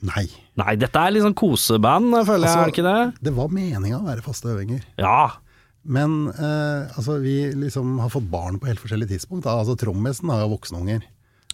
Nei. 0.08 0.24
Nei, 0.58 0.74
dette 0.80 1.02
er 1.02 1.12
litt 1.12 1.24
sånn 1.26 1.36
koseband, 1.36 2.14
føler 2.24 2.46
jeg, 2.46 2.48
Altså, 2.48 2.62
er 2.62 2.70
det 2.70 2.74
ikke 2.74 2.86
det? 2.86 3.26
Det 3.28 3.34
var 3.36 3.52
meninga 3.52 3.98
å 4.00 4.06
være 4.06 4.24
faste 4.24 4.50
øvinger. 4.54 4.80
Ja. 5.00 5.18
Men 5.84 6.28
eh, 6.28 6.90
altså, 6.96 7.18
vi 7.22 7.52
liksom 7.56 7.98
har 8.02 8.10
fått 8.12 8.28
barn 8.30 8.58
på 8.60 8.66
helt 8.68 8.80
forskjellige 8.82 9.14
tidspunkt. 9.14 9.44
Da. 9.44 9.54
Altså, 9.62 9.76
Trommisen 9.80 10.28
har 10.28 10.42
jo 10.44 10.50
voksne 10.56 10.80
unger. 10.82 11.02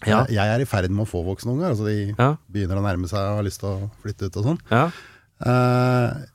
Ja. 0.05 0.25
Jeg 0.29 0.45
er 0.53 0.61
i 0.61 0.65
ferd 0.69 0.91
med 0.91 1.05
å 1.07 1.09
få 1.09 1.23
voksne 1.25 1.53
unger. 1.55 1.71
Altså, 1.71 1.85
de 1.87 2.13
Ja. 2.17 2.35
begynner 2.51 2.77
å 2.77 2.83
nærme 2.85 3.07
seg 3.09 3.17
og 3.19 3.37
har 3.39 3.43
lyst 3.47 3.59
til 3.63 3.69
å 3.69 3.89
flytte 4.03 4.27
ut 4.27 4.37
og 4.37 4.43
sånn. 4.51 4.59
ja. 4.69 4.91
Eh, 5.45 6.25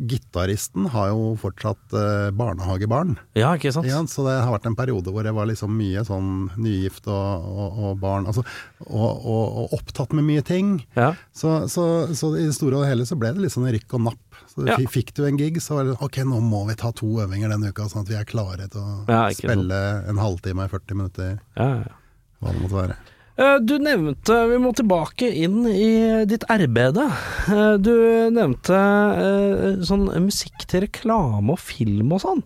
Gitaristen 0.00 0.86
har 0.94 1.10
jo 1.10 1.34
fortsatt 1.40 1.92
eh, 1.92 2.30
barnehagebarn. 2.36 3.18
Ja, 3.36 3.50
ikke 3.58 3.72
sant? 3.74 3.86
Ja, 3.88 4.00
så 4.08 4.24
det 4.24 4.36
har 4.40 4.54
vært 4.54 4.68
en 4.70 4.76
periode 4.78 5.12
hvor 5.12 5.26
jeg 5.26 5.36
var 5.36 5.48
liksom 5.50 5.74
mye 5.76 6.04
sånn 6.08 6.30
nygift 6.56 7.08
og, 7.12 7.44
og, 7.50 7.80
og 7.90 7.98
barn 8.00 8.28
altså, 8.30 8.44
og, 8.86 9.26
og, 9.28 9.74
opptatt 9.76 10.14
med 10.16 10.24
mye 10.28 10.44
ting. 10.46 10.78
Ja. 10.96 11.12
Så, 11.36 11.68
så, 11.68 11.84
så 12.16 12.32
i 12.38 12.46
det 12.48 12.56
store 12.56 12.80
og 12.80 12.88
hele 12.88 13.04
så 13.08 13.18
ble 13.20 13.34
det 13.36 13.44
litt 13.44 13.54
sånn 13.54 13.68
rykk 13.68 13.98
og 14.00 14.06
napp. 14.08 14.40
Så 14.54 14.64
Ja. 14.66 14.78
Fikk 14.90 15.12
du 15.16 15.24
en 15.28 15.38
gig, 15.38 15.60
så 15.62 15.76
var 15.78 15.86
det 15.90 15.98
ok, 16.02 16.22
nå 16.26 16.40
må 16.42 16.64
vi 16.70 16.74
ta 16.80 16.90
to 16.96 17.08
øvinger 17.22 17.52
denne 17.52 17.70
uka, 17.70 17.86
sånn 17.92 18.02
at 18.06 18.10
vi 18.10 18.16
er 18.18 18.26
klare 18.28 18.66
til 18.72 18.80
å 18.80 18.90
ikke 19.04 19.20
sant. 19.36 19.40
spille 19.44 19.80
en 20.10 20.20
halvtime, 20.20 20.66
40 20.72 20.98
minutter, 20.98 21.36
Ja, 21.60 21.68
ja. 21.84 21.96
hva 22.40 22.54
det 22.56 22.62
måtte 22.64 22.78
være. 22.80 22.96
Eh, 23.40 23.56
Du 23.64 23.78
nevnte 23.80 24.36
Vi 24.50 24.58
må 24.60 24.72
tilbake 24.76 25.28
inn 25.44 25.62
i 25.70 26.24
ditt 26.28 26.44
arbeide. 26.52 27.06
Eh, 27.48 27.76
Du 27.80 27.92
nevnte 28.34 28.76
eh, 28.76 29.78
sånn 29.86 30.08
musikk 30.26 30.66
til 30.70 30.84
reklame 30.86 31.54
og 31.56 31.62
film 31.62 32.12
og 32.16 32.20
sånn. 32.24 32.42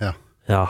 Ja. 0.00 0.14
Ja. 0.50 0.66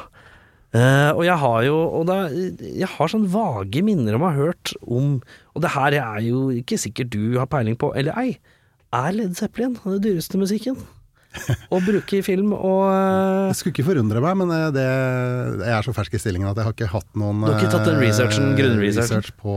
Og 1.16 1.25
jeg 1.27 1.35
har 1.42 1.62
jo 1.66 1.77
og 1.99 2.11
er- 2.14 2.31
Jeg 2.62 2.87
har 2.87 3.09
sånn 3.11 3.27
vage 3.27 3.83
minner 3.83 4.14
om 4.14 4.23
å 4.23 4.31
ha 4.31 4.37
hørt 4.38 4.73
om 4.87 5.20
Og 5.57 5.62
det 5.62 5.70
her 5.75 5.92
er 5.99 6.20
jo 6.23 6.51
ikke 6.55 6.79
sikkert 6.79 7.11
du 7.11 7.38
har 7.38 7.46
peiling 7.51 7.75
på, 7.77 7.90
eller 7.96 8.14
ei. 8.16 8.38
Er 8.92 9.11
Led 9.12 9.35
Zeppelin 9.37 9.75
den 9.85 10.01
dyreste 10.01 10.38
musikken 10.38 10.77
å 11.74 11.78
bruke 11.84 12.16
i 12.18 12.22
film 12.26 12.50
og 12.56 12.80
eh, 12.90 13.50
Det 13.52 13.56
skulle 13.60 13.74
ikke 13.76 13.86
forundre 13.86 14.22
meg, 14.24 14.34
men 14.40 14.50
eh, 14.54 14.64
det, 14.74 14.86
jeg 15.62 15.74
er 15.76 15.86
så 15.86 15.94
fersk 15.94 16.16
i 16.18 16.20
stillingen 16.22 16.50
at 16.50 16.58
jeg 16.58 16.66
har 16.66 16.74
ikke 16.74 16.88
hatt 16.90 17.06
noen 17.20 17.44
Du 17.44 17.48
har 17.52 17.60
ikke 17.60 17.70
tatt 17.76 17.86
den 17.86 18.00
eh, 18.00 18.08
researchen, 18.08 18.48
grunnresearchen? 18.58 19.20
research 19.22 19.36
på, 19.38 19.54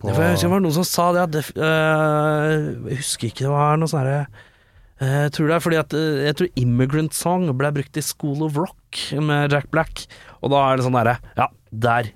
på 0.00 0.10
det, 0.10 0.16
jeg 0.18 0.34
husker 0.34 0.48
det 0.48 0.52
var 0.56 0.64
noen 0.66 0.76
som 0.80 0.88
sa 0.88 1.06
det, 1.14 1.22
at 1.28 1.34
det, 1.36 1.44
øh, 1.54 2.56
Jeg 2.90 3.00
husker 3.04 3.30
ikke 3.30 3.46
det 3.46 3.52
var 3.54 3.78
noe 3.78 3.90
sånn 3.92 4.02
herre 4.02 4.20
øh, 4.26 5.16
Jeg 5.22 5.34
tror 5.36 5.50
det 5.52 5.56
er 5.58 5.64
fordi 5.68 5.80
at 5.84 5.96
Jeg 6.26 6.38
tror 6.40 6.50
'Immigrant 6.64 7.14
Song' 7.20 7.46
ble 7.62 7.70
brukt 7.78 8.00
i 8.02 8.04
School 8.08 8.42
of 8.48 8.58
Rock 8.58 9.02
med 9.22 9.54
Jack 9.54 9.70
Black, 9.70 10.06
og 10.42 10.50
da 10.54 10.64
er 10.72 10.76
det 10.80 10.88
sånn 10.88 10.98
derre 10.98 11.18
Ja, 11.38 11.46
der. 11.70 12.10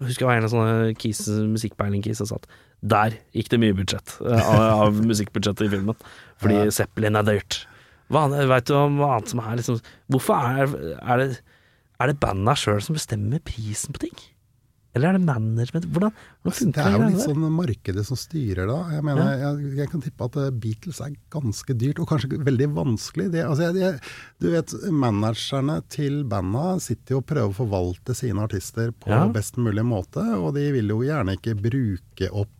Jeg 0.00 0.08
husker 0.08 0.24
jeg 0.24 0.30
var 0.32 0.40
en 0.40 0.48
av 0.48 0.52
sånne 0.52 0.96
keys, 0.98 1.20
musikkpeiling-keys 1.52 2.24
som 2.24 2.32
satt 2.32 2.48
Der 2.80 3.14
gikk 3.36 3.52
det 3.52 3.60
mye 3.62 3.76
budsjett 3.76 4.16
av, 4.24 4.88
av 4.88 4.98
musikkbudsjettet 5.04 5.68
i 5.68 5.70
filmen, 5.76 5.96
fordi 6.40 6.58
Ja. 6.64 6.72
Zeppelin 6.80 7.16
er 7.20 7.24
dyrt. 7.28 7.62
Hva, 8.14 8.26
Veit 8.30 8.48
vet 8.52 8.70
du 8.70 8.76
om 8.78 9.00
annet 9.08 9.32
som 9.34 9.42
er 9.42 9.58
liksom 9.58 9.80
Hvorfor 10.14 10.38
er, 10.62 10.76
er 11.02 11.24
det 11.24 11.28
Er 11.98 12.10
det 12.12 12.20
banda 12.22 12.54
sjøl 12.58 12.80
som 12.84 12.96
bestemmer 12.96 13.42
prisen 13.44 13.94
på 13.96 14.06
ting? 14.06 14.14
Eller 14.94 15.10
er 15.10 15.16
det 15.18 15.26
management? 15.26 15.86
Hvordan, 15.90 16.12
hvordan 16.46 16.52
Det 16.54 16.58
funker 16.60 16.84
er 16.86 16.92
jo 16.94 17.06
litt 17.10 17.22
sånn 17.24 17.46
markedet 17.56 18.04
som 18.06 18.18
styrer 18.18 18.68
da. 18.70 18.76
Jeg 18.94 19.02
mener, 19.02 19.30
jeg, 19.40 19.72
jeg 19.80 19.90
kan 19.90 20.04
tippe 20.04 20.28
at 20.28 20.36
eh, 20.38 20.52
Beatles 20.62 21.00
er 21.02 21.16
ganske 21.34 21.74
dyrt, 21.80 21.98
og 21.98 22.06
kanskje 22.12 22.38
veldig 22.46 22.68
vanskelig. 22.76 23.26
Det, 23.32 23.42
altså 23.42 23.72
jeg, 23.74 23.96
du 24.38 24.46
vet, 24.52 24.74
managerne 24.94 25.80
til 25.90 26.20
banda 26.30 26.76
sitter 26.84 27.16
jo 27.16 27.22
og 27.24 27.26
prøver 27.26 27.50
å 27.50 27.56
forvalte 27.58 28.14
sine 28.14 28.46
artister 28.46 28.92
på 28.94 29.10
Ja. 29.10 29.24
best 29.34 29.58
mulig 29.58 29.82
måte, 29.82 30.22
og 30.38 30.54
de 30.54 30.68
vil 30.76 30.94
jo 30.94 31.00
gjerne 31.02 31.34
ikke 31.40 31.56
bruke 31.58 32.30
opp 32.30 32.54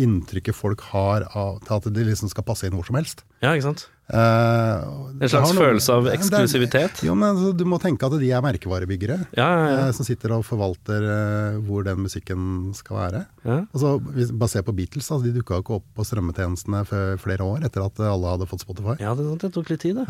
inntrykket 0.00 0.56
folk 0.56 0.80
har 0.90 1.28
av 1.38 1.60
til 1.62 1.76
at 1.76 1.92
de 1.92 2.06
liksom 2.08 2.32
skal 2.32 2.46
passe 2.48 2.66
inn 2.66 2.74
hvor 2.74 2.88
som 2.88 2.96
helst. 2.98 3.20
Ja, 3.44 3.52
ikke 3.52 3.68
sant? 3.68 3.84
Eh, 4.12 4.82
En 5.24 5.28
slags 5.30 5.52
noe- 5.54 5.62
følelse 5.64 5.92
av 5.94 6.06
eksklusivitet? 6.12 6.98
er-? 7.00 7.06
Jo, 7.06 7.14
men 7.16 7.30
altså, 7.36 7.56
Du 7.56 7.64
må 7.64 7.78
tenke 7.80 8.04
at 8.04 8.12
de 8.20 8.28
er 8.30 8.42
merkevarebyggere. 8.44 9.16
Ja, 9.36 9.46
ja, 9.48 9.68
ja. 9.70 9.86
eh, 9.86 9.92
Som 9.96 10.04
sitter 10.04 10.34
og 10.36 10.44
forvalter 10.44 11.00
eh, 11.08 11.58
hvor 11.64 11.84
den 11.86 12.02
musikken 12.04 12.74
skal 12.76 12.96
være. 12.98 13.22
ja. 13.46 13.60
Altså, 13.72 13.94
Basert 14.36 14.66
på 14.66 14.74
Beatles, 14.76 15.08
altså, 15.10 15.24
de 15.24 15.32
dukka 15.40 15.62
ikke 15.62 15.78
opp 15.80 15.86
på 15.96 16.04
strømmetjenestene 16.04 16.84
for 16.86 17.16
flere 17.24 17.40
år 17.48 17.64
etter 17.64 17.84
at 17.86 17.98
alle 18.00 18.34
hadde 18.36 18.46
fått 18.50 18.60
Spotify. 18.66 18.98
ja 19.00 19.14
det, 19.14 19.24
det 19.40 19.52
tok 19.54 19.70
litt 19.70 19.80
tid, 19.80 19.96
det. 19.96 20.06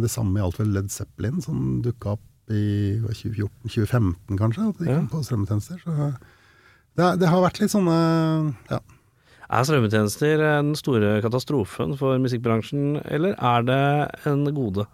Det 0.00 0.10
samme 0.10 0.40
gjaldt 0.40 0.58
vel 0.62 0.72
Led 0.72 0.88
Zeppelin, 0.90 1.42
som 1.44 1.82
dukka 1.84 2.16
opp 2.16 2.24
i 2.48 2.96
2014-2015 3.04 4.38
kanskje, 4.38 4.68
at 4.70 4.78
de 4.80 4.86
kom 4.86 5.08
på 5.10 5.22
strømmetjenester. 5.26 5.80
Så 5.84 6.14
det, 6.96 7.18
det 7.20 7.28
har 7.28 7.42
vært 7.44 7.58
litt 7.60 7.72
sånne 7.72 7.96
ja. 8.70 8.78
Er 9.46 9.62
strømmetjenester 9.66 10.40
den 10.42 10.72
store 10.78 11.20
katastrofen 11.22 11.94
for 11.98 12.18
musikkbransjen, 12.18 12.96
eller 13.06 13.36
er 13.38 13.66
det 13.68 13.82
en 14.26 14.46
gode? 14.56 14.86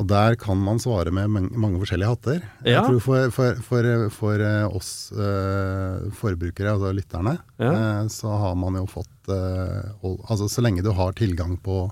Og 0.00 0.06
der 0.08 0.36
kan 0.40 0.56
man 0.56 0.78
svare 0.80 1.10
med 1.12 1.28
mange, 1.28 1.76
forskjellige 1.82 2.08
hatter. 2.08 2.38
Ja. 2.64 2.78
Jeg 2.78 2.84
tror 2.86 3.00
for, 3.04 3.32
for, 3.36 3.58
for, 3.66 3.88
for 4.14 4.44
eh, 4.46 4.76
oss 4.78 5.10
eh, 5.12 6.06
forbrukere, 6.16 6.72
altså 6.76 6.92
lytterne, 6.96 7.34
Ja. 7.60 7.72
eh, 7.74 8.06
så 8.08 8.30
har 8.40 8.54
man 8.56 8.78
jo 8.80 8.86
fått 8.88 9.28
eh, 9.28 9.90
Altså 10.30 10.48
så 10.48 10.64
lenge 10.64 10.84
du 10.86 10.92
har 10.96 11.12
tilgang 11.18 11.58
på 11.60 11.82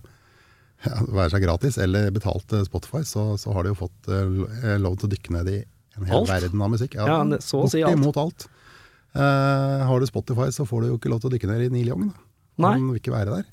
ja, 0.86 0.94
være 1.10 1.34
seg 1.34 1.42
gratis 1.44 1.76
eller 1.82 2.08
betalt 2.14 2.52
eh, 2.56 2.64
Spotify, 2.64 3.02
så, 3.04 3.32
så 3.36 3.52
har 3.52 3.66
du 3.66 3.74
jo 3.74 3.80
fått 3.82 4.08
eh, 4.08 4.78
lov 4.80 4.96
til 5.02 5.10
å 5.10 5.12
dykke 5.12 5.34
ned 5.36 5.52
i 5.52 5.58
en 5.98 6.06
hel 6.08 6.22
Alt? 6.22 6.30
verden 6.30 6.62
av 6.64 6.72
musikk. 6.78 6.94
Ja, 6.96 7.10
ja 7.10 7.42
så 7.44 7.64
å 7.66 7.68
si 7.68 7.82
alt. 7.82 7.98
Bortimot 7.98 8.22
alt. 8.24 8.48
Eh, 9.16 9.86
har 9.88 10.00
du 10.00 10.06
Spotify, 10.06 10.50
så 10.54 10.66
får 10.68 10.82
du 10.84 10.88
jo 10.92 10.98
ikke 10.98 11.10
lov 11.12 11.20
til 11.22 11.30
å 11.30 11.34
dykke 11.36 11.48
ned 11.50 11.64
i 11.66 11.70
Neil 11.72 11.88
Young. 11.94 12.08
Da. 12.10 12.20
Nei. 12.66 12.72
Han 12.76 12.90
vil 12.92 13.00
ikke 13.00 13.14
være 13.14 13.38
der. 13.38 13.46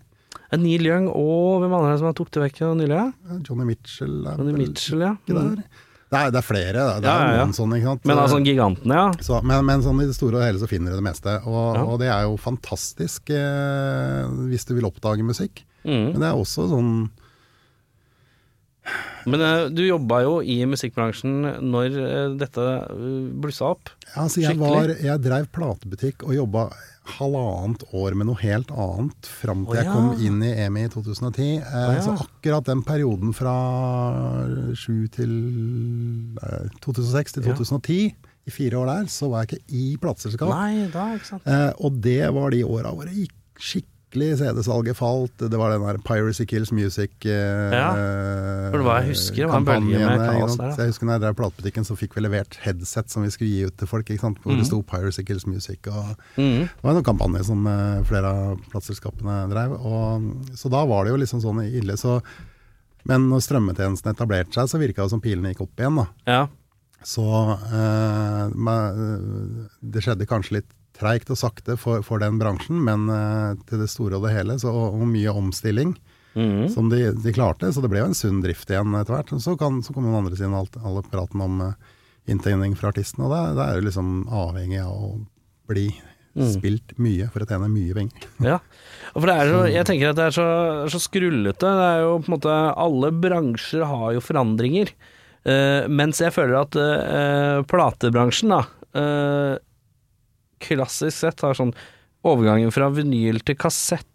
Neil 0.60 0.86
Young 0.86 1.08
og 1.10 1.62
hvem 1.63 1.74
andre 1.74 1.89
er 1.89 1.96
det 1.96 2.02
som 2.04 2.13
tok 2.15 2.30
det 2.36 2.44
vekk 2.46 2.62
nylig? 2.78 2.96
Ja? 2.96 3.08
Eh, 3.32 3.41
Johnny 3.48 3.65
Mitchell 3.65 4.15
er 4.28 4.38
Johnny 4.39 4.54
Mitchell, 4.60 5.00
ja. 5.02 5.13
ikke 5.26 5.36
Mm. 5.36 5.56
der. 5.56 5.63
Det 6.06 6.20
er, 6.22 6.30
det 6.32 6.38
er 6.38 6.46
flere, 6.46 6.72
det 7.02 7.08
Ja, 7.10 7.15
er 7.18 7.32
ja, 7.34 7.38
ja. 7.41 7.46
sånne. 7.52 7.80
Men 8.06 8.18
altså 8.22 8.38
gigantene, 8.46 8.94
ja. 8.94 9.12
Så, 9.26 9.39
men, 9.44 9.65
men 9.65 9.82
sånn 9.82 10.00
i 10.04 10.06
det 10.06 10.13
store 10.15 10.38
og 10.38 10.44
hele 10.46 10.60
så 10.62 10.68
finner 10.70 10.91
du 10.94 11.00
det 11.02 11.04
meste. 11.04 11.34
Og, 11.50 11.76
Ja. 11.76 11.84
og 11.84 12.00
det 12.00 12.08
er 12.13 12.22
jo 12.28 12.38
fantastisk 12.38 13.32
eh, 13.34 14.28
hvis 14.52 14.65
du 14.70 14.76
vil 14.76 14.86
oppdage 14.86 15.26
musikk. 15.26 15.63
Mm. 15.84 16.13
Men 16.13 16.20
det 16.22 16.30
er 16.30 16.38
også 16.38 16.70
sånn 16.70 17.10
Men 19.26 19.41
eh, 19.41 19.67
du 19.74 19.82
jobba 19.86 20.19
jo 20.21 20.34
i 20.45 20.60
musikkbransjen 20.69 21.39
når 21.65 21.95
eh, 21.98 22.26
dette 22.38 22.65
eh, 22.65 23.30
blussa 23.41 23.71
opp. 23.74 23.89
ja, 24.12 24.26
altså 24.26 24.43
jeg, 24.43 24.60
var, 24.62 24.93
jeg 25.02 25.24
drev 25.24 25.48
platebutikk 25.56 26.26
og 26.28 26.36
jobba 26.38 26.67
halvannet 27.15 27.84
år 27.93 28.15
med 28.17 28.30
noe 28.30 28.38
helt 28.41 28.71
annet 28.74 29.28
fram 29.30 29.65
til 29.67 29.76
Å, 29.76 29.80
jeg 29.80 29.89
kom 29.93 30.21
inn 30.26 30.39
i 30.45 30.52
EMI 30.65 30.86
i 30.88 30.91
2010. 30.93 31.50
Eh, 31.58 31.74
oh, 31.74 31.95
ja. 31.98 32.04
Så 32.06 32.15
akkurat 32.26 32.69
den 32.69 32.86
perioden 32.86 33.34
fra 33.38 33.56
7 34.78 35.10
til 35.17 35.34
eh, 36.41 36.69
2006 36.86 37.38
til 37.38 37.50
Ja. 37.50 37.58
2010, 37.58 38.15
i 38.45 38.54
fire 38.54 38.78
år 38.78 38.89
der, 38.91 39.10
så 39.10 39.32
var 39.32 39.45
jeg 39.45 39.56
ikke 39.58 39.74
i 39.74 39.86
plateselskap. 40.02 40.52
Eh, 40.54 41.71
og 41.82 41.98
det 42.06 42.21
var 42.36 42.54
de 42.54 42.62
åra 42.62 42.93
hvor 42.93 43.10
det 43.10 43.17
gikk 43.24 43.34
skikkelig 43.56 43.94
CD-salget 44.39 44.95
falt. 44.95 45.36
Det 45.38 45.58
var 45.60 45.71
den 45.73 45.84
der 45.84 45.97
Piracy 46.06 46.45
Kills 46.47 46.71
Music 46.71 47.12
eh, 47.25 47.73
Ja, 47.75 47.89
for 48.71 48.78
det 48.80 48.86
var- 48.86 49.01
jeg 49.01 49.10
husker 49.12 49.36
det 49.43 49.49
var 49.51 49.58
en 49.58 49.65
bølge 49.67 49.99
med 49.99 50.23
kaos 50.39 50.56
der, 50.58 50.69
ja. 50.71 50.75
Jeg 50.80 50.88
husker 50.93 51.06
når 51.06 51.13
jeg 51.17 51.21
drev 51.25 51.36
platebutikken, 51.36 51.84
så 51.86 51.97
fikk 51.99 52.15
vi 52.15 52.21
levert 52.25 52.58
headset 52.63 53.10
som 53.12 53.23
vi 53.23 53.30
skulle 53.36 53.51
gi 53.51 53.65
ut 53.67 53.78
til 53.78 53.88
folk. 53.88 54.06
Ikke 54.10 54.21
sant? 54.21 54.39
Hvor 54.43 54.54
mm. 54.56 54.60
det 54.63 54.67
sto 54.71 54.82
Piracy 54.82 55.23
Kills 55.28 55.45
Music. 55.45 55.80
Og 55.91 56.15
Mm. 56.38 56.67
det 56.69 56.84
var 56.84 56.95
en 56.95 57.04
kampanje 57.04 57.43
som 57.45 57.67
eh, 57.67 58.04
flere 58.04 58.25
av 58.32 58.60
plateselskapene 58.71 59.49
drev. 59.51 59.71
Og, 59.80 60.30
så 60.56 60.69
da 60.71 60.86
var 60.86 61.04
det 61.06 61.12
jo 61.12 61.17
liksom 61.23 61.41
sånn 61.43 61.63
ille. 61.67 61.97
Så, 61.97 62.21
men 63.06 63.30
når 63.30 63.43
strømmetjenesten 63.45 64.13
etablerte 64.15 64.54
seg, 64.54 64.70
så 64.70 64.80
virka 64.80 65.03
det 65.03 65.11
som 65.11 65.22
pilene 65.22 65.51
gikk 65.53 65.61
opp 65.68 65.76
igjen. 65.80 65.95
da. 66.01 66.07
Ja. 66.26 66.47
Så 67.05 67.22
eh, 67.22 68.49
med, 68.57 69.68
det 69.86 70.01
skjedde 70.01 70.26
kanskje 70.26 70.57
litt 70.59 70.72
treigt 70.96 71.30
og 71.34 71.39
sakte 71.39 71.76
for, 71.80 72.02
for 72.06 72.24
den 72.24 72.39
bransjen, 72.41 72.80
men 72.86 73.10
uh, 73.12 73.54
til 73.70 73.84
det 73.84 73.89
store 73.91 74.18
og 74.20 74.26
det 74.28 74.34
hele, 74.36 74.58
så, 74.62 74.72
og, 74.74 74.96
og 75.00 75.08
mye 75.12 75.34
omstilling. 75.36 75.96
Mhm. 76.36 76.66
som 76.68 76.89
de, 76.91 77.14
de 77.24 77.32
klarte. 77.32 77.70
Så 77.72 77.80
det 77.80 77.88
ble 77.88 78.02
jo 78.02 78.10
en 78.10 78.18
sunn 78.18 78.41
drift 78.43 78.68
igjen 78.68 78.91
etter 79.00 79.16
hvert. 79.16 79.30
Så, 79.39 79.54
kan, 79.56 79.78
så 79.80 79.93
kommer 79.96 80.12
den 80.12 80.18
andre 80.20 80.36
siden 80.36 80.58
alt, 80.58 80.74
alle 80.84 81.00
praten 81.08 81.39
om 81.46 81.62
uh, 81.64 81.93
inntjening 82.28 82.74
fra 82.76 82.89
artisten, 82.91 83.24
og 83.24 83.32
det, 83.32 83.39
det 83.56 83.64
er 83.70 83.78
jo 83.80 83.86
liksom 83.86 84.10
avhengig 84.28 84.82
av 84.84 84.91
å 84.91 85.14
bli 85.72 85.88
Mm. 86.36 86.50
spilt 86.52 86.89
mye 87.00 87.30
for 87.32 87.46
å 87.46 87.48
tjene 87.48 87.70
mye 87.72 87.93
penger. 87.96 88.26
Ja. 88.43 88.58
Og 89.16 89.22
For 89.24 89.30
det 89.30 89.36
er 89.39 89.52
jo, 89.54 89.60
jeg 89.72 89.88
tenker 89.88 90.10
at 90.12 90.18
det 90.20 90.26
er 90.26 90.34
så, 90.36 90.48
så 90.91 91.00
skrullete. 91.00 91.70
Det 91.80 91.86
er 91.93 92.02
jo 92.04 92.18
på 92.20 92.28
en 92.28 92.34
måte 92.36 92.56
Alle 92.76 93.12
bransjer 93.24 93.86
har 93.88 94.10
jo 94.18 94.24
forandringer. 94.24 94.91
Uh, 95.48 95.88
mens 95.88 96.20
jeg 96.20 96.34
føler 96.36 96.58
at 96.60 96.76
uh, 96.76 97.64
platebransjen, 97.72 98.52
da 98.52 98.66
eh, 99.00 99.54
Klassisk 100.64 101.18
sett 101.18 101.43
har 101.45 101.58
sånn 101.58 101.74
overgangen 102.26 102.74
fra 102.74 102.89
vinyl 102.93 103.41
til 103.45 103.58
kassett, 103.60 104.08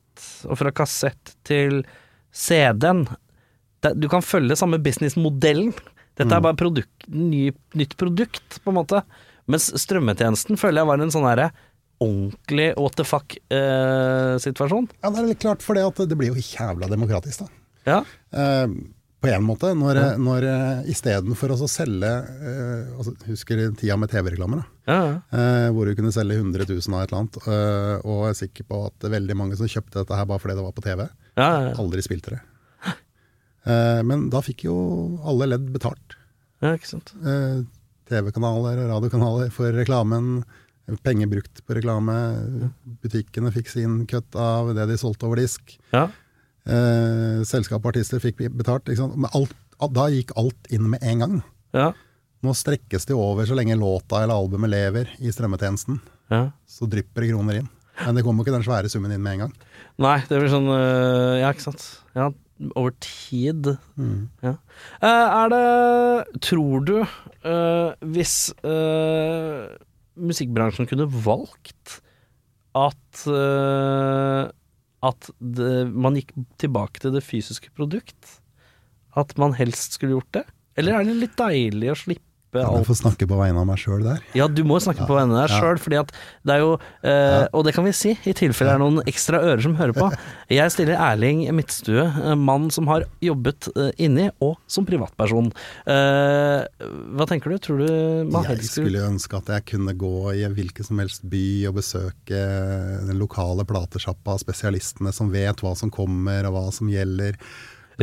og 0.48 0.58
fra 0.60 0.72
kassett 0.74 1.34
til 1.46 1.82
CD-en. 2.34 3.06
Du 3.96 4.08
kan 4.12 4.24
følge 4.24 4.58
samme 4.58 4.80
businessmodellen. 4.82 5.72
Dette 6.20 6.36
er 6.36 6.44
bare 6.44 6.58
produkt, 6.58 7.06
ny, 7.08 7.48
nytt 7.78 7.96
produkt, 8.00 8.60
på 8.60 8.72
en 8.72 8.80
måte. 8.82 9.02
Mens 9.50 9.70
strømmetjenesten 9.82 10.58
føler 10.60 10.82
jeg 10.82 10.90
var 10.90 11.02
en 11.02 11.12
sånn 11.14 11.28
herre 11.28 11.50
ordentlig 12.00 12.70
what 12.80 12.96
the 12.96 13.04
fuck-situasjon. 13.04 14.88
Ja, 15.02 15.10
det 15.12 15.20
er 15.20 15.28
litt 15.28 15.42
klart, 15.42 15.64
for 15.64 15.76
det, 15.76 15.84
at 15.84 16.00
det 16.08 16.16
blir 16.18 16.32
jo 16.32 16.40
jævla 16.40 16.88
demokratisk, 16.90 17.44
da. 17.44 17.60
ja. 17.88 18.00
Eh, 18.32 18.72
på 19.20 19.28
en 19.28 19.44
måte, 19.44 19.70
når, 19.76 19.98
når 20.20 20.44
uh, 20.48 20.86
istedenfor 20.88 21.52
å 21.52 21.68
selge 21.68 22.08
eh, 22.08 22.92
altså, 22.96 23.12
Husker 23.26 23.60
tida 23.76 23.96
med 24.00 24.08
TV-reklamer. 24.12 24.62
Ja, 24.88 24.96
ja. 25.10 25.16
Eh, 25.36 25.66
hvor 25.76 25.88
du 25.90 25.92
kunne 25.98 26.12
selge 26.14 26.38
100 26.40 26.64
000 26.70 26.96
av 26.96 27.02
et 27.02 27.10
eller 27.10 27.18
annet. 27.18 27.36
eh, 27.44 27.96
og 28.00 28.22
jeg 28.24 28.30
er 28.32 28.38
sikker 28.38 28.68
på 28.70 28.78
at 28.88 29.08
veldig 29.12 29.36
mange 29.36 29.58
som 29.60 29.68
kjøpte 29.68 30.00
dette 30.00 30.16
her 30.16 30.28
bare 30.30 30.40
fordi 30.40 30.56
det 30.56 30.64
var 30.64 30.76
på 30.76 30.86
TV, 30.86 31.04
ja, 31.36 31.50
ja. 31.66 31.74
aldri 31.82 32.04
spilte 32.06 32.32
det. 32.36 32.40
Eh, 33.68 34.00
men 34.08 34.30
da 34.32 34.40
fikk 34.44 34.64
jo 34.70 34.78
alle 35.28 35.50
ledd 35.52 35.68
betalt. 35.74 36.16
ja 36.64 36.72
ikke 36.78 36.88
sant. 36.88 37.12
Eh, 37.20 37.60
TV-kanaler 38.10 38.80
og 38.86 38.90
radiokanaler 38.94 39.52
for 39.54 39.76
reklamen. 39.76 40.40
Penger 41.04 41.28
brukt 41.30 41.60
på 41.66 41.76
reklame. 41.76 42.16
Butikkene 43.04 43.52
fikk 43.54 43.68
sin 43.70 44.00
kutt 44.10 44.34
av 44.34 44.72
det 44.74 44.88
de 44.90 44.96
solgte 44.98 45.28
over 45.28 45.38
disk. 45.38 45.76
Ja. 45.92 46.08
Eh, 46.68 47.40
selskap 47.48 47.84
og 47.84 47.94
artister 47.94 48.20
fikk 48.22 48.42
betalt. 48.58 48.90
Alt, 49.32 49.54
da 49.96 50.06
gikk 50.12 50.34
alt 50.40 50.70
inn 50.74 50.90
med 50.92 51.02
en 51.02 51.24
gang. 51.24 51.36
Ja. 51.76 51.90
Nå 52.44 52.54
strekkes 52.56 53.04
det 53.08 53.16
over 53.16 53.44
så 53.48 53.56
lenge 53.56 53.76
låta 53.76 54.22
eller 54.22 54.36
albumet 54.36 54.72
lever 54.72 55.10
i 55.20 55.32
strømmetjenesten. 55.32 56.00
ja. 56.32 56.50
Så 56.68 56.88
drypper 56.88 57.24
det 57.24 57.32
kroner 57.32 57.60
inn. 57.60 57.68
Men 58.00 58.16
det 58.16 58.22
kommer 58.24 58.44
ikke 58.46 58.54
den 58.54 58.64
svære 58.64 58.88
summen 58.88 59.12
inn 59.12 59.20
med 59.20 59.34
en 59.34 59.42
gang. 59.44 59.56
Nei, 60.00 60.18
det 60.28 60.38
blir 60.40 60.48
sånn 60.52 60.70
øh, 60.72 61.40
Ja, 61.42 61.50
ikke 61.52 61.66
sant. 61.66 61.82
Ja, 62.16 62.30
over 62.72 62.94
tid. 63.04 63.74
Ja. 64.44 64.54
Eh, 65.04 65.26
er 65.42 65.52
det 65.52 66.40
Tror 66.46 66.84
du, 66.88 66.94
øh, 67.04 67.90
hvis 68.14 68.36
musikkbransjen 70.20 70.88
kunne 70.88 71.08
valgt 71.24 72.00
at 72.76 73.24
At 75.06 75.30
det, 75.38 75.88
man 75.90 76.18
gikk 76.18 76.34
tilbake 76.60 77.00
til 77.02 77.14
det 77.16 77.24
fysiske 77.24 77.72
produkt? 77.76 78.40
At 79.18 79.32
man 79.40 79.56
helst 79.56 79.96
skulle 79.96 80.18
gjort 80.18 80.32
det? 80.36 80.44
Eller 80.78 80.98
er 80.98 81.08
det 81.08 81.16
litt 81.18 81.38
deilig 81.40 81.92
å 81.92 81.98
slippe 81.98 82.29
Jeg 82.58 82.66
alt 82.66 82.86
får 82.88 82.96
snakke 82.98 83.26
på 83.30 83.36
vegne 83.38 83.60
av 83.62 83.66
meg 83.68 83.78
sjøl 83.78 84.00
der. 84.02 84.18
Ja, 84.34 84.48
du 84.50 84.64
må 84.66 84.80
snakke 84.82 85.06
på 85.06 85.14
vegne 85.14 85.36
av 85.36 85.44
deg 85.46 85.52
Ja. 85.54 85.60
sjøl, 85.62 85.78
fordi 85.78 85.98
at 86.00 86.10
det 86.44 86.54
er 86.56 86.58
jo 86.64 86.72
eh, 87.06 87.46
Og 87.54 87.62
det 87.64 87.74
kan 87.76 87.84
vi 87.86 87.92
si, 87.94 88.16
i 88.26 88.32
tilfelle 88.34 88.72
det 88.72 88.74
er 88.74 88.82
noen 88.82 89.02
ekstra 89.06 89.38
ører 89.38 89.62
som 89.62 89.76
hører 89.78 89.94
på. 89.94 90.08
Jeg 90.50 90.72
stiller 90.74 90.98
Erling 90.98 91.44
Midtstue, 91.54 92.02
eh, 92.08 92.34
mann 92.34 92.68
som 92.74 92.88
har 92.90 93.04
jobbet 93.22 93.68
eh, 93.76 93.92
inni, 94.02 94.28
og 94.42 94.56
som 94.66 94.84
privatperson. 94.88 95.52
Eh, 95.86 96.66
hva 97.14 97.26
tenker 97.30 97.54
du? 97.54 97.58
Tror 97.62 97.78
du 97.84 97.90
man 98.30 98.44
Jeg 98.50 98.64
skulle 98.66 98.90
skulle 98.90 99.06
ønske 99.12 99.36
at 99.38 99.50
jeg 99.54 99.66
kunne 99.74 99.94
gå 99.94 100.12
i 100.34 100.44
hvilken 100.50 100.86
som 100.86 100.98
helst 101.02 101.22
by 101.30 101.44
og 101.70 101.76
besøke 101.78 102.40
den 103.06 103.18
lokale 103.20 103.64
platesjappa, 103.68 104.34
spesialistene 104.42 105.12
som 105.14 105.30
vet 105.32 105.62
hva 105.62 105.76
som 105.78 105.90
kommer 105.92 106.46
og 106.50 106.56
hva 106.56 106.66
som 106.74 106.90
gjelder. 106.90 107.36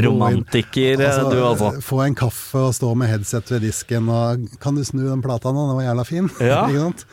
Romantiker, 0.05 1.01
altså, 1.01 1.29
du 1.31 1.39
altså. 1.41 1.71
Få 1.81 2.03
en 2.05 2.17
kaffe 2.17 2.67
og 2.69 2.75
stå 2.77 2.91
med 2.99 3.09
headset 3.09 3.49
ved 3.55 3.65
disken 3.65 4.11
og 4.13 4.45
'Kan 4.61 4.77
du 4.77 4.83
snu 4.85 5.07
den 5.07 5.23
plata 5.25 5.49
nå, 5.49 5.65
den 5.69 5.79
var 5.79 5.87
jævla 5.89 6.05
fin'. 6.05 6.29
Ja. 6.43 6.65
ikke 6.69 6.85
sant? 6.85 7.07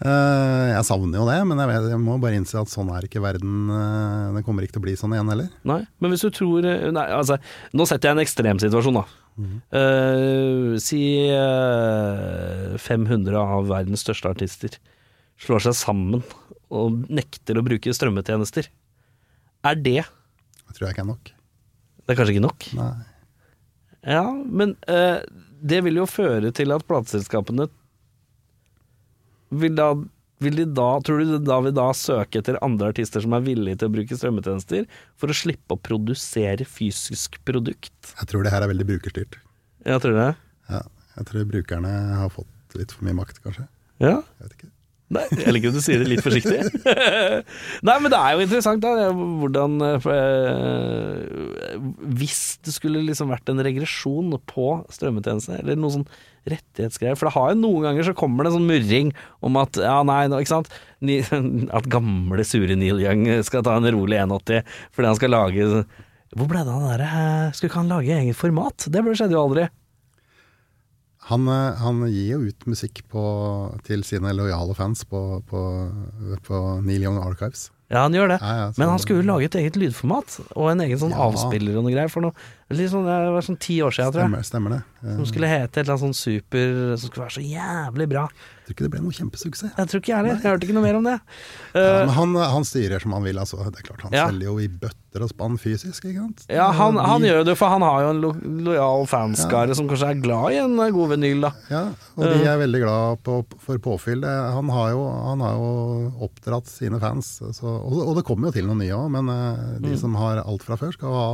Uh, 0.00 0.72
jeg 0.72 0.84
savner 0.88 1.20
jo 1.20 1.26
det, 1.28 1.38
men 1.44 1.58
jeg, 1.60 1.68
vet, 1.68 1.90
jeg 1.92 2.00
må 2.00 2.14
bare 2.16 2.38
innse 2.40 2.56
at 2.56 2.70
sånn 2.72 2.88
er 2.88 3.04
ikke 3.04 3.20
verden. 3.20 3.68
Uh, 3.68 4.32
det 4.32 4.44
kommer 4.46 4.64
ikke 4.64 4.78
til 4.78 4.82
å 4.82 4.86
bli 4.88 4.96
sånn 4.96 5.12
igjen 5.12 5.28
heller. 5.28 5.50
Nei, 5.68 5.82
men 6.00 6.14
hvis 6.14 6.24
du 6.24 6.30
tror 6.32 6.64
eh, 6.64 6.86
Nei, 6.88 7.04
altså, 7.12 7.36
nå 7.76 7.84
setter 7.84 8.08
jeg 8.08 8.16
en 8.16 8.24
ekstremsituasjon, 8.24 8.96
da. 8.96 9.04
Eh, 9.40 10.76
si 10.82 11.00
eh, 11.30 12.76
500 12.76 13.36
av 13.40 13.68
verdens 13.70 14.04
største 14.04 14.32
artister 14.34 14.76
slår 15.40 15.64
seg 15.68 15.76
sammen 15.78 16.24
og 16.70 17.04
nekter 17.10 17.58
å 17.58 17.64
bruke 17.64 17.94
strømmetjenester. 17.94 18.68
Er 19.64 19.78
det 19.78 20.02
Det 20.04 20.76
tror 20.76 20.88
jeg 20.88 20.96
ikke 20.96 21.06
er 21.06 21.12
nok. 21.12 21.32
Det 22.10 22.16
er 22.16 22.18
kanskje 22.18 22.34
ikke 22.34 22.46
nok? 22.48 22.64
Nei. 22.74 22.92
Ja, 24.10 24.24
men 24.34 24.72
eh, 24.90 25.20
det 25.62 25.78
vil 25.86 26.00
jo 26.00 26.08
føre 26.10 26.50
til 26.56 26.72
at 26.74 26.82
plateselskapene 26.88 27.68
vil 29.60 29.76
da 29.78 29.92
vil 30.40 30.56
de 30.56 30.64
da, 30.72 30.88
tror 31.04 31.20
du 31.20 31.34
de 31.34 31.38
da 31.44 31.58
vil 31.62 31.74
da 31.76 31.90
søke 31.94 32.40
etter 32.40 32.56
andre 32.64 32.88
artister 32.94 33.22
som 33.22 33.34
er 33.36 33.44
villige 33.44 33.78
til 33.82 33.90
å 33.90 33.92
bruke 33.92 34.16
strømmetjenester, 34.16 34.86
for 35.20 35.30
å 35.30 35.36
slippe 35.36 35.76
å 35.76 35.82
produsere 35.84 36.64
fysisk 36.64 37.36
produkt? 37.44 38.14
Jeg 38.16 38.30
tror 38.32 38.46
det 38.46 38.54
her 38.54 38.64
er 38.64 38.72
veldig 38.72 38.88
brukerstyrt. 38.88 39.36
Jeg 39.84 40.02
tror 40.02 40.16
det. 40.16 40.30
Ja, 40.72 40.82
jeg 41.18 41.28
tror 41.28 41.46
brukerne 41.52 41.92
har 42.22 42.32
fått 42.32 42.80
litt 42.80 42.96
for 42.96 43.04
mye 43.04 43.20
makt, 43.20 43.42
kanskje. 43.44 43.68
Ja. 44.00 44.16
Jeg 44.40 44.48
vet 44.48 44.56
ikke. 44.56 44.72
Nei, 45.10 45.24
jeg 45.34 45.50
liker 45.50 45.72
at 45.72 45.74
du 45.74 45.82
sier 45.82 45.98
det 45.98 46.06
litt 46.06 46.22
forsiktig. 46.22 46.60
Nei, 47.88 47.96
men 47.98 48.12
det 48.12 48.18
er 48.18 48.36
jo 48.36 48.44
interessant, 48.44 48.84
da. 48.84 49.08
Hvordan 49.10 49.72
eh, 49.88 50.06
Hvis 52.20 52.42
det 52.62 52.74
skulle 52.76 53.02
liksom 53.02 53.32
vært 53.34 53.50
en 53.50 53.62
regresjon 53.66 54.36
på 54.46 54.66
strømmetjeneste, 54.94 55.58
eller 55.64 55.80
noe 55.80 55.96
sånn 55.96 56.06
rettighetsgreier 56.48 57.18
For 57.18 57.28
det 57.28 57.34
har 57.34 57.50
jo 57.52 57.58
noen 57.60 57.88
ganger 57.88 58.06
så 58.06 58.14
kommer 58.16 58.46
det 58.46 58.52
en 58.52 58.58
sånn 58.60 58.70
murring 58.70 59.10
om 59.44 59.58
at 59.60 59.80
ja, 59.82 59.98
nei, 60.06 60.22
ikke 60.30 60.54
sant 60.54 60.70
At 61.78 61.90
gamle, 61.92 62.46
sure 62.46 62.78
Neil 62.78 63.02
Young 63.02 63.26
skal 63.46 63.66
ta 63.66 63.76
en 63.76 63.90
rolig 63.92 64.16
180 64.20 64.64
fordi 64.94 65.10
han 65.10 65.18
skal 65.18 65.34
lage 65.34 65.66
Hvor 65.66 66.48
ble 66.48 66.64
det 66.64 66.72
av 66.72 66.86
det 66.86 66.94
derre 66.94 67.26
Skulle 67.52 67.72
ikke 67.72 67.82
han 67.82 67.92
lage 67.92 68.16
eget 68.22 68.40
format? 68.40 68.88
Det 68.88 69.04
skjedde 69.10 69.36
jo 69.36 69.42
aldri. 69.42 69.68
Han, 71.30 71.46
eh, 71.48 71.76
han 71.78 72.00
gir 72.10 72.32
jo 72.34 72.40
ut 72.50 72.66
musikk 72.66 73.02
på, 73.12 73.22
til 73.86 74.02
sine 74.06 74.32
lojale 74.34 74.74
fans 74.74 75.04
på, 75.06 75.20
på, 75.50 75.60
på 76.46 76.62
Neil 76.84 77.04
Young 77.06 77.20
Archives. 77.22 77.68
Ja, 77.90 78.04
han 78.04 78.14
gjør 78.14 78.28
det. 78.34 78.38
Ja, 78.42 78.52
ja, 78.60 78.66
så- 78.72 78.78
Men 78.78 78.88
han 78.92 78.98
skulle 79.02 79.22
jo 79.22 79.26
lage 79.32 79.44
et 79.50 79.54
eget 79.58 79.76
lydformat, 79.78 80.40
og 80.54 80.70
en 80.70 80.80
egen 80.86 80.98
sånn 80.98 81.14
avspiller 81.14 81.76
og 81.78 81.84
noe 81.86 81.92
greier. 81.94 82.10
For 82.10 82.22
noe, 82.22 82.32
sånn, 82.70 83.06
det 83.06 83.32
var 83.34 83.42
sånn 83.46 83.58
ti 83.58 83.80
år 83.82 83.90
siden, 83.94 84.12
tror 84.12 84.22
jeg. 84.22 84.30
Stemmer, 84.30 84.46
stemmer 84.46 84.70
det. 84.76 84.82
Eh, 85.00 85.14
Som 85.16 85.24
skulle 85.30 85.48
hete 85.48 85.64
et 85.80 85.84
eller 85.86 85.94
annet 85.96 86.02
sånn 86.04 86.16
super 86.18 86.96
Som 87.00 87.08
skulle 87.08 87.24
være 87.24 87.36
så 87.38 87.44
jævlig 87.44 88.06
bra. 88.10 88.24
Jeg 88.30 88.66
tror 88.66 88.74
ikke 88.76 88.84
det 88.84 88.90
ble 88.92 89.00
noe 89.02 89.14
kjempesuksess. 89.16 89.70
Jeg 89.78 89.88
tror 89.90 90.00
ikke 90.02 90.10
jeg 90.12 90.18
heller. 90.20 90.34
Jeg 90.36 90.52
hørte 90.52 90.66
ikke 90.68 90.74
noe 90.76 90.84
mer 90.84 90.98
om 91.00 91.06
det. 91.08 91.14
Ja, 91.74 91.80
Eh, 91.80 91.98
men 92.04 92.12
han, 92.14 92.34
han 92.52 92.64
styrer 92.68 93.00
som 93.02 93.12
han 93.16 93.24
vil. 93.24 93.38
Altså. 93.40 93.56
Det 93.70 93.80
er 93.80 93.86
klart 93.88 94.02
Han 94.04 94.12
Ja. 94.12 94.26
selger 94.28 94.46
jo 94.50 94.58
i 94.60 94.68
bøtter 94.68 95.24
og 95.24 95.30
spann 95.32 95.56
fysisk. 95.58 96.04
Ikke 96.04 96.20
sant? 96.20 96.44
ja, 96.52 96.68
han, 96.76 96.98
Eh, 97.00 97.08
han 97.08 97.22
gjør 97.26 97.44
det, 97.48 97.56
for 97.58 97.68
han 97.72 97.82
har 97.82 98.02
jo 98.04 98.10
en 98.12 98.20
lo 98.20 98.30
lojal 98.68 99.06
fanskare 99.10 99.74
som 99.74 99.88
kanskje 99.88 100.10
er 100.12 100.20
glad 100.22 100.52
i 100.52 100.60
en 100.62 100.76
eh, 100.78 100.90
god 100.94 101.08
vinyl, 101.16 101.40
da. 101.48 101.52
Ja, 101.70 101.82
og 102.16 102.24
de 102.30 102.44
er 102.44 102.60
veldig 102.60 102.80
glad 102.84 103.22
på, 103.24 103.40
for 103.58 103.78
påfyll. 103.78 104.22
Han, 104.28 104.68
har 104.68 104.90
jo, 104.92 105.02
han 105.08 105.40
har 105.40 105.56
jo 105.56 106.12
oppdratt 106.28 106.66
sine 106.68 107.00
fans, 107.00 107.38
så, 107.56 107.64
og, 107.66 107.98
og 108.06 108.16
det 108.20 108.24
kommer 108.28 108.48
jo 108.52 108.58
til 108.60 108.66
noen 108.68 108.78
nye 108.84 108.94
òg, 109.00 109.08
men 109.16 109.32
eh, 109.32 109.78
de 109.80 109.96
som 109.98 110.14
har 110.20 110.44
alt 110.44 110.62
fra 110.62 110.76
før, 110.76 110.92
skal 110.92 111.08
ha 111.16 111.26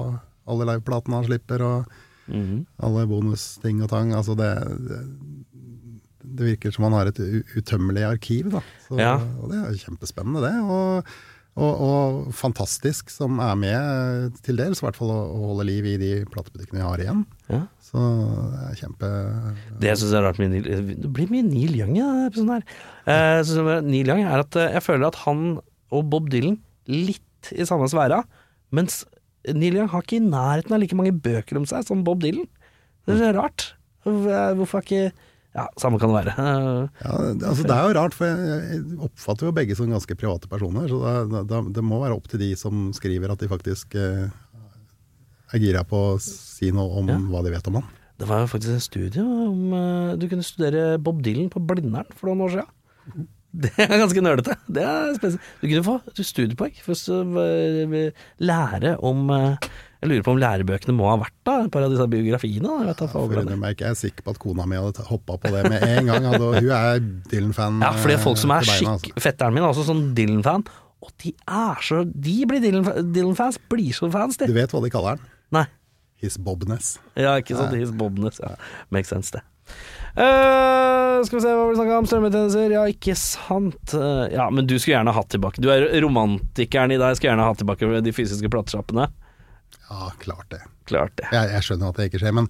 alle 0.46 0.64
liveplatene 0.70 1.18
han 1.20 1.26
slipper, 1.26 1.60
og 1.66 1.84
alle 2.28 3.06
bonusting 3.10 3.82
og 3.84 3.92
tang. 3.92 4.12
Altså 4.16 4.36
det, 4.38 4.50
det, 6.24 6.50
virker 6.52 6.74
som 6.74 6.86
man 6.88 6.98
har 6.98 7.10
et 7.10 7.20
utømmelig 7.56 8.04
arkiv, 8.08 8.50
da. 8.56 8.64
Så, 8.88 8.98
Ja. 9.00 9.16
Og 9.40 9.52
det 9.52 9.62
er 9.62 9.80
kjempespennende, 9.84 10.42
det. 10.44 10.54
Og, 10.64 11.16
og, 11.56 11.84
og 11.86 12.34
fantastisk 12.36 13.10
som 13.12 13.38
er 13.40 13.54
med 13.56 14.42
til 14.44 14.58
dels, 14.60 14.82
i 14.82 14.86
hvert 14.86 14.98
fall 14.98 15.14
å, 15.14 15.20
holde 15.52 15.68
liv 15.70 15.88
i 15.88 15.96
de 16.00 16.12
platebutikkene 16.32 16.82
vi 16.82 16.86
har 16.88 17.04
igjen. 17.04 17.24
Ja. 17.52 17.62
Så 17.86 18.02
det 18.50 18.64
er 18.66 18.78
kjempe 18.80 19.08
Det 19.78 19.92
jeg 19.92 20.00
syns 20.00 20.16
er 20.18 20.24
rart 20.26 20.40
med 20.42 20.50
Neil 20.50 20.88
Det 20.98 21.10
blir 21.14 21.30
mye 21.30 21.46
Neil 21.46 21.76
Young 21.78 21.92
i 21.94 22.02
denne 22.02 22.24
episoden 22.26 22.56
her. 22.56 22.64
Eh, 23.06 23.38
jeg 23.46 23.84
Neil 23.86 24.10
Young 24.10 24.24
er 24.26 24.42
at 24.42 24.58
eh, 24.58 24.72
jeg 24.74 24.82
føler 24.82 25.06
at 25.06 25.20
han 25.22 25.44
og 25.94 26.08
Bob 26.10 26.26
Dylan 26.32 26.58
litt 26.90 27.52
i 27.54 27.66
samme 27.68 27.86
sfæra, 27.90 28.24
mens 28.74 29.04
Neil 29.54 29.76
Young 29.78 29.88
har 29.92 30.02
ikke 30.02 30.16
i 30.18 30.24
nærheten 30.26 30.72
av 30.74 30.80
like 30.82 30.96
mange 30.98 31.12
bøker 31.12 31.56
om 31.60 31.66
seg 31.68 31.84
som 31.86 32.02
Bob 32.06 32.20
Dylan. 32.24 32.48
Det 33.06 33.20
er 33.22 33.36
rart. 33.38 33.74
Hvor- 34.06 34.54
Hvorfor 34.58 34.82
ikke 34.82 35.12
Ja, 35.56 35.64
samme 35.80 35.96
kan 35.98 36.10
det 36.12 36.18
være. 36.18 36.32
Eh, 36.36 36.88
Ja, 37.06 37.12
altså 37.48 37.62
det 37.64 37.72
er 37.72 37.86
jo 37.88 37.94
rart, 37.96 38.12
for 38.14 38.26
jeg, 38.28 38.56
jeg 38.74 38.98
oppfatter 39.06 39.46
jo 39.48 39.52
begge 39.56 39.76
som 39.78 39.88
ganske 39.88 40.16
private 40.20 40.48
personer. 40.52 40.88
Så 40.90 40.98
det, 41.30 41.44
det, 41.48 41.60
det 41.78 41.84
må 41.84 42.00
være 42.02 42.16
opp 42.18 42.26
til 42.28 42.42
de 42.42 42.50
som 42.60 42.90
skriver 42.92 43.32
at 43.32 43.40
de 43.40 43.48
faktisk 43.48 43.94
eh, 43.96 44.26
er 45.54 45.62
gira 45.62 45.84
på 45.88 45.96
å 46.16 46.18
si 46.20 46.68
noe 46.74 46.98
om 47.00 47.08
Ja. 47.08 47.16
hva 47.30 47.42
de 47.46 47.54
vet 47.54 47.70
om 47.70 47.78
han. 47.80 47.88
Det 48.18 48.28
var 48.28 48.40
jo 48.44 48.50
faktisk 48.52 48.72
en 48.76 48.84
studie 48.84 49.22
om 49.24 49.72
eh, 49.76 50.16
du 50.20 50.28
kunne 50.28 50.44
studere 50.44 50.98
Bob 51.00 51.22
Dylan 51.24 51.48
på 51.52 51.60
Blindern 51.64 52.08
for 52.16 52.28
noen 52.32 52.44
år 52.48 52.54
siden. 52.58 53.26
Det 53.64 53.72
er 53.80 53.88
ganske 53.96 54.20
nerdete. 54.20 54.54
Det 54.68 54.82
er 54.84 55.14
spesielt. 55.16 55.44
Du 55.62 55.66
kunne 55.70 55.84
få 55.86 56.24
studiepoeng 56.28 56.74
for 56.84 56.92
å 57.14 57.20
lære 58.44 58.90
om 59.06 59.30
eh, 59.32 59.68
Jeg 60.02 60.10
lurer 60.10 60.24
på 60.26 60.34
om 60.34 60.40
lærebøkene 60.42 60.94
må 60.96 61.06
ha 61.08 61.14
vært 61.22 61.36
da, 61.48 61.54
et 61.64 61.72
par 61.72 61.86
av 61.86 61.94
disse 61.94 62.06
biografiene. 62.12 62.68
da. 62.68 62.90
Jeg 62.90 62.92
ja, 62.92 63.08
For 63.08 63.40
jeg 63.40 63.56
er 63.56 63.76
ikke 63.78 63.94
sikker 64.02 64.26
på 64.26 64.34
at 64.34 64.42
kona 64.42 64.66
mi 64.68 64.76
hadde 64.80 65.06
hoppa 65.08 65.38
på 65.40 65.54
det 65.54 65.62
med 65.72 65.86
en 65.88 66.12
gang. 66.12 66.28
Og 66.34 66.44
hun 66.60 66.68
er 66.76 67.00
Dylan-fan. 67.32 67.80
Ja, 67.86 67.94
for 67.96 68.12
det 68.12 68.18
er 68.18 68.24
folk 68.26 68.42
som 68.42 68.52
er 68.52 68.66
eh, 68.66 68.74
beina, 68.74 68.98
skikk... 69.00 69.16
Fetteren 69.24 69.56
min 69.56 69.64
er 69.64 69.70
også 69.72 69.86
sånn 69.88 70.04
Dylan-fan, 70.18 70.66
og 71.06 71.16
de 71.24 71.32
er 71.46 71.82
så 71.88 72.04
De 72.04 72.36
blir 72.50 72.60
Dylan- 72.64 73.10
Dylan-fans, 73.14 73.60
blir 73.72 73.96
så 73.96 74.12
fans, 74.12 74.36
Du 74.42 74.52
vet 74.56 74.76
hva 74.76 74.84
de 74.84 74.92
kaller 74.92 75.16
den? 75.16 75.32
Nei. 75.56 75.66
His 76.20 76.36
Bobness. 76.40 76.96
Ja, 77.16 77.36
ikke 77.40 77.56
sant. 77.56 77.76
His 77.76 77.92
Bobness. 77.92 78.40
Ja. 78.44 78.56
Makes 78.92 79.12
sense, 79.12 79.32
det. 79.32 79.44
Eh, 80.16 81.18
skal 81.26 81.36
vi 81.36 81.42
se 81.44 81.50
hva 81.52 81.66
vi 81.68 81.76
snakka 81.76 81.98
om. 82.00 82.06
Strømmetjenester. 82.08 82.72
Ja, 82.72 82.84
ikke 82.88 83.16
sant. 83.20 83.92
Uh, 83.92 84.24
ja, 84.32 84.46
men 84.48 84.68
du 84.68 84.78
skulle 84.78 84.94
gjerne 84.96 85.12
hatt 85.12 85.28
tilbake 85.34 85.60
Du 85.60 85.68
er 85.72 85.84
romantikeren 86.00 86.94
i 86.94 86.98
deg, 87.00 87.18
skulle 87.18 87.34
gjerne 87.34 87.48
hatt 87.50 87.60
tilbake 87.60 88.00
de 88.06 88.14
fysiske 88.16 88.48
platesjappene. 88.52 89.10
Ja, 89.90 90.08
klart 90.22 90.48
det. 90.54 90.62
Klart 90.88 91.12
det. 91.20 91.28
Jeg, 91.34 91.52
jeg 91.52 91.66
skjønner 91.66 91.92
at 91.92 92.00
det 92.00 92.08
ikke 92.08 92.22
skjer, 92.22 92.34
men 92.38 92.48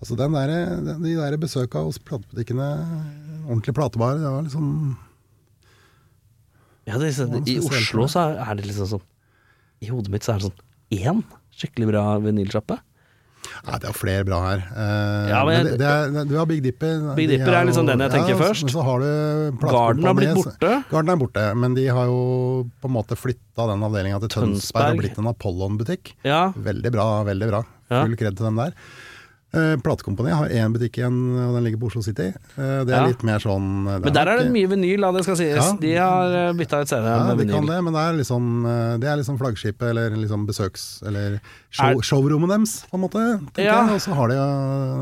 altså 0.00 0.16
den 0.18 0.34
der, 0.36 0.52
den, 0.88 1.04
de 1.04 1.14
der 1.18 1.36
besøka 1.40 1.84
hos 1.86 2.00
platebutikkene, 2.02 2.68
ordentlig 3.46 3.76
platebar, 3.76 4.18
det 4.20 4.32
var 4.32 4.46
liksom 4.48 4.66
Ja, 6.86 6.98
det, 6.98 7.12
var 7.18 7.48
I 7.48 7.58
Oslo 7.60 8.06
det. 8.06 8.10
så 8.12 8.26
er 8.34 8.58
det 8.58 8.66
liksom 8.68 8.90
sånn 8.96 9.06
I 9.84 9.90
hodet 9.92 10.12
mitt 10.12 10.26
så 10.26 10.34
er 10.34 10.42
det 10.42 10.50
sånn 10.50 10.62
én 10.96 11.22
skikkelig 11.56 11.88
bra 11.88 12.02
vinylsjappe. 12.22 12.76
Nei, 13.66 13.78
det 13.82 13.88
er 13.88 13.94
flere 13.96 14.24
bra 14.26 14.38
her. 14.42 14.62
Uh, 14.74 15.28
Ja, 15.30 15.44
men- 15.46 15.56
men 15.62 15.66
det, 15.66 15.78
det 15.78 15.86
er, 15.86 16.24
du 16.28 16.34
har 16.36 16.46
Big 16.46 16.62
Dipper. 16.64 17.14
Big 17.16 17.28
Dipper 17.30 17.52
er, 17.52 17.60
er 17.62 17.68
liksom 17.70 17.86
den 17.86 18.02
jeg 18.04 18.10
tenker 18.10 18.34
ja, 18.34 18.38
først. 18.40 18.66
Så, 18.66 18.72
så 18.74 18.82
har 18.86 19.00
du 19.00 19.66
Garden 19.66 20.04
har 20.04 20.14
blitt 20.18 20.34
borte. 20.34 20.72
Garden 20.90 21.10
er 21.14 21.16
borte, 21.22 21.44
men 21.56 21.74
de 21.78 21.86
har 21.86 22.06
jo 22.10 22.18
på 22.82 22.90
en 22.90 22.94
måte 22.96 23.16
flytta 23.18 23.68
den 23.70 23.82
avdelinga 23.86 24.20
til 24.24 24.28
Tønsberg, 24.34 24.60
Tønsberg. 24.60 24.90
og 24.92 25.02
blitt 25.02 25.18
en 25.22 25.30
Apollon-butikk. 25.32 26.14
Ja, 26.26 26.52
Veldig 26.52 26.92
bra, 26.92 27.08
veldig 27.24 27.48
bra. 27.52 27.62
Full 27.88 28.16
kred 28.18 28.36
til 28.36 28.46
dem 28.48 28.56
der. 28.58 28.72
Eh, 29.54 29.76
Platekompaniet 29.80 30.34
har 30.36 30.48
én 30.50 30.72
butikk 30.74 30.98
igjen, 30.98 31.14
og 31.38 31.54
den 31.54 31.64
ligger 31.64 31.78
på 31.80 31.86
Oslo 31.88 32.02
City. 32.02 32.26
Eh, 32.58 32.80
det 32.84 32.90
er 32.92 32.96
Ja. 32.98 33.06
litt 33.06 33.22
mer 33.22 33.38
sånn 33.38 33.84
Men 34.02 34.12
der 34.12 34.26
er 34.28 34.38
det 34.42 34.50
mye 34.52 34.66
vinyl, 34.68 35.00
da, 35.00 35.12
det 35.12 35.22
skal 35.22 35.36
sies. 35.36 35.54
Ja. 35.56 35.76
De 35.80 35.94
har 35.94 36.52
bytta 36.58 36.80
ut 36.82 36.88
CD 36.88 37.04
ja, 37.06 37.22
med 37.34 37.38
de 37.46 37.52
kan 37.52 37.64
det, 37.66 37.78
men 37.84 37.92
det 37.94 38.02
er 38.02 38.12
liksom, 38.18 38.66
eh, 38.66 38.96
det 38.98 39.08
er 39.08 39.16
liksom 39.22 39.38
flaggskipet, 39.38 39.88
eller 39.90 40.10
liksom 40.10 40.46
besøks... 40.46 41.02
Eller 41.06 41.40
show, 41.70 41.86
Er- 41.86 42.02
showrommet 42.02 42.48
deres, 42.50 42.84
på 42.90 42.94
en 42.98 43.04
måte. 43.06 43.24
Ja. 43.62 43.84
Og 43.94 44.00
så 44.00 44.12
har 44.14 44.28
de 44.28 44.34
jo 44.34 44.46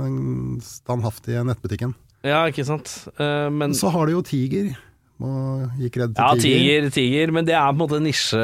den 0.05 0.61
standhaftige 0.61 1.43
nettbutikken. 1.45 1.95
Ja, 2.23 2.45
ikke 2.47 2.65
sant. 2.65 3.09
Uh, 3.21 3.51
men 3.51 3.73
Så 3.75 3.91
har 3.93 4.07
de 4.07 4.13
jo 4.13 4.23
Tiger. 4.23 4.77
Må 5.25 5.69
gikk 5.81 5.97
redd 6.03 6.13
til 6.17 6.21
Ja, 6.21 6.35
Tiger. 6.37 6.59
Tiger, 6.61 6.89
Tiger, 6.93 7.31
men 7.33 7.47
det 7.49 7.55
er 7.57 7.65
på 7.71 7.75
en 7.75 7.81
måte 7.81 8.01
nisje... 8.05 8.41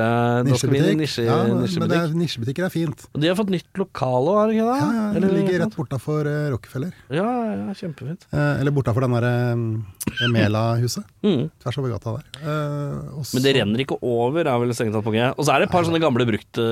Nisjebutikk. 0.47 0.97
nisje, 1.01 1.25
ja, 1.27 1.37
men 1.51 1.91
det 1.91 1.99
er, 1.99 2.15
nisjebutikker 2.17 2.67
er 2.69 2.73
fint. 2.73 3.05
Og 3.13 3.21
de 3.21 3.29
har 3.29 3.37
fått 3.39 3.53
nytt 3.53 3.81
lokale 3.81 4.33
òg, 4.33 4.39
har 4.41 4.49
de 4.51 4.57
ikke 4.57 4.69
det? 4.71 4.79
Ja, 4.81 4.89
ja, 4.97 5.03
det 5.13 5.21
Eller- 5.21 5.35
ligger 5.37 5.61
rett 5.65 5.77
bortafor 5.77 6.31
uh, 6.31 6.47
Rockefeller. 6.55 6.95
Ja, 7.13 7.27
ja, 7.27 7.53
ja, 7.61 7.77
kjempefint. 7.83 8.25
Eh, 8.33 8.53
eller 8.63 8.75
bortafor 8.77 9.05
den 9.05 9.17
derre 9.19 9.35
uh, 9.61 10.27
Mela-huset. 10.33 11.05
Mm. 11.21 11.51
Tvers 11.61 11.77
over 11.77 11.91
gata 11.93 12.15
der. 12.17 12.29
Eh, 12.41 13.19
også... 13.21 13.35
Men 13.37 13.43
det 13.45 13.51
renner 13.59 13.83
ikke 13.85 13.99
over, 14.01 14.41
er 14.41 14.63
vel 14.63 14.73
strengt 14.73 14.95
tatt 14.97 15.05
poenget. 15.05 15.35
Og 15.37 15.45
så 15.45 15.53
er 15.53 15.61
det 15.61 15.67
et 15.69 15.75
par 15.75 15.85
sånne 15.85 16.01
gamle 16.01 16.25
brukte 16.25 16.65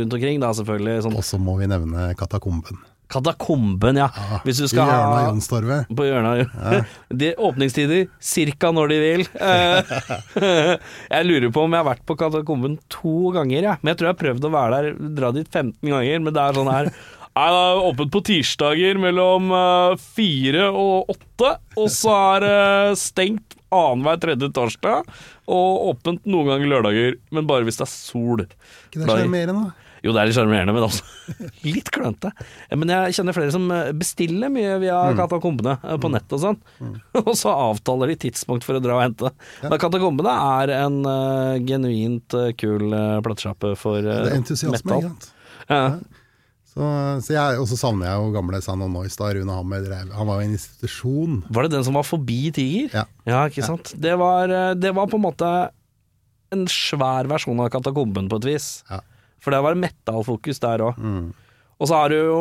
rundt 0.00 0.16
omkring, 0.16 0.40
da 0.40 0.54
selvfølgelig. 0.56 1.02
Sånn 1.04 1.18
Og 1.20 1.26
så 1.28 1.36
må 1.36 1.58
vi 1.60 1.68
nevne 1.68 2.06
Katakomben. 2.16 2.80
Katakomben, 3.14 4.00
ja. 4.02 4.08
Ja, 4.14 4.38
Hvis 4.44 4.58
du 4.60 4.66
I 4.66 4.70
skal 4.72 4.88
hjørnet 4.90 5.06
av 5.06 5.14
ha 5.14 5.24
Jonstorvet. 5.30 5.90
På 5.96 6.06
hjørnet. 6.08 6.54
Ja. 6.58 6.82
De 7.24 7.30
åpningstider 7.48 8.06
cirka 8.34 8.72
når 8.74 8.92
de 8.94 9.00
vil. 9.04 9.26
Eh, 9.38 9.96
jeg 11.14 11.28
lurer 11.30 11.50
på 11.54 11.64
om 11.66 11.74
jeg 11.76 11.84
har 11.84 11.90
vært 11.92 12.04
på 12.08 12.16
Katakomben 12.20 12.78
to 12.92 13.30
ganger, 13.36 13.60
jeg. 13.70 13.80
Men 13.82 13.92
jeg 13.94 14.00
tror 14.00 14.10
jeg 14.10 14.16
har 14.16 14.22
prøvd 14.24 14.48
å 14.48 14.54
være 14.58 14.78
der, 14.80 15.02
dra 15.20 15.30
dit 15.36 15.48
15 15.50 15.78
ganger. 15.94 16.24
Men 16.26 16.34
det 16.36 16.42
er 16.48 16.58
sånn 16.60 16.72
her 16.74 16.90
Nei, 17.34 17.48
det 17.50 17.62
er 17.66 17.80
åpent 17.88 18.12
på 18.14 18.20
tirsdager 18.28 18.98
mellom 19.02 19.48
eh, 19.58 19.94
fire 20.14 20.68
og 20.70 21.08
åtte. 21.16 21.48
Og 21.82 21.88
så 21.90 22.12
er 22.36 22.44
det 22.44 22.98
stengt 23.00 23.56
annenhver 23.74 24.20
tredje 24.22 24.52
torsdag. 24.54 25.08
Og 25.50 25.88
åpent 25.90 26.22
noen 26.30 26.52
ganger 26.52 26.70
lørdager, 26.70 27.16
men 27.34 27.48
bare 27.50 27.66
hvis 27.66 27.80
det 27.80 27.88
er 27.88 27.90
sol. 27.90 28.44
Ikke 28.46 29.00
det 29.02 29.08
Da- 29.10 29.16
sjarmerende? 29.18 29.72
Jo, 30.04 30.12
det 30.12 30.20
er 30.20 30.28
litt 30.28 30.36
sjarmerende, 30.36 30.74
men 30.76 30.84
også 30.84 31.04
litt 31.74 31.88
klønete. 31.94 32.30
Men 32.76 32.92
jeg 32.92 33.16
kjenner 33.18 33.36
flere 33.36 33.54
som 33.54 33.68
eh, 33.72 33.92
bestiller 33.96 34.52
mye 34.52 34.78
via 34.82 35.00
Mm. 35.04 35.18
Katakombene 35.18 35.76
eh, 35.80 35.96
på 36.00 36.08
nett 36.12 36.32
og 36.36 36.40
sånn. 36.42 36.58
og 37.24 37.32
så 37.38 37.52
avtaler 37.52 38.12
de 38.12 38.18
tidspunkt 38.26 38.66
for 38.66 38.78
å 38.78 38.82
dra 38.84 38.98
og 38.98 39.04
hente. 39.04 39.30
Ja. 39.62 39.70
Men 39.72 39.80
Katakombene 39.82 40.34
er 40.60 40.74
en 40.78 41.00
uh, 41.06 41.54
genuint 41.64 42.36
uh, 42.36 42.50
kul 42.58 42.92
uh, 42.92 43.20
platesjappe 43.24 43.74
for 43.80 44.00
uh, 44.00 44.20
Det 44.26 44.34
er 44.34 44.36
entusiasme, 44.42 44.78
metal. 44.84 45.00
ikke 45.00 45.14
sant. 45.14 45.32
Ja. 45.70 45.86
Så, 46.74 46.86
så 47.22 47.36
jeg, 47.36 47.58
og 47.62 47.68
så 47.70 47.76
savner 47.78 48.08
jeg 48.08 48.18
jo 48.18 48.32
gamle 48.34 48.58
Sound 48.64 48.82
of 48.82 48.90
Noise 48.90 49.14
da 49.20 49.28
Rune 49.36 49.54
Hammer 49.54 49.84
drev. 49.84 50.10
Han 50.18 50.26
var 50.26 50.40
jo 50.40 50.48
en 50.48 50.56
institusjon. 50.56 51.36
Var 51.54 51.66
det 51.68 51.76
den 51.76 51.86
som 51.86 51.94
var 51.94 52.06
forbi 52.08 52.40
Tiger? 52.56 52.88
Ja. 52.90 53.04
ja 53.30 53.42
ikke 53.46 53.62
sant. 53.66 53.92
Det 53.94 54.16
var, 54.18 54.50
eh, 54.50 54.72
det 54.74 54.90
var 54.96 55.06
på 55.06 55.20
en 55.20 55.26
måte 55.28 55.50
en 56.54 56.64
svær 56.70 57.30
versjon 57.30 57.62
av 57.62 57.70
Katakomben 57.70 58.26
på 58.30 58.40
et 58.42 58.48
vis. 58.50 58.66
Ja. 58.90 58.98
For 59.44 59.52
det 59.52 59.60
var 59.64 59.76
metallfokus 59.76 60.60
der 60.64 60.84
òg. 60.88 60.96
Mm. 61.00 61.32
Og 61.82 61.88
så 61.90 61.96
har 61.98 62.12
du 62.12 62.14
jo 62.16 62.38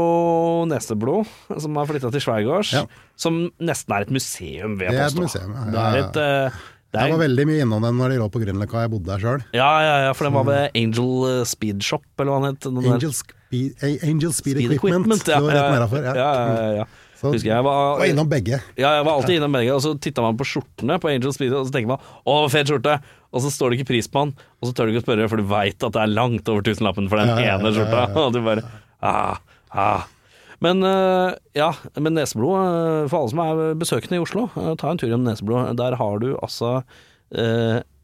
Neseblod, 0.70 1.26
som 1.60 1.76
har 1.80 1.88
flytta 1.90 2.12
til 2.14 2.22
Sveigårds, 2.24 2.72
Ja. 2.78 2.84
som 3.20 3.50
nesten 3.60 3.96
er 3.98 4.06
et 4.06 4.12
museum, 4.14 4.78
vil 4.80 4.88
jeg 4.88 4.94
Det 4.94 5.02
er 5.02 5.12
et 5.12 5.20
museum, 5.20 5.52
ja. 5.58 5.64
Det 5.74 5.82
er 5.84 5.98
et, 6.04 6.18
uh, 6.22 6.60
det 6.94 7.02
Jeg 7.02 7.10
er, 7.10 7.16
var 7.18 7.24
veldig 7.26 7.46
mye 7.50 7.62
innom 7.66 7.82
den 7.88 7.98
når 7.98 8.14
de 8.14 8.20
lå 8.22 8.28
på 8.30 8.40
Grünerløkka, 8.44 8.84
jeg 8.86 8.92
bodde 8.94 9.10
der 9.10 9.24
sjøl. 9.26 9.44
ja, 9.58 9.72
ja, 9.82 9.96
ja, 10.06 10.12
for 10.14 10.30
den 10.30 10.34
var 10.38 10.46
ved 10.46 10.70
Angel 10.78 11.40
eh, 11.42 11.44
Speed 11.50 11.82
Shop, 11.82 12.06
eller 12.20 12.32
hva 12.32 12.40
den 12.46 12.54
het. 12.54 12.68
Angel, 12.94 13.12
Speed, 13.18 13.74
Angel 14.06 14.32
Speed, 14.32 14.60
Speed 14.62 14.76
Equipment. 14.78 15.28
ja, 15.28 15.40
det 15.42 15.48
var 15.50 15.58
rett 15.58 15.74
nedafor. 15.74 16.06
Ja. 16.06 16.14
ja, 16.14 16.30
ja, 16.54 16.70
ja. 16.84 16.86
Så 17.24 17.32
Husker 17.34 17.50
jeg 17.56 17.64
var, 17.64 17.98
var 17.98 18.06
innom 18.06 18.28
begge. 18.30 18.58
Ja, 18.78 18.98
jeg 19.00 19.06
var 19.08 19.14
alltid 19.18 19.38
innom 19.40 19.54
begge, 19.56 19.74
og 19.74 19.82
så 19.82 19.94
titta 19.98 20.22
man 20.22 20.38
på 20.38 20.44
skjortene 20.46 21.00
på 21.00 21.10
Angel 21.10 21.34
Speed, 21.34 21.54
og 21.56 21.66
så 21.68 21.72
tenker 21.74 21.88
man 21.96 21.98
'Å, 22.28 22.50
fet 22.52 22.68
skjorte', 22.68 23.00
og 23.34 23.42
så 23.44 23.50
står 23.52 23.74
det 23.74 23.80
ikke 23.82 23.90
pris 23.96 24.08
på 24.14 24.24
den, 24.28 24.34
og 24.62 24.70
så 24.70 24.74
tør 24.78 24.86
du 24.88 24.94
ikke 24.94 25.04
å 25.04 25.06
spørre, 25.08 25.28
for 25.32 25.42
du 25.42 25.48
veit 25.50 25.82
at 25.84 25.96
det 25.96 26.02
er 26.04 26.12
langt 26.14 26.50
over 26.54 26.66
tusenlappen 26.66 27.10
for 27.12 27.18
den 27.20 27.32
Ja, 27.42 27.56
ene 27.58 27.72
skjorta, 27.74 28.04
og 28.24 28.36
du 28.36 28.44
bare 28.46 28.64
ah, 29.02 29.40
ah. 29.74 30.06
Men 30.64 30.80
eh, 30.88 31.34
ja, 31.60 31.72
men 32.00 32.16
Neseblod, 32.16 32.54
eh, 32.56 33.08
for 33.12 33.20
alle 33.24 33.34
som 33.34 33.42
er 33.44 33.74
besøkende 33.82 34.16
i 34.16 34.24
Oslo, 34.24 34.46
eh, 34.56 34.70
ta 34.80 34.94
en 34.94 35.02
tur 35.02 35.10
gjennom 35.10 35.26
Neseblod. 35.28 35.74
Der 35.82 35.98
har 36.00 36.22
du 36.24 36.30
altså 36.38 36.78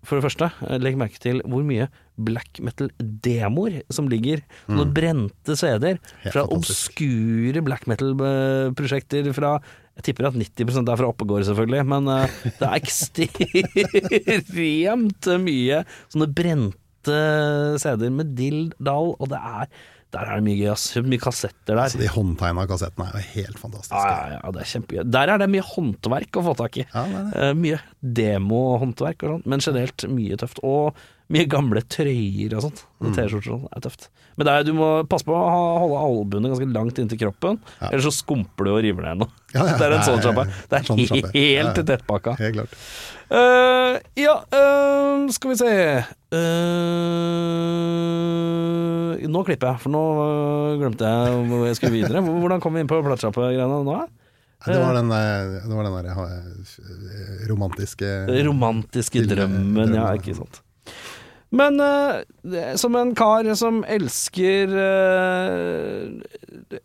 For 0.10 0.16
det 0.18 0.24
første, 0.26 0.48
legg 0.82 0.96
merke 0.98 1.20
til 1.22 1.42
hvor 1.46 1.62
mye 1.68 1.86
black 2.18 2.58
metal-demoer 2.66 3.82
som 3.94 4.08
ligger. 4.10 4.42
Sånne 4.66 4.88
brente 4.96 5.56
CD-er 5.60 6.00
Mm. 6.00 6.32
Fra 6.34 6.44
obskure 6.52 7.62
black 7.64 7.86
metal-prosjekter 7.88 9.30
fra 9.36 9.58
Jeg 10.00 10.14
tipper 10.14 10.30
at 10.30 10.38
90 10.40 10.80
er 10.80 10.96
fra 11.02 11.10
Oppegård, 11.12 11.44
selvfølgelig, 11.44 11.84
men 11.92 12.06
eh, 12.14 12.36
det 12.56 12.68
er 12.70 12.78
ekstremt 12.80 13.28
mye 15.50 15.82
sånne 16.08 16.28
brente 16.38 17.18
CD-er 17.84 18.14
med 18.16 18.32
dill, 18.38 18.70
dall, 18.80 19.12
og 19.20 19.28
det 19.34 19.42
er 19.44 19.68
Der 20.10 20.24
er 20.24 20.40
det 20.40 20.46
mye 20.48 20.58
gøy, 20.58 20.70
ass. 20.72 20.88
Mye 21.06 21.22
kassetter 21.22 21.76
der. 21.76 21.92
Så 21.92 22.00
de 22.00 22.08
håndtegna 22.10 22.64
kassettene 22.72 23.06
er 23.12 23.20
jo 23.20 23.26
helt 23.36 23.60
fantastiske. 23.62 24.00
Ja, 24.00 24.16
ja, 24.32 24.40
ja, 24.40 24.50
det 24.56 24.64
er 24.64 24.70
kjempegøy. 24.72 25.04
Der 25.06 25.28
er 25.36 25.38
det 25.44 25.50
mye 25.54 25.66
håndverk 25.68 26.32
å 26.40 26.46
få 26.48 26.54
tak 26.64 26.74
i. 26.80 26.88
Ja, 26.88 27.04
det 27.12 27.20
det. 27.28 27.36
Uh, 27.36 27.54
mye 27.60 27.78
demohåndverk 28.24 29.20
og 29.28 29.36
sånn, 29.36 29.46
men 29.52 29.62
generelt 29.68 30.00
mye 30.16 30.40
tøft. 30.42 30.64
Og 30.66 30.98
mye 31.30 31.46
gamle 31.50 31.82
trøyer 31.86 32.56
og 32.58 32.64
sånt. 32.66 32.80
Mm. 33.04 33.12
T-skjorter 33.16 33.52
og 33.54 33.60
sånn, 33.60 33.68
er 33.76 33.84
tøft. 33.86 34.08
Men 34.40 34.48
er, 34.50 34.64
du 34.66 34.72
må 34.74 34.88
passe 35.12 35.26
på 35.28 35.34
å 35.36 35.50
holde 35.84 36.00
albuene 36.00 36.50
ganske 36.54 36.68
langt 36.74 36.98
inntil 37.02 37.20
kroppen, 37.22 37.60
Ja. 37.82 37.90
ellers 37.92 38.06
så 38.08 38.14
skumper 38.16 38.66
du 38.66 38.72
og 38.74 38.82
river 38.86 39.04
deg 39.10 39.20
noe. 39.22 39.30
Ja, 39.54 39.64
ja, 39.66 39.74
det 39.78 39.86
er 39.88 39.94
en 39.98 40.04
sånn 40.06 40.22
sjappe. 40.22 40.44
Det 40.70 40.78
er 40.78 40.84
sånn 40.86 41.00
helt 41.34 41.80
tettpakka. 41.90 42.36
Helt 42.38 42.56
klart. 42.60 42.74
Uh, 43.30 43.98
ja, 44.18 44.36
uh, 44.54 45.26
skal 45.34 45.52
vi 45.52 45.58
se 45.60 45.72
uh, 47.90 49.28
Nå 49.30 49.42
klipper 49.46 49.74
jeg, 49.74 49.82
for 49.84 49.94
nå 49.94 50.02
glemte 50.82 51.06
jeg 51.10 51.44
hvor 51.50 51.66
jeg 51.68 51.78
skulle 51.78 51.94
videre. 51.98 52.24
Hvordan 52.26 52.62
kom 52.64 52.74
vi 52.78 52.82
inn 52.86 52.90
på 52.90 53.02
platesjappe-greiene 53.06 53.82
nå? 53.86 53.98
Det 54.66 54.76
var 54.82 54.94
den, 54.98 55.10
der- 55.14 55.62
det 55.66 55.76
var 55.76 55.84
den 55.88 55.96
der 55.96 56.08
romantiske 57.50 58.10
romantiske 58.44 59.22
drømmen, 59.30 59.94
ja, 59.96 60.10
ikke 60.18 60.36
sant. 60.36 60.60
Men 61.50 61.80
uh, 61.82 62.22
som 62.78 62.94
en 63.00 63.16
kar 63.18 63.48
som 63.58 63.82
elsker 63.90 64.70
uh, 64.70 66.20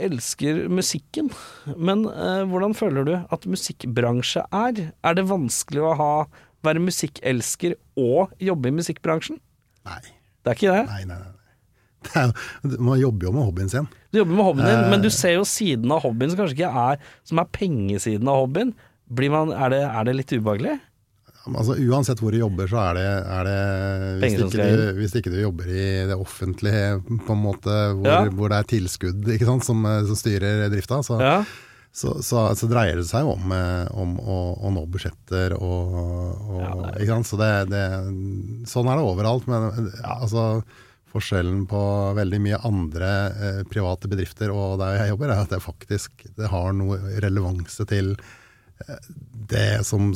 Elsker 0.00 0.62
musikken, 0.72 1.28
men 1.76 2.06
uh, 2.08 2.46
hvordan 2.48 2.72
føler 2.76 3.04
du 3.04 3.12
at 3.18 3.44
musikkbransje 3.50 4.46
er? 4.48 4.80
Er 5.04 5.18
det 5.18 5.26
vanskelig 5.28 5.84
å 5.84 5.92
ha, 6.00 6.10
være 6.64 6.80
musikkelsker 6.80 7.76
og 8.00 8.32
jobbe 8.40 8.72
i 8.72 8.76
musikkbransjen? 8.80 9.40
Nei, 9.84 10.00
Det 10.44 10.54
er 10.54 10.60
ikke 10.60 10.76
det? 10.78 10.84
nei, 10.88 11.02
nei. 11.12 11.20
nei. 11.20 11.30
Er 12.14 12.32
man 12.84 12.98
jobber 13.00 13.28
jo 13.28 13.34
med 13.36 13.46
hobbyen 13.48 13.70
sin. 13.72 13.86
Du 14.12 14.18
jobber 14.20 14.36
med 14.36 14.44
hobbyen 14.44 14.66
din, 14.68 14.90
men 14.92 15.04
du 15.04 15.10
ser 15.12 15.38
jo 15.38 15.44
siden 15.48 15.92
av 15.92 16.02
hobbyen 16.04 16.32
som 16.32 16.40
kanskje 16.42 16.58
ikke 16.58 16.82
er 16.84 16.98
Som 17.24 17.40
er 17.40 17.48
pengesiden 17.52 18.28
av 18.28 18.42
hobbyen. 18.42 18.74
Blir 19.12 19.32
man, 19.32 19.52
er, 19.52 19.72
det, 19.72 19.80
er 19.88 20.08
det 20.08 20.14
litt 20.18 20.34
ubehagelig? 20.36 20.74
Altså, 21.45 21.74
uansett 21.76 22.20
hvor 22.24 22.32
du 22.32 22.38
jobber, 22.40 22.68
så 22.70 22.78
er 22.80 22.95
det, 22.97 23.09
er 23.36 23.45
det 23.49 23.59
hvis, 24.22 24.36
ikke 24.47 24.64
du, 24.64 24.84
hvis 25.01 25.14
ikke 25.20 25.32
du 25.34 25.36
jobber 25.42 25.66
i 25.68 25.84
det 26.09 26.16
offentlige, 26.16 26.86
på 27.26 27.34
en 27.36 27.42
måte, 27.42 27.74
hvor, 27.99 28.09
Ja. 28.09 28.22
hvor 28.32 28.49
det 28.49 28.61
er 28.62 28.70
tilskudd 28.70 29.28
sant, 29.45 29.66
som, 29.66 29.84
eh, 29.84 30.01
som 30.09 30.16
styrer 30.16 30.64
drifta, 30.72 31.03
så, 31.05 31.18
Ja. 31.20 31.34
så, 31.92 32.14
så, 32.24 32.47
så 32.57 32.68
dreier 32.70 32.97
det 32.97 33.05
seg 33.11 33.28
om, 33.28 33.53
eh, 33.53 33.84
om 33.92 34.16
å, 34.24 34.38
å 34.64 34.72
nå 34.72 34.86
budsjetter 34.88 35.53
og, 35.59 35.92
og 36.01 36.62
Ja, 36.62 36.72
ikke 36.97 37.11
sant? 37.12 37.28
Så 37.28 37.36
det, 37.42 37.51
det, 37.74 37.84
Sånn 38.72 38.88
er 38.88 38.97
det 38.97 39.05
overalt. 39.05 39.45
Men 39.47 39.92
altså, 40.01 40.62
forskjellen 41.14 41.66
på 41.70 41.82
veldig 42.16 42.40
mye 42.42 42.62
andre 42.66 43.11
eh, 43.36 43.61
private 43.70 44.09
bedrifter 44.11 44.51
og 44.51 44.78
der 44.80 44.97
jeg 45.03 45.12
jobber, 45.12 45.30
er 45.36 45.45
at 45.45 45.53
det 45.53 45.61
faktisk 45.62 46.24
det 46.40 46.49
har 46.51 46.72
noe 46.74 46.97
relevanse 47.22 47.84
til 47.86 48.16
eh, 48.88 49.12
det 49.53 49.84
som 49.86 50.09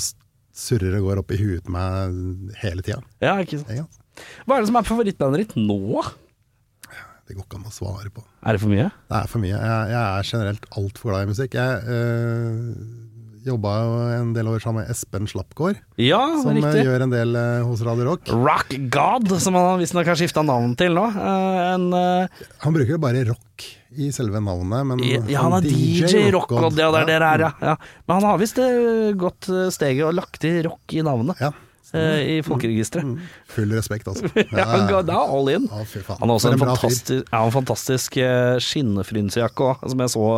surrer 0.58 0.96
og 0.98 1.08
går 1.08 1.22
opp 1.22 1.34
i 1.34 1.40
huet 1.40 1.64
på 1.66 1.74
meg 1.74 2.54
hele 2.62 2.84
tida. 2.84 3.00
ja, 3.24 3.36
ikke 3.44 3.62
sant. 3.62 4.00
Hva 4.44 4.56
er 4.56 4.64
det 4.64 4.70
som 4.72 4.78
er 4.80 4.86
favorittnavnet 4.88 5.44
ditt 5.44 5.54
nå? 5.60 6.02
Det 7.28 7.36
går 7.36 7.44
ikke 7.44 7.58
an 7.58 7.68
å 7.68 7.74
svare 7.74 8.08
på. 8.10 8.22
Er 8.40 8.56
det 8.56 8.62
for 8.62 8.72
mye? 8.72 8.86
Det 8.88 9.18
er 9.18 9.28
for 9.28 9.42
mye. 9.42 9.52
Jeg, 9.52 9.90
jeg 9.92 10.00
er 10.00 10.28
generelt 10.30 10.64
altfor 10.80 11.12
glad 11.12 11.26
i 11.26 11.28
musikk. 11.28 11.56
Jeg 11.58 11.82
øh, 11.92 12.70
jobba 13.44 13.72
jo 13.84 13.98
en 14.16 14.30
del 14.36 14.48
år 14.48 14.62
sammen 14.64 14.80
med 14.82 14.92
Espen 14.94 15.28
Slappgård, 15.28 15.76
Ja, 16.00 16.22
som 16.40 16.54
øh, 16.54 16.56
riktig. 16.56 16.86
gjør 16.88 17.04
en 17.04 17.12
del 17.12 17.36
øh, 17.36 17.66
hos 17.68 17.84
Radio 17.84 18.08
Rock. 18.08 18.32
Rock 18.32 18.72
God, 18.96 19.28
som 19.44 19.58
han 19.60 19.76
visstnok 19.82 20.08
har 20.08 20.18
skifta 20.18 20.42
navn 20.46 20.72
til 20.80 20.96
nå. 20.96 21.04
Uh, 21.04 21.60
en, 21.74 21.86
uh... 21.92 22.48
Han 22.64 22.76
bruker 22.76 22.96
jo 22.96 23.02
bare 23.04 23.26
rock 23.28 23.68
i 23.96 24.10
selve 24.12 24.40
navnet, 24.44 24.84
men 24.86 25.00
ja, 25.00 25.40
han 25.40 25.54
er 25.58 25.64
DJ 25.64 26.26
Rock 26.34 26.50
God, 26.52 26.76
ja 26.76 26.90
det 26.92 27.00
er 27.00 27.08
det 27.08 27.14
det 27.22 27.30
er, 27.30 27.46
ja. 27.46 27.52
ja. 27.70 27.76
Men 28.06 28.18
han 28.18 28.28
har 28.32 28.42
visst 28.42 28.60
eh, 28.60 29.14
gått 29.16 29.48
eh, 29.48 29.70
steget 29.72 30.04
og 30.10 30.18
lagt 30.18 30.44
i 30.44 30.58
rock 30.66 30.92
i 30.92 31.00
navnet 31.06 31.40
Ja. 31.40 31.54
eh, 31.96 32.20
i 32.20 32.36
folkeregisteret. 32.44 33.08
Mm. 33.08 33.30
Full 33.48 33.72
respekt, 33.72 34.10
altså. 34.12 34.28
Ja, 34.52 34.66
det 35.00 35.14
er 35.14 35.32
all 35.32 35.48
in. 35.54 35.70
Han 35.72 35.88
har 35.88 36.34
også 36.36 36.52
en, 36.52 36.60
fantastisk, 36.60 37.32
ja, 37.32 37.40
en 37.40 37.54
fantastisk 37.56 38.20
skinnefrynsejakke 38.68 39.70
òg, 39.70 39.88
som 39.88 40.04
jeg 40.04 40.12
så 40.18 40.28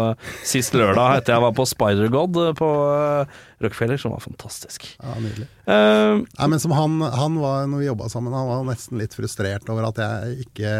sist 0.47 0.79
lørdag 0.79 1.19
etter 1.19 1.35
jeg 1.35 1.47
var 1.49 1.59
på 1.59 1.67
Spider-God 1.75 2.43
på 2.63 2.73
Rockefeller, 3.61 3.99
som 4.01 4.15
var 4.15 4.23
fantastisk. 4.25 4.93
Ja, 5.03 5.19
nydelig. 5.19 5.51
Uh, 5.67 6.23
Nei, 6.23 6.47
men 6.55 6.63
som 6.63 6.73
han, 6.79 7.01
han 7.03 7.43
var, 7.43 7.67
når 7.69 7.83
vi 7.83 7.91
jobba 7.91 8.09
sammen, 8.15 8.33
han 8.35 8.49
var 8.49 8.69
nesten 8.71 9.03
litt 9.03 9.19
frustrert 9.19 9.67
over 9.75 9.91
at 9.91 9.99
jeg 10.01 10.47
ikke 10.47 10.77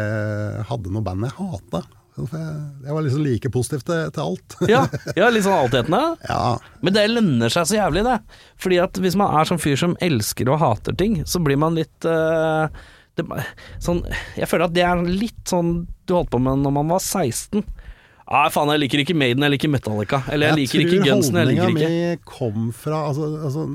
hadde 0.71 0.95
noe 0.95 1.03
band 1.05 1.27
jeg 1.27 1.35
hata. 1.35 1.83
Jeg, 2.17 2.53
jeg 2.83 2.93
var 2.93 3.05
liksom 3.05 3.23
like 3.23 3.49
positiv 3.53 3.83
til, 3.87 4.09
til 4.11 4.23
alt. 4.23 4.55
ja, 4.73 4.81
ja, 5.15 5.29
litt 5.31 5.45
sånn 5.45 5.57
altetende. 5.57 6.01
ja, 6.27 6.45
Men 6.83 6.95
det 6.97 7.05
lønner 7.11 7.53
seg 7.53 7.69
så 7.69 7.77
jævlig, 7.77 8.03
det. 8.07 8.17
Fordi 8.61 8.81
at 8.83 8.99
hvis 9.03 9.17
man 9.19 9.35
er 9.39 9.47
sånn 9.47 9.61
fyr 9.63 9.79
som 9.79 9.95
elsker 10.03 10.51
og 10.51 10.59
hater 10.61 10.97
ting, 10.99 11.21
så 11.25 11.41
blir 11.43 11.59
man 11.61 11.79
litt 11.79 12.07
uh, 12.07 12.67
det, 13.15 13.25
sånn, 13.83 14.03
Jeg 14.37 14.49
føler 14.51 14.67
at 14.67 14.75
det 14.75 14.83
er 14.87 15.05
litt 15.07 15.41
sånn 15.49 15.85
du 16.07 16.17
holdt 16.17 16.33
på 16.33 16.41
med 16.43 16.65
når 16.65 16.75
man 16.81 16.91
var 16.91 16.99
16. 17.03 17.63
Nei, 18.31 18.45
faen, 18.53 18.69
jeg 18.71 18.83
liker 18.85 19.01
ikke 19.03 19.15
Maiden, 19.17 19.43
jeg 19.43 19.55
liker 19.55 19.71
Metallica. 19.71 20.21
Eller 20.31 20.51
jeg, 20.51 20.61
liker 20.61 20.83
ikke 20.85 21.01
Gunsen, 21.03 21.39
jeg 21.41 21.49
liker 21.49 21.73
ikke 21.73 21.89
Jeg 21.89 21.89
tror 21.91 21.91
holdninga 21.91 22.21
mi 22.21 22.29
kom 22.31 22.69
fra 22.75 23.01
altså, 23.09 23.27
altså, 23.47 23.65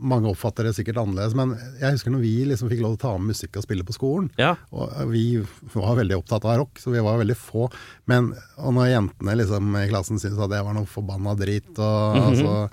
Mange 0.00 0.30
oppfatter 0.30 0.64
det 0.64 0.72
sikkert 0.76 0.96
annerledes, 1.02 1.34
men 1.36 1.50
jeg 1.80 1.92
husker 1.92 2.10
når 2.14 2.22
vi 2.24 2.32
liksom 2.48 2.70
fikk 2.70 2.80
lov 2.80 2.94
til 2.96 3.00
å 3.00 3.02
ta 3.02 3.18
med 3.18 3.34
musikk 3.34 3.58
og 3.60 3.64
spille 3.66 3.84
på 3.84 3.92
skolen. 3.96 4.30
Ja. 4.40 4.54
Og 4.72 4.88
vi 5.12 5.24
var 5.74 5.98
veldig 5.98 6.16
opptatt 6.16 6.46
av 6.48 6.56
rock, 6.62 6.80
så 6.80 6.90
vi 6.94 7.02
var 7.04 7.18
veldig 7.20 7.36
få. 7.36 7.66
Men 8.08 8.32
og 8.56 8.72
når 8.78 8.88
jentene 8.94 9.36
liksom 9.42 9.76
i 9.76 9.88
klassen 9.90 10.16
syntes 10.22 10.40
at 10.40 10.50
det 10.54 10.62
var 10.64 10.74
noe 10.78 10.88
forbanna 10.88 11.36
drit, 11.36 11.68
og, 11.78 12.16
Mhm. 12.16 12.26
altså, 12.30 12.70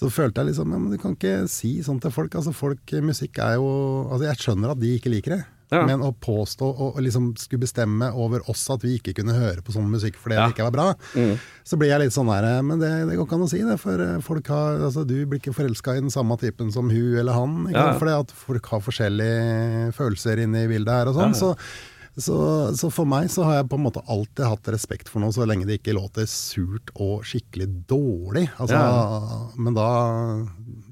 så 0.00 0.08
følte 0.08 0.40
jeg 0.40 0.52
liksom 0.54 0.70
ja, 0.72 0.78
men 0.78 0.90
Du 0.90 0.98
kan 1.02 1.16
ikke 1.16 1.48
si 1.48 1.82
sånn 1.82 2.00
til 2.00 2.10
folk. 2.10 2.32
Altså 2.34 2.54
folk 2.54 2.86
Musikk 3.02 3.38
er 3.38 3.56
jo 3.56 4.08
altså 4.08 4.24
Jeg 4.28 4.36
skjønner 4.38 4.70
at 4.70 4.80
de 4.80 4.96
ikke 4.98 5.10
liker 5.12 5.36
det. 5.36 5.44
Ja. 5.70 5.84
Men 5.86 6.00
å 6.02 6.10
påstå 6.18 6.66
og, 6.66 6.96
og 6.96 7.00
liksom 7.04 7.28
skulle 7.38 7.60
bestemme 7.62 8.08
over 8.12 8.40
oss 8.50 8.64
at 8.74 8.82
vi 8.82 8.96
ikke 8.98 9.14
kunne 9.20 9.36
høre 9.38 9.62
på 9.62 9.70
sånn 9.72 9.86
musikk 9.90 10.16
fordi 10.18 10.34
Ja. 10.34 10.46
det 10.48 10.56
ikke 10.56 10.66
var 10.66 10.72
bra, 10.74 10.94
Mm. 11.14 11.38
så 11.64 11.78
blir 11.78 11.88
jeg 11.92 12.00
litt 12.00 12.12
sånn 12.12 12.26
der 12.26 12.62
Men 12.62 12.78
det, 12.80 12.90
det 13.08 13.16
går 13.16 13.26
ikke 13.26 13.38
an 13.38 13.46
å 13.46 13.50
si 13.50 13.62
det, 13.62 13.78
for 13.78 14.00
eh, 14.02 14.18
folk 14.20 14.46
har 14.48 14.78
Altså 14.80 15.06
du 15.06 15.14
blir 15.26 15.38
ikke 15.38 15.54
forelska 15.54 15.96
i 15.96 16.00
den 16.00 16.10
samme 16.10 16.36
typen 16.38 16.72
som 16.72 16.90
hun 16.90 17.14
eller 17.18 17.32
han. 17.32 17.66
Ikke 17.68 17.74
Ja. 17.86 17.98
Fordi 17.98 18.18
at 18.20 18.30
folk 18.32 18.66
har 18.66 18.80
forskjellige 18.80 19.94
følelser 19.94 20.42
inne 20.42 20.64
i 20.64 20.68
bildet 20.68 20.92
her 20.92 21.06
og 21.08 21.14
sånn. 21.14 21.34
Så 21.34 21.56
så, 22.18 22.36
så 22.76 22.90
for 22.92 23.06
meg 23.08 23.30
så 23.32 23.44
har 23.46 23.60
jeg 23.60 23.68
på 23.70 23.78
en 23.78 23.84
måte 23.86 24.02
alltid 24.10 24.44
hatt 24.48 24.68
respekt 24.74 25.08
for 25.08 25.22
noe, 25.22 25.32
så 25.32 25.46
lenge 25.48 25.66
det 25.68 25.78
ikke 25.80 25.94
låter 25.96 26.26
surt 26.28 26.90
og 27.00 27.22
skikkelig 27.28 27.68
dårlig. 27.90 28.48
Altså, 28.60 28.80
Men 29.60 29.76
da, 29.78 29.86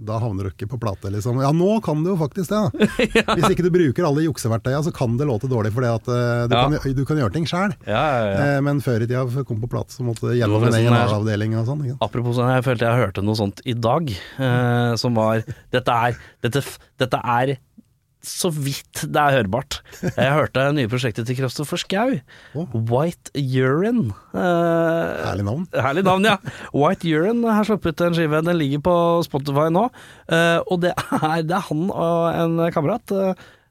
da 0.08 0.18
havner 0.22 0.48
du 0.48 0.52
ikke 0.52 0.68
på 0.70 0.78
plate, 0.80 1.10
liksom. 1.12 1.40
Ja, 1.42 1.50
nå 1.54 1.80
kan 1.84 2.04
du 2.04 2.12
jo 2.12 2.16
faktisk 2.20 2.52
det, 2.54 2.88
ja. 3.18 3.24
Hvis 3.34 3.50
ikke 3.54 3.66
du 3.66 3.70
bruker 3.74 4.06
alle 4.08 4.24
jukseverktøya, 4.28 4.80
så 4.86 4.92
kan 4.94 5.16
det 5.20 5.26
låte 5.28 5.50
dårlig 5.50 5.72
fordi 5.74 5.90
at 5.92 6.08
eh, 6.14 6.46
du, 6.48 6.56
Ja. 6.58 6.64
kan, 6.68 6.96
du 6.98 7.04
kan 7.08 7.20
gjøre 7.22 7.34
ting 7.34 7.46
sjæl. 7.50 7.74
Ja, 7.88 8.02
ja, 8.22 8.32
ja. 8.54 8.60
Men 8.64 8.80
før 8.84 9.02
i 9.04 9.08
tida, 9.10 9.26
før 9.28 9.42
jeg 9.42 9.50
kom 9.50 9.60
på 9.62 9.70
plate, 9.74 9.94
så 9.94 10.06
måtte 10.06 10.32
jeg 10.32 10.42
gjennom 10.44 10.68
en 10.70 10.78
egen 10.80 10.94
her- 10.96 11.16
avdeling 11.18 11.56
og 11.60 11.66
sånn. 11.68 11.84
Apropos 12.04 12.38
sånn, 12.38 12.50
jeg 12.56 12.66
følte 12.66 12.88
jeg 12.88 13.02
hørte 13.04 13.24
noe 13.26 13.38
sånt 13.38 13.62
i 13.68 13.74
dag, 13.76 14.10
uh, 14.38 14.92
som 15.00 15.16
var 15.18 15.42
Dette 15.74 15.94
er, 16.08 16.16
dette, 16.44 16.62
dette 17.00 17.18
er 17.24 17.56
så 18.24 18.50
vidt 18.52 19.04
det 19.06 19.20
er 19.20 19.36
hørbart. 19.38 19.78
Jeg 20.02 20.34
hørte 20.34 20.64
det 20.66 20.76
nye 20.76 20.90
prosjektet 20.90 21.28
til 21.28 21.38
Kristoffer 21.38 21.80
Schou. 21.80 22.16
White 22.90 23.32
Urine. 23.38 24.10
Eh, 24.34 25.12
Herlig 25.24 25.46
navn. 25.46 25.68
Herlig 25.74 26.04
navn, 26.08 26.26
ja. 26.26 26.38
White 26.74 27.06
Urine 27.08 27.54
har 27.54 27.68
sluppet 27.68 28.02
en 28.04 28.16
skive. 28.16 28.42
Den 28.44 28.58
ligger 28.58 28.82
på 28.88 28.96
Spotify 29.26 29.68
nå. 29.74 29.86
Eh, 30.26 30.58
og 30.66 30.82
det 30.84 30.94
er, 30.96 31.46
det 31.46 31.56
er 31.56 31.68
han 31.70 31.86
og 31.92 32.26
en 32.34 32.66
kamerat. 32.74 33.16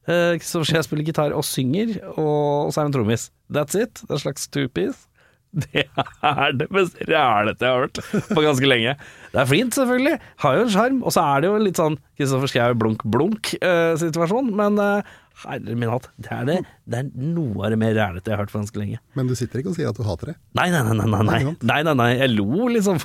Uh, 0.07 0.39
som 0.39 0.63
spiller 0.63 0.85
spille 0.85 1.03
gitar 1.03 1.33
og 1.35 1.43
synger, 1.43 1.97
og, 2.13 2.69
og 2.69 2.69
så 2.71 2.79
er 2.79 2.85
han 2.87 2.93
trommis. 2.95 3.27
That's 3.51 3.75
it. 3.75 3.99
Det 4.05 4.13
er 4.13 4.15
en 4.15 4.21
slags 4.23 4.47
two-piece. 4.47 5.09
Det 5.63 5.85
er 5.87 6.55
det 6.57 6.67
mest 6.73 6.97
rælete 7.07 7.65
jeg 7.65 7.71
har 7.71 7.85
hørt 7.85 8.01
på 8.27 8.43
ganske 8.43 8.67
lenge. 8.67 8.95
Det 9.31 9.39
er 9.41 9.47
fint, 9.49 9.75
selvfølgelig. 9.75 10.17
Har 10.43 10.57
jo 10.57 10.65
en 10.65 10.73
sjarm. 10.73 10.97
Og 11.03 11.13
så 11.15 11.23
er 11.23 11.43
det 11.43 11.49
jo 11.49 11.61
litt 11.61 11.79
sånn 11.79 11.95
Kristoffer 12.19 12.51
Schau 12.51 12.75
blunk-blunk-situasjon. 12.81 14.51
men 14.57 14.81
uh, 14.81 15.15
herre 15.43 15.77
min 15.77 15.91
hatt, 15.91 16.09
det 16.17 16.31
er, 16.33 16.45
det, 16.49 16.57
det 16.89 16.99
er 16.99 17.09
noe 17.13 17.65
av 17.65 17.73
det 17.73 17.77
mer 17.81 17.93
rælete 17.93 18.31
jeg 18.31 18.35
har 18.35 18.43
hørt 18.43 18.53
på 18.53 18.61
ganske 18.61 18.81
lenge. 18.81 18.99
Men 19.17 19.29
du 19.29 19.35
sitter 19.37 19.61
ikke 19.61 19.71
og 19.73 19.77
sier 19.77 19.91
at 19.91 19.99
du 19.99 20.03
hater 20.07 20.33
det. 20.33 20.35
Nei, 20.57 20.67
nei, 20.73 20.81
nei, 20.87 20.97
nei, 20.97 21.07
nei, 21.13 21.21
nei. 21.29 21.55
Nei, 21.71 21.95
nei. 22.01 22.09
Jeg 22.17 22.33
lo 22.33 22.67
liksom, 22.73 22.99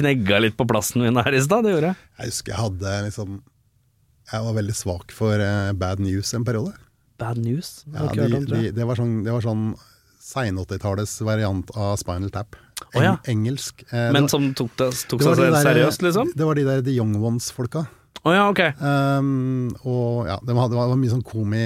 knegga 0.00 0.42
litt 0.44 0.58
på 0.58 0.66
plassen 0.68 1.04
min 1.04 1.20
her 1.20 1.36
i 1.36 1.44
stad, 1.44 1.66
det 1.68 1.76
gjorde 1.76 1.92
jeg. 1.92 2.10
Jeg 2.18 2.32
husker 2.32 2.54
jeg 2.54 2.62
hadde 2.64 2.98
liksom 3.06 3.38
Jeg 4.28 4.44
var 4.44 4.54
veldig 4.58 4.76
svak 4.76 5.14
for 5.14 5.40
uh, 5.40 5.72
Bad 5.78 6.02
News 6.04 6.34
en 6.36 6.48
periode. 6.48 6.74
Bad 7.18 7.38
news. 7.42 7.82
Ja, 7.90 8.06
de, 8.14 8.28
de, 8.30 8.40
det. 8.46 8.74
det 8.76 8.84
var 8.86 8.98
sånn, 8.98 9.22
det 9.26 9.32
var 9.34 9.42
sånn 9.42 9.72
sein-80-tallets 10.28 11.20
variant 11.26 11.70
av 11.76 11.96
Spinal 12.00 12.30
Tap. 12.34 12.56
Å, 12.94 13.02
ja. 13.02 13.14
Engelsk. 13.30 13.82
Eh, 13.90 14.10
Men 14.14 14.22
var- 14.26 14.32
som 14.32 14.50
tok, 14.54 14.70
det, 14.78 14.90
tok 15.08 15.20
det 15.22 15.26
seg 15.32 15.36
de 15.40 15.50
der- 15.50 15.64
seriøst, 15.66 16.02
liksom? 16.04 16.32
Det 16.36 16.44
var 16.46 16.54
de 16.54 16.64
der 16.68 16.82
The 16.82 16.94
Young 16.98 17.16
Ones-folka. 17.22 17.86
Oh, 18.26 18.32
ja, 18.34 18.48
ok. 18.50 18.58
Um, 18.82 19.68
og 19.86 20.26
ja, 20.26 20.36
det 20.44 20.54
var, 20.56 20.68
det 20.68 20.76
var 20.76 20.96
mye 20.98 21.08
sånn 21.12 21.22
komi 21.24 21.60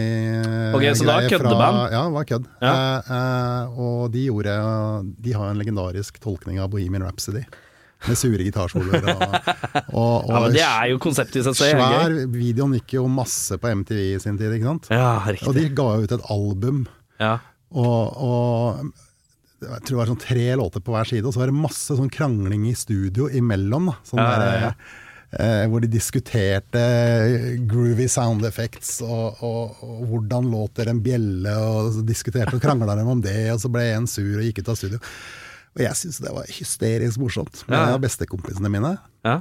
Ok, 0.77 0.83
så 0.95 1.01
det 1.01 1.09
var 1.09 1.23
greier 1.25 1.33
køddeband? 1.33 1.79
Ja, 1.95 2.03
det 2.05 2.13
var 2.13 2.27
kødd. 2.29 2.47
Ja. 2.61 2.73
Eh, 2.73 3.13
eh, 3.17 3.79
og 3.81 4.11
de 4.13 4.25
gjorde 4.29 4.57
De 5.25 5.33
har 5.33 5.49
en 5.51 5.59
legendarisk 5.59 6.21
tolkning 6.21 6.61
av 6.61 6.69
Bohemian 6.71 7.03
Rhapsody. 7.09 7.43
Med 8.07 8.19
sure 8.19 8.45
gitarsoloer 8.45 9.09
og, 9.15 9.23
og, 9.95 9.95
og 9.95 10.29
Ja, 10.29 10.41
men 10.45 10.53
Det 10.53 10.65
er 10.67 10.87
jo 10.93 10.99
konseptet 11.03 11.41
i 11.41 11.45
seg 11.49 11.55
selv. 11.57 11.81
Svær 11.81 12.17
videoen 12.37 12.77
gikk 12.79 12.97
jo 12.99 13.07
masse 13.09 13.57
på 13.63 13.73
MTV 13.73 14.01
i 14.17 14.19
sin 14.23 14.37
tid, 14.39 14.53
ikke 14.59 14.69
sant? 14.75 14.89
Ja, 14.93 15.23
riktig. 15.25 15.49
Og 15.49 15.55
de 15.57 15.69
ga 15.71 15.89
jo 15.97 16.03
ut 16.09 16.13
et 16.19 16.29
album, 16.37 16.85
Ja. 17.23 17.39
Og, 17.73 18.23
og 18.23 18.93
jeg 19.63 19.85
tror 19.85 19.95
det 19.95 20.01
var 20.01 20.11
sånn 20.11 20.25
tre 20.25 20.49
låter 20.59 20.83
på 20.83 20.95
hver 20.95 21.09
side, 21.09 21.25
og 21.27 21.35
så 21.35 21.43
var 21.43 21.53
det 21.53 21.63
masse 21.63 21.97
sånn 21.99 22.11
krangling 22.13 22.67
i 22.71 22.77
studio 22.79 23.29
imellom. 23.31 23.93
Da. 23.93 23.97
Sånn 24.09 24.23
Ja, 24.23 24.29
ja, 24.29 24.43
der, 24.43 24.63
ja. 24.67 24.75
Eh, 25.33 25.63
hvor 25.73 25.81
de 25.81 25.89
diskuterte 25.89 26.81
groovy 27.65 28.05
sound 28.13 28.45
effects, 28.45 28.99
og, 29.01 29.39
og, 29.41 29.79
og 29.81 30.03
hvordan 30.11 30.51
låter 30.53 30.91
en 30.93 31.01
bjelle, 31.05 31.55
og 31.57 31.95
så 31.95 32.03
diskuterte 32.05 32.59
og 32.59 32.65
krangla 32.65 32.99
dem 32.99 33.09
om 33.09 33.23
det, 33.25 33.47
og 33.55 33.63
så 33.63 33.71
ble 33.73 33.87
en 33.95 34.11
sur 34.11 34.35
og 34.35 34.45
gikk 34.45 34.61
ut 34.61 34.75
av 34.75 34.77
studio. 34.81 35.01
Og 35.73 35.85
jeg 35.87 35.99
syns 36.03 36.21
det 36.21 36.35
var 36.37 36.51
hysterisk 36.53 37.23
morsomt. 37.23 37.63
Men 37.65 37.79
en 37.79 37.95
av 37.97 38.03
bestekompisene 38.03 38.69
mine, 38.73 38.93
ja. 39.25 39.39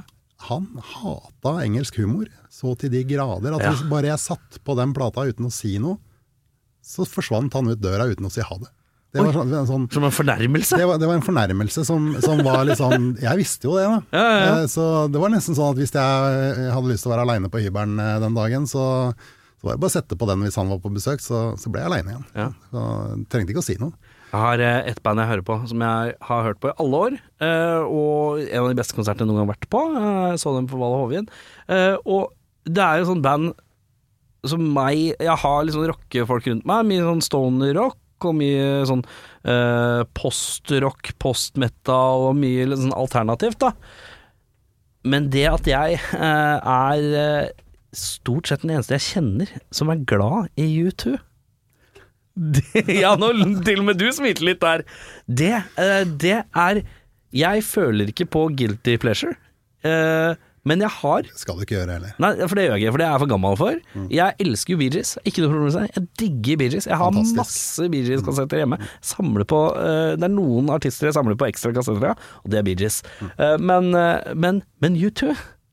han 0.48 0.70
hata 0.94 1.58
engelsk 1.66 2.00
humor 2.00 2.30
så 2.52 2.72
til 2.80 2.92
de 2.94 3.02
grader 3.08 3.52
at 3.56 3.66
hvis 3.66 3.84
bare 3.90 4.08
jeg 4.14 4.22
satt 4.22 4.62
på 4.64 4.76
den 4.78 4.94
plata 4.96 5.26
uten 5.28 5.50
å 5.50 5.52
si 5.52 5.74
noe, 5.82 6.00
så 6.82 7.06
forsvant 7.08 7.54
han 7.54 7.70
ut 7.72 7.80
døra 7.82 8.08
uten 8.10 8.26
å 8.26 8.32
si 8.34 8.42
ha 8.44 8.56
det. 8.60 8.70
Det 9.12 9.20
var, 9.20 9.34
sånn, 9.36 9.50
en 9.52 9.66
sånn, 9.68 9.82
Som 9.92 10.04
en 10.08 10.14
fornærmelse? 10.16 10.76
det 10.80 10.86
var, 10.88 10.96
det 10.96 11.04
var 11.10 11.18
en 11.18 11.24
fornærmelse 11.26 11.82
som, 11.84 12.06
som 12.24 12.38
var 12.46 12.62
litt 12.64 12.78
sånn 12.80 13.10
Jeg 13.20 13.36
visste 13.42 13.68
jo 13.68 13.74
det, 13.76 13.82
da. 13.84 13.98
Ja, 14.16 14.22
ja, 14.22 14.38
ja. 14.40 14.54
Eh, 14.62 14.68
Så 14.72 14.86
det 15.12 15.20
var 15.20 15.28
nesten 15.34 15.52
sånn 15.58 15.74
at 15.74 15.80
hvis 15.82 15.92
jeg 15.92 16.70
hadde 16.72 16.88
lyst 16.88 17.04
til 17.04 17.10
å 17.10 17.12
være 17.12 17.26
aleine 17.26 17.50
på 17.52 17.60
hybelen 17.60 18.00
eh, 18.00 18.14
den 18.24 18.38
dagen, 18.38 18.64
så, 18.70 18.86
Så 19.60 19.68
var 19.68 19.76
det 19.76 19.82
bare 19.84 19.92
å 19.92 19.96
sette 19.98 20.16
på 20.16 20.28
den 20.30 20.46
hvis 20.46 20.56
han 20.56 20.72
var 20.72 20.80
på 20.80 20.94
besøk, 20.96 21.20
så, 21.20 21.42
så 21.60 21.68
ble 21.74 21.82
jeg 21.84 21.90
aleine 21.92 22.14
igjen. 22.14 22.24
Ja. 22.40 22.46
Så 22.72 22.86
trengte 23.34 23.52
ikke 23.52 23.60
å 23.60 23.66
si 23.68 23.76
noe. 23.82 23.92
Jeg 24.32 24.40
har 24.46 24.64
eh, 24.64 24.78
et 24.94 25.02
band 25.04 25.20
jeg 25.20 25.28
hører 25.34 25.44
på, 25.50 25.58
som 25.68 25.84
jeg 25.84 26.16
har 26.32 26.46
hørt 26.48 26.62
på 26.64 26.72
i 26.72 26.76
alle 26.80 27.02
år. 27.04 27.18
Og 27.92 28.40
en 28.48 28.62
av 28.64 28.70
de 28.72 28.78
beste 28.80 28.96
konsertene 28.96 29.26
jeg 29.26 29.30
noen 29.34 29.42
gang 29.42 29.50
har 29.50 29.52
vært 29.58 29.68
på. 29.76 29.82
Jeg 30.32 30.40
så 30.40 30.54
dem 30.56 30.70
på 30.72 30.80
Valle 30.80 31.02
Hovin. 31.04 31.28
Eh, 31.68 31.98
Og 32.08 32.32
det 32.64 32.80
er 32.80 33.02
jo 33.04 33.10
sånn 33.12 33.20
band 33.28 33.52
som 34.48 34.62
meg 34.74 35.12
Jeg 35.20 35.38
har 35.44 35.64
litt 35.64 35.76
sånn 35.76 35.90
rockefolk 35.90 36.48
rundt 36.50 36.68
meg. 36.68 36.86
Mye 36.88 37.04
sånn 37.06 37.26
stoner-rock. 37.28 37.98
Og 38.22 38.36
mye 38.38 38.84
sånn 38.86 39.00
eh, 39.50 40.02
post-rock, 40.14 41.10
og 41.90 42.28
mye 42.38 42.68
sånn 42.70 42.94
alternativt, 42.94 43.58
da. 43.64 43.72
Men 45.02 45.26
det 45.34 45.48
at 45.50 45.66
jeg 45.66 45.98
eh, 45.98 46.70
er 46.70 47.08
eh, 47.18 47.48
stort 47.90 48.46
sett 48.46 48.62
den 48.62 48.76
eneste 48.76 48.94
jeg 48.94 49.08
kjenner 49.08 49.50
som 49.74 49.90
er 49.90 50.04
glad 50.06 50.52
i 50.54 50.68
U2 50.86 51.16
det, 52.54 52.86
ja, 53.02 53.10
nå 53.20 53.28
til 53.66 53.82
og 53.82 53.88
med 53.90 53.98
du 54.00 54.06
smilte 54.14 54.46
litt 54.46 54.62
der. 54.62 54.86
Det, 55.26 55.52
eh, 55.76 56.04
det 56.06 56.38
er 56.40 56.78
Jeg 57.32 57.64
føler 57.64 58.08
ikke 58.08 58.24
på 58.28 58.46
guilty 58.56 58.96
pleasure. 59.00 59.34
Eh, 59.84 60.32
men 60.68 60.82
jeg 60.84 60.94
har 61.00 61.26
Skal 61.38 61.58
du 61.58 61.64
ikke 61.64 61.74
gjøre 61.74 61.96
heller. 61.96 62.12
Nei, 62.22 62.30
for 62.44 62.58
det 62.58 62.66
gjør 62.66 62.76
jeg 62.76 62.84
ikke, 62.84 62.92
for 62.94 63.02
det 63.02 63.06
er 63.06 63.14
jeg 63.14 63.22
for 63.22 63.30
gammel 63.32 63.56
for. 63.58 63.78
Mm. 63.98 64.04
Jeg 64.14 64.36
elsker 64.44 64.74
jo 64.74 64.78
Bee 64.78 64.92
Gees. 64.94 65.14
Ikke 65.26 65.42
noe 65.42 65.50
problem 65.50 65.66
med 65.66 65.74
det. 65.74 65.96
Jeg 65.96 66.10
digger 66.22 66.60
Bee 66.60 66.74
Gees. 66.74 66.86
Jeg 66.86 67.00
har 67.00 67.16
masse 67.16 67.88
Bee 67.90 68.06
Gees-kassetter 68.06 68.62
hjemme. 68.62 68.78
Samler 69.12 69.48
på 69.50 69.62
uh, 69.74 70.12
Det 70.14 70.28
er 70.28 70.34
noen 70.36 70.70
artister 70.74 71.10
jeg 71.10 71.16
samler 71.18 71.38
på 71.40 71.48
ekstra 71.50 71.74
kassetter 71.74 72.12
av, 72.12 72.30
og 72.44 72.54
det 72.54 72.60
er 72.60 72.68
Bee 72.68 72.78
Gees. 72.78 73.00
Mm. 73.18 73.32
Uh, 73.40 73.56
men, 73.72 73.90
eh, 73.98 74.30
men, 74.38 74.62
men 74.84 75.00
U2, 75.02 75.32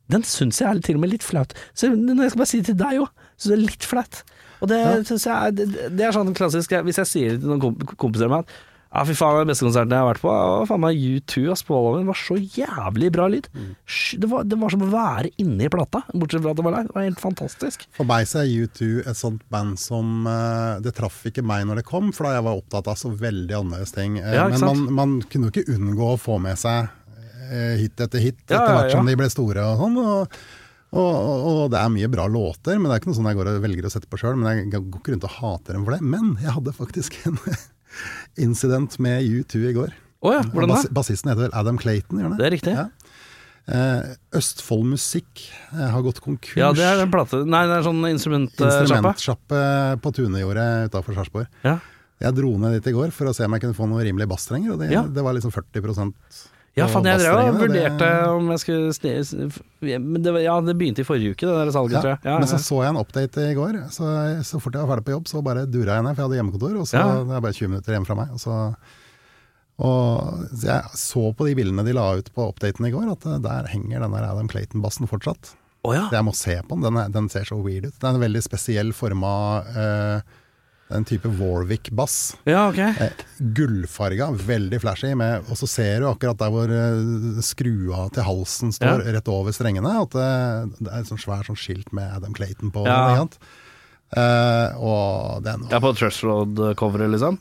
den 0.10 0.26
syns 0.26 0.62
jeg 0.64 0.70
er 0.72 0.82
til 0.86 0.98
og 0.98 1.06
med 1.06 1.14
litt 1.14 1.26
flaut. 1.26 1.54
Så 1.78 1.92
jeg 1.92 2.34
skal 2.34 2.42
bare 2.42 2.50
si 2.50 2.64
det 2.64 2.72
til 2.72 2.82
deg 2.82 3.04
òg, 3.04 3.28
så 3.38 3.52
det 3.52 3.60
er 3.60 3.66
litt 3.68 3.86
flaut. 3.86 4.24
Og 4.60 4.72
det 4.72 4.82
synes 5.08 5.28
jeg 5.28 5.36
er, 5.36 5.54
det, 5.56 5.68
det 5.96 6.04
er 6.04 6.12
sånn 6.16 6.34
klassisk 6.36 6.74
Hvis 6.84 6.98
jeg 7.00 7.08
sier 7.08 7.36
det 7.36 7.44
til 7.44 7.54
noen 7.54 7.62
komp 7.64 7.86
kompiser 8.02 8.28
av 8.28 8.34
meg 8.34 8.50
at 8.50 8.58
ja, 8.90 9.04
fy 9.06 9.14
faen, 9.14 9.36
den 9.44 9.52
beste 9.52 9.66
konserten 9.68 9.94
jeg 9.94 10.02
har 10.02 10.08
vært 10.10 10.22
på, 10.24 10.32
var 10.34 10.66
faen 10.70 10.82
meg 10.82 10.98
U2 10.98 11.44
ass, 11.54 11.62
på 11.68 11.76
Valhall. 11.78 12.00
Det 12.02 12.10
var 12.10 12.18
så 12.18 12.38
jævlig 12.42 13.10
bra 13.14 13.28
lyd. 13.30 13.50
Sj, 13.86 14.18
Det 14.24 14.30
var, 14.32 14.44
det 14.50 14.58
var 14.62 14.74
som 14.74 14.86
å 14.86 14.90
være 14.90 15.30
inne 15.44 15.68
i 15.68 15.72
plata, 15.74 16.02
bortsett 16.14 16.42
fra 16.42 16.54
at 16.56 16.58
det 16.62 16.66
var 16.66 16.74
live. 16.78 16.88
Det 16.90 16.96
var 16.98 17.06
helt 17.06 17.22
fantastisk. 17.22 17.86
For 18.00 18.10
meg 18.10 18.26
så 18.32 18.42
er 18.42 18.50
U2 18.66 18.90
et 19.06 19.20
sånt 19.20 19.44
band 19.54 19.78
som 19.82 20.26
eh, 20.30 20.80
Det 20.86 20.96
traff 20.98 21.20
ikke 21.30 21.46
meg 21.46 21.68
når 21.70 21.84
det 21.84 21.88
kom, 21.92 22.10
for 22.18 22.26
da 22.26 22.34
jeg 22.40 22.48
var 22.50 22.58
opptatt 22.64 22.90
av 22.90 22.98
så 22.98 23.12
veldig 23.14 23.60
annerledes 23.62 23.94
ting. 23.94 24.18
Eh, 24.24 24.34
Ja, 24.40 24.48
Men 24.50 24.66
man, 24.66 24.86
man 25.04 25.18
kunne 25.30 25.50
jo 25.50 25.54
ikke 25.54 25.76
unngå 25.78 26.14
å 26.16 26.18
få 26.20 26.40
med 26.42 26.58
seg 26.58 26.90
eh, 27.52 27.78
hit 27.84 28.00
etter 28.02 28.20
hit 28.26 28.42
etter 28.48 28.58
ja, 28.58 28.74
hvert 28.80 28.92
som 28.98 29.06
de 29.10 29.16
ble 29.22 29.30
store 29.30 29.70
og 29.70 29.84
sånn. 29.86 29.98
Og, 30.02 30.40
og, 30.90 31.10
og, 31.14 31.48
og 31.50 31.66
det 31.74 31.78
er 31.84 31.92
mye 31.94 32.10
bra 32.10 32.26
låter, 32.26 32.80
men 32.82 32.90
det 32.90 32.96
er 32.98 33.02
ikke 33.04 33.12
noe 33.14 33.18
sånn 33.22 33.30
jeg 33.30 33.38
går 33.38 33.52
og 33.54 33.62
velger 33.70 33.86
å 33.86 33.94
sette 33.94 34.10
på 34.10 34.18
sjøl. 34.18 34.38
Men 34.42 34.64
jeg 34.66 34.72
går 34.74 34.88
ikke 35.04 35.14
rundt 35.14 35.28
og 35.30 35.36
hater 35.38 35.78
dem 35.78 35.86
for 35.86 35.94
det. 35.94 36.02
Men 36.18 36.32
jeg 36.42 36.56
hadde 36.58 36.74
faktisk 36.74 37.20
en 37.30 37.38
incident 38.38 38.98
med 39.00 39.24
U2 39.24 39.64
i 39.70 39.74
går. 39.78 39.94
Oh 40.22 40.34
ja, 40.36 40.42
hvordan 40.44 40.70
da? 40.74 40.76
Bass- 40.76 40.90
Bassisten 40.94 41.32
heter 41.32 41.48
vel 41.48 41.54
Adam 41.56 41.78
Clayton, 41.80 42.20
gjør 42.20 42.34
det? 42.34 42.40
Det 42.42 42.48
er 42.50 42.56
riktig. 42.58 42.74
Ja. 42.76 42.88
Eh, 43.70 44.16
Østfold 44.40 44.88
Musikk 44.90 45.44
eh, 45.76 45.86
har 45.94 46.02
gått 46.02 46.20
konkurs. 46.26 46.58
Ja, 46.58 46.72
det 46.74 46.82
er 46.88 46.98
den 47.04 47.12
plate 47.14 47.44
Nei, 47.46 47.62
det 47.70 47.76
er 47.78 47.86
sånn 47.86 48.02
instrumentsjappe. 48.10 48.82
Instrumentsjappe 48.82 49.60
på 50.02 50.12
Tunejordet 50.18 50.90
utafor 50.90 51.18
Sarpsborg. 51.20 51.48
Ja. 51.64 51.78
Jeg 52.20 52.36
dro 52.36 52.56
ned 52.60 52.74
dit 52.80 52.90
i 52.92 52.96
går 52.98 53.14
for 53.16 53.30
å 53.30 53.34
se 53.36 53.46
om 53.46 53.54
jeg 53.56 53.62
kunne 53.64 53.78
få 53.78 53.86
noen 53.88 54.04
rimelige 54.04 54.28
basstrenger, 54.32 54.74
og 54.74 54.82
det, 54.82 54.90
Ja. 54.92 55.04
det 55.08 55.24
var 55.24 55.38
liksom 55.38 55.54
40 55.56 56.12
Ja, 56.78 56.86
faen, 56.88 57.08
jeg 57.10 57.20
drev 57.20 57.40
og 57.40 57.58
vurderte 57.60 57.98
det- 57.98 58.30
om 58.30 58.50
jeg 58.54 58.60
skulle 58.62 58.94
sne... 58.94 59.50
Men 59.82 60.22
det, 60.24 60.34
ja, 60.44 60.54
det 60.62 60.76
begynte 60.78 61.02
i 61.02 61.08
forrige 61.08 61.34
uke, 61.34 61.48
det 61.48 61.56
der 61.58 61.72
salget, 61.76 61.98
ja, 61.98 62.02
tror 62.04 62.12
jeg. 62.14 62.20
Ja, 62.30 62.38
Men 62.40 62.48
så 62.52 62.60
så 62.62 62.78
jeg 62.84 62.94
en 62.94 63.00
update 63.02 63.46
i 63.50 63.58
går, 63.58 63.78
så, 63.92 64.06
så 64.48 64.62
fort 64.62 64.76
jeg 64.78 64.86
var 64.86 64.94
ferdig 64.96 65.06
på 65.10 65.16
jobb, 65.18 65.28
så 65.32 65.42
bare 65.44 65.66
dura 65.66 65.98
jeg 65.98 66.06
ned, 66.06 66.16
for 66.16 66.22
jeg 66.22 66.30
hadde 66.30 66.40
hjemmekontor, 66.40 66.80
og 66.80 66.88
så 66.88 67.04
det 67.28 67.36
er 67.40 67.46
bare 67.48 67.58
20 67.58 67.72
minutter 67.74 67.96
hjemme 67.98 68.08
fra 68.10 68.18
meg. 68.22 68.34
Og 68.38 68.40
så, 68.44 68.58
og 69.80 70.44
så 70.52 70.68
jeg 70.68 71.00
så 71.00 71.24
på 71.40 71.48
de 71.48 71.56
bildene 71.60 71.86
de 71.88 71.96
la 71.96 72.06
ut 72.20 72.30
på 72.36 72.48
updaten 72.52 72.88
i 72.90 72.92
går, 72.94 73.08
at 73.16 73.26
eh, 73.32 73.40
der 73.48 73.70
henger 73.72 74.04
den 74.06 74.16
der 74.18 74.28
Adam 74.30 74.50
Clayton-bassen 74.52 75.08
fortsatt. 75.10 75.54
Oh, 75.88 75.94
ja. 75.96 76.10
Jeg 76.12 76.26
må 76.28 76.34
se 76.36 76.58
på 76.68 76.76
den, 76.76 76.84
den, 76.90 76.98
er, 77.00 77.12
den 77.16 77.30
ser 77.32 77.48
så 77.48 77.56
weird 77.64 77.88
ut. 77.88 77.96
Det 77.96 78.04
er 78.04 78.18
en 78.18 78.24
veldig 78.26 78.42
spesiell 78.44 78.90
forma 78.92 79.30
uh, 79.72 80.39
en 80.90 81.06
type 81.06 81.30
Warwick-bass. 81.40 82.36
ja, 82.50 82.64
ok. 82.70 82.78
Eh, 82.80 83.12
gullfarga, 83.40 84.32
veldig 84.34 84.80
flashy, 84.82 85.12
med, 85.16 85.44
og 85.50 85.58
så 85.60 85.68
ser 85.70 86.00
du 86.02 86.08
akkurat 86.10 86.40
der 86.42 86.50
hvor 86.54 86.72
eh, 86.74 87.42
skrua 87.46 88.08
til 88.16 88.24
halsen 88.26 88.72
står, 88.74 89.04
Ja. 89.06 89.14
rett 89.20 89.28
over 89.30 89.54
strengene, 89.54 89.92
at 90.02 90.10
det, 90.18 90.30
det 90.80 90.90
er 90.94 91.04
et 91.04 91.12
sånn 91.12 91.22
svært 91.22 91.46
sånn 91.52 91.60
skilt 91.60 91.94
med 91.94 92.10
Adam 92.18 92.34
Clayton 92.34 92.72
på. 92.74 92.88
Ja. 92.90 93.28
Eh, 94.10 94.80
og 94.82 95.44
den 95.46 95.68
Ja, 95.70 95.78
på 95.84 95.94
Trust 95.94 96.24
Road-coveret, 96.26 97.12
liksom? 97.14 97.38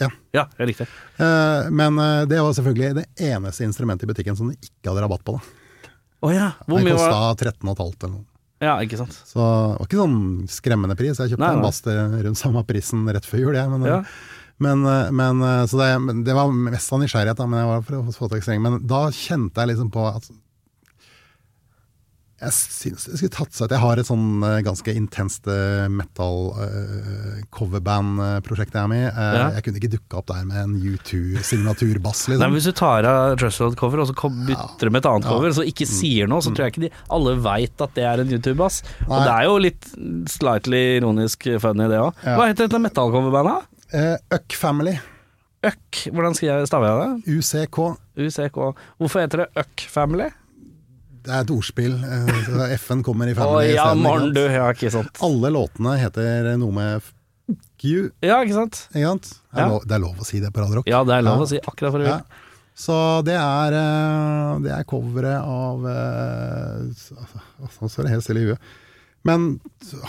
Ja. 0.00 0.08
Ja, 0.32 0.46
jeg 0.58 0.70
likte. 0.70 0.86
Eh, 1.20 1.70
Men 1.70 1.98
eh, 2.00 2.24
det 2.28 2.38
var 2.40 2.52
selvfølgelig 2.56 2.94
det 3.00 3.06
eneste 3.32 3.64
instrumentet 3.66 4.04
i 4.08 4.12
butikken 4.12 4.36
som 4.36 4.48
de 4.52 4.56
ikke 4.60 4.88
hadde 4.92 5.02
rabatt 5.04 5.24
på. 5.24 5.34
Da. 5.36 5.90
Oh, 6.24 6.32
ja. 6.32 6.50
Hvor 6.68 6.80
var 6.84 6.96
kosta 6.96 7.50
13,5 7.52 8.04
eller 8.04 8.12
noe. 8.14 8.24
Ja, 8.60 8.74
ikke 8.84 8.98
sant. 9.00 9.14
Så 9.24 9.38
det 9.40 9.78
var 9.80 9.86
ikke 9.88 10.00
sånn 10.02 10.18
skremmende 10.52 10.96
pris. 10.98 11.16
Jeg 11.16 11.32
kjøpte 11.32 11.40
Nei, 11.46 11.54
nei. 11.56 11.62
en 11.64 11.64
til 11.86 12.26
rundt 12.26 12.40
samme 12.42 12.62
prisen 12.68 13.06
rett 13.08 13.24
før 13.24 13.40
jul, 13.46 13.54
jeg. 13.56 13.70
Men, 13.72 13.86
Ja. 13.88 14.02
men, 14.60 14.82
men, 15.16 15.40
eh, 15.42 15.64
så 15.70 15.78
det, 15.80 16.24
det 16.26 16.34
var 16.36 16.52
mest 16.52 16.92
av 16.92 17.00
nysgjerrighet, 17.00 17.38
da, 17.40 17.46
men 17.48 17.62
jeg 17.62 17.70
var 17.70 17.82
for 17.88 17.96
å 18.02 18.14
få 18.18 18.28
tak 18.28 18.42
i 18.42 18.44
streng. 18.44 18.60
Men 18.62 18.80
da 18.86 19.06
kjente 19.10 19.56
jeg 19.64 19.72
liksom 19.72 19.90
på 19.94 20.04
at 20.14 20.28
jeg 22.40 22.54
syns 22.56 23.04
det 23.04 23.18
skulle 23.20 23.34
tatt 23.34 23.52
seg 23.52 23.68
ut. 23.68 23.74
Jeg 23.74 23.82
har 23.82 24.00
et 24.00 24.08
sånn 24.08 24.44
eh, 24.46 24.60
ganske 24.64 24.94
intenst 24.96 25.48
eh, 25.50 25.84
metal 25.92 26.38
eh, 26.64 27.42
jeg 28.78 28.80
er 28.80 28.88
med 28.88 29.02
i. 29.02 29.10
Ja. 29.10 29.50
Jeg 29.58 29.66
kunne 29.66 29.82
ikke 29.82 29.92
dukka 29.96 30.20
opp 30.22 30.30
der 30.30 30.46
med 30.48 30.62
en 30.62 30.78
U2-signaturbass, 30.78 32.24
Nei, 32.24 32.34
liksom. 32.38 32.44
men 32.46 32.56
Hvis 32.56 32.70
du 32.70 32.72
tar 32.80 33.08
av 33.10 33.36
Trust 33.40 33.60
Road-cover 33.60 34.04
og 34.04 34.10
så 34.12 34.32
bytter 34.32 34.88
ja. 34.88 34.94
med 34.94 35.02
et 35.02 35.10
annet 35.12 35.28
Ja. 35.28 35.34
cover, 35.36 35.54
så 35.60 35.66
ikke 35.68 35.88
sier 35.90 36.30
noe, 36.30 36.40
så 36.44 36.54
tror 36.54 36.66
jeg 36.68 36.76
ikke 36.76 36.86
de 36.88 36.92
alle 37.12 37.36
veit 37.44 37.86
at 37.86 37.94
det 37.98 38.08
er 38.08 38.24
en 38.24 38.34
U2-bass. 38.38 38.80
Og 39.06 39.16
det 39.20 39.36
er 39.36 39.46
jo 39.50 39.60
litt 39.68 39.92
slightly 40.32 40.82
ironisk 40.98 41.48
funny, 41.60 41.90
det 41.92 42.00
òg. 42.00 42.24
Hva 42.24 42.48
heter 42.48 42.66
dette 42.66 42.84
metal-coverbandet? 42.88 43.68
Uck 44.32 44.54
Family, 44.56 44.96
Øk, 45.60 46.06
hvordan 46.08 46.32
skal 46.32 46.46
jeg 46.48 46.68
det? 47.04 47.36
UCK. 47.36 47.78
UCK. 48.16 48.60
Hvorfor 48.96 49.20
heter 49.20 49.42
det 49.42 49.48
Øk 49.60 49.82
Family? 49.92 50.30
Det 51.24 51.32
er 51.36 51.44
et 51.44 51.50
ordspill. 51.52 51.96
FN 52.80 53.02
kommer 53.04 53.28
i 53.30 53.34
Family. 53.36 53.70
Oh, 53.70 53.74
ja, 53.74 53.88
morgen 53.98 54.32
du. 54.36 54.40
Ja, 54.48 54.70
ikke 54.72 54.92
sant. 54.94 55.20
Alle 55.26 55.50
låtene 55.52 55.96
heter 56.00 56.52
noe 56.60 56.72
med 56.76 57.02
fuck 57.04 57.84
you, 57.84 58.10
Ja, 58.24 58.38
ikke 58.44 58.54
sant. 58.56 58.84
ikke 58.94 59.08
sant? 59.08 59.28
Det 59.50 59.60
er, 59.64 59.68
lov, 59.72 59.82
det 59.88 59.96
er 59.96 60.02
lov 60.04 60.20
å 60.22 60.26
si 60.28 60.40
det 60.40 60.52
på 60.54 60.62
Radio 60.62 60.80
Rock. 60.80 60.88
Ja, 60.90 61.02
det 61.04 61.16
er 61.18 61.24
lov 61.26 61.42
å 61.44 61.48
si 61.50 61.58
akkurat 61.60 61.92
for 61.96 62.04
å 62.04 62.08
Ja. 62.12 62.20
Så 62.80 62.94
det 63.26 63.34
er, 63.36 63.74
eh, 63.76 64.58
det 64.64 64.70
er 64.72 64.84
coveret 64.88 65.42
av 65.42 65.82
eh, 65.90 66.86
Nå 67.60 67.88
står 67.90 68.06
det 68.06 68.12
helt 68.14 68.24
stille 68.24 68.40
i 68.40 68.46
huet. 68.52 68.70
Men 69.22 69.60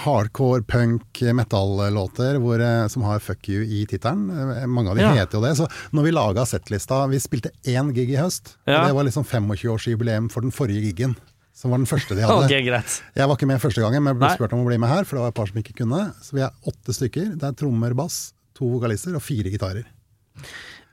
hardcore 0.05 0.61
punk 0.63 1.19
metallåter 1.35 2.35
eh, 2.61 2.87
som 2.87 3.03
har 3.03 3.19
'fuck 3.19 3.49
you' 3.49 3.63
i 3.65 3.85
tittelen. 3.85 4.29
Eh, 4.61 4.65
Mange 4.67 4.89
av 4.89 4.95
de 4.95 5.01
Ja. 5.01 5.11
heter 5.13 5.37
jo 5.37 5.41
det. 5.41 5.57
Så 5.57 5.67
når 5.91 6.03
vi 6.03 6.11
laga 6.11 6.45
settlista 6.45 7.07
Vi 7.09 7.17
spilte 7.19 7.49
én 7.65 7.93
gig 7.93 8.09
i 8.09 8.15
høst. 8.15 8.55
Ja. 8.65 8.87
Det 8.87 8.93
var 8.93 9.03
liksom 9.03 9.25
25-årsjubileum 9.25 10.29
for 10.31 10.41
den 10.41 10.51
forrige 10.51 10.81
gigen. 10.93 11.15
Som 11.53 11.71
var 11.71 11.77
den 11.77 11.85
første 11.85 12.15
de 12.15 12.21
hadde. 12.21 12.45
Ok, 12.45 12.65
greit. 12.65 13.01
Jeg 13.15 13.27
var 13.27 13.35
ikke 13.35 13.47
med 13.47 13.59
første 13.61 13.81
gangen, 13.81 14.01
men 14.03 14.15
jeg 14.15 14.19
ble 14.19 14.29
spurt 14.35 14.53
om 14.53 14.63
å 14.63 14.67
bli 14.67 14.77
med 14.77 14.89
her, 14.89 15.03
for 15.03 15.17
det 15.17 15.21
var 15.21 15.27
et 15.27 15.35
par 15.35 15.45
som 15.47 15.57
ikke 15.61 15.75
kunne. 15.75 16.13
Så 16.23 16.31
vi 16.33 16.39
er 16.41 16.49
åtte 16.65 16.93
stykker. 16.95 17.37
Det 17.37 17.43
er 17.43 17.51
trommer, 17.53 17.93
bass, 17.93 18.33
to 18.55 18.65
vokalister 18.65 19.13
og 19.13 19.21
fire 19.21 19.51
gitarer. 19.51 19.83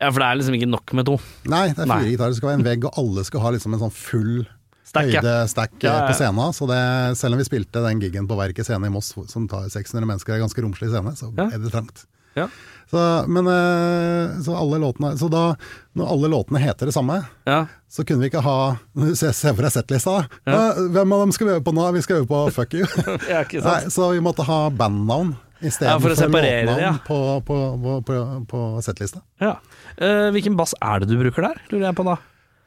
Ja, 0.01 0.11
for 0.11 0.19
det 0.21 0.27
er 0.29 0.37
liksom 0.37 0.55
ikke 0.59 0.69
nok 0.71 0.93
med 0.95 1.07
to. 1.07 1.19
Nei, 1.47 1.69
det 1.69 1.79
er 1.79 1.87
fire 1.87 2.03
Nei. 2.03 2.11
gitarer, 2.16 2.29
det 2.35 2.37
skal 2.37 2.51
være 2.51 2.59
en 2.59 2.64
vegg, 2.69 2.85
og 2.85 2.93
alle 2.99 3.25
skal 3.25 3.41
ha 3.41 3.51
liksom 3.51 3.75
en 3.75 3.81
sånn 3.81 3.93
full 3.93 4.47
Stack, 4.89 5.11
ja. 5.12 5.20
høydestack 5.22 5.74
Ja, 5.84 5.91
ja, 5.91 5.97
ja. 6.01 6.07
på 6.09 6.16
scenen. 6.16 6.55
Så 6.57 6.68
det, 6.70 6.80
selv 7.20 7.36
om 7.36 7.43
vi 7.43 7.49
spilte 7.49 7.82
den 7.84 8.01
gigen 8.01 8.28
på 8.28 8.39
Verket 8.39 8.66
scene 8.68 8.89
i 8.89 8.93
Moss, 8.93 9.12
som 9.28 9.49
tar 9.51 9.68
600 9.68 10.09
mennesker, 10.09 10.34
er 10.36 10.45
ganske 10.47 10.64
romslig 10.64 10.89
scene, 10.93 11.12
så 11.18 11.28
Ja. 11.36 11.51
er 11.53 11.59
det 11.61 11.72
trangt. 11.74 12.07
Ja. 12.39 12.49
Så, 12.89 13.01
men, 13.28 13.45
eh, 13.47 14.41
så, 14.41 14.55
alle 14.57 14.78
låtene, 14.80 15.11
så 15.20 15.28
da, 15.28 15.57
når 15.99 16.09
alle 16.09 16.28
låtene 16.32 16.61
heter 16.62 16.89
det 16.89 16.95
samme, 16.95 17.18
Ja. 17.47 17.66
så 17.91 18.05
kunne 18.07 18.20
vi 18.24 18.30
ikke 18.30 18.41
ha 18.43 18.78
Se, 19.14 19.32
se 19.32 19.53
for 19.53 19.62
deg 19.66 19.72
settlista. 19.74 20.14
Ja. 20.47 20.72
Hvem 20.72 21.12
av 21.12 21.20
dem 21.26 21.32
skal 21.36 21.47
vi 21.49 21.53
øve 21.59 21.64
på 21.66 21.74
nå? 21.76 21.84
Vi 21.93 22.03
skal 22.03 22.22
øve 22.22 22.28
på 22.30 22.41
Fuck 22.57 22.78
you. 22.78 22.86
Nei, 23.28 23.91
så 23.93 24.09
vi 24.14 24.20
måtte 24.24 24.47
ha 24.49 24.70
bandnavn 24.70 25.34
Ja, 25.61 25.68
istedenfor 25.68 26.14
for 26.16 26.30
å 26.30 26.32
låtnavn 26.32 26.80
ja. 26.80 26.95
på, 27.05 27.18
på, 27.45 27.59
på, 27.82 28.01
på, 28.09 28.47
på 28.49 28.64
settlista. 28.86 29.20
Ja. 29.43 29.59
Uh, 30.01 30.30
hvilken 30.32 30.57
bass 30.57 30.72
er 30.80 31.01
det 31.03 31.11
du 31.11 31.18
bruker 31.20 31.45
der, 31.45 31.61
lurer 31.68 31.91
jeg 31.91 31.99
på 31.99 32.07
da? 32.09 32.16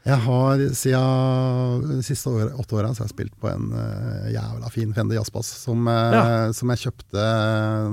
Jeg 0.02 0.18
har 0.24 0.62
siden 0.74 1.84
de 1.92 2.00
siste 2.02 2.32
år, 2.32 2.48
åtte 2.58 2.74
åra 2.74 2.90
så 2.90 3.04
har 3.04 3.10
jeg 3.10 3.14
spilt 3.14 3.36
på 3.38 3.50
en 3.52 3.68
uh, 3.70 4.30
jævla 4.34 4.70
fin 4.74 4.94
Fender 4.96 5.20
jazzbass 5.20 5.52
som, 5.62 5.86
eh, 5.92 6.16
Ja. 6.16 6.24
som 6.58 6.72
jeg 6.74 6.82
kjøpte 6.88 7.26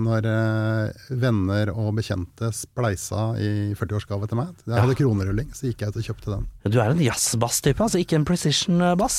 når 0.00 0.28
uh, 0.32 1.10
venner 1.20 1.68
og 1.74 1.90
bekjente 1.98 2.48
spleisa 2.56 3.34
i 3.36 3.74
40-årsgave 3.76 4.28
til 4.30 4.40
meg. 4.40 4.54
Jeg 4.64 4.80
hadde 4.80 4.96
kronerulling, 4.96 5.50
så 5.52 5.68
gikk 5.68 5.84
jeg 5.84 5.92
ut 5.92 6.00
og 6.00 6.06
kjøpte 6.08 6.32
den. 6.32 6.46
Du 6.64 6.78
er 6.80 6.94
en 6.94 7.02
jazzbass-type, 7.04 7.84
altså 7.84 8.00
ikke 8.00 8.16
en 8.16 8.24
precision-bass. 8.28 9.18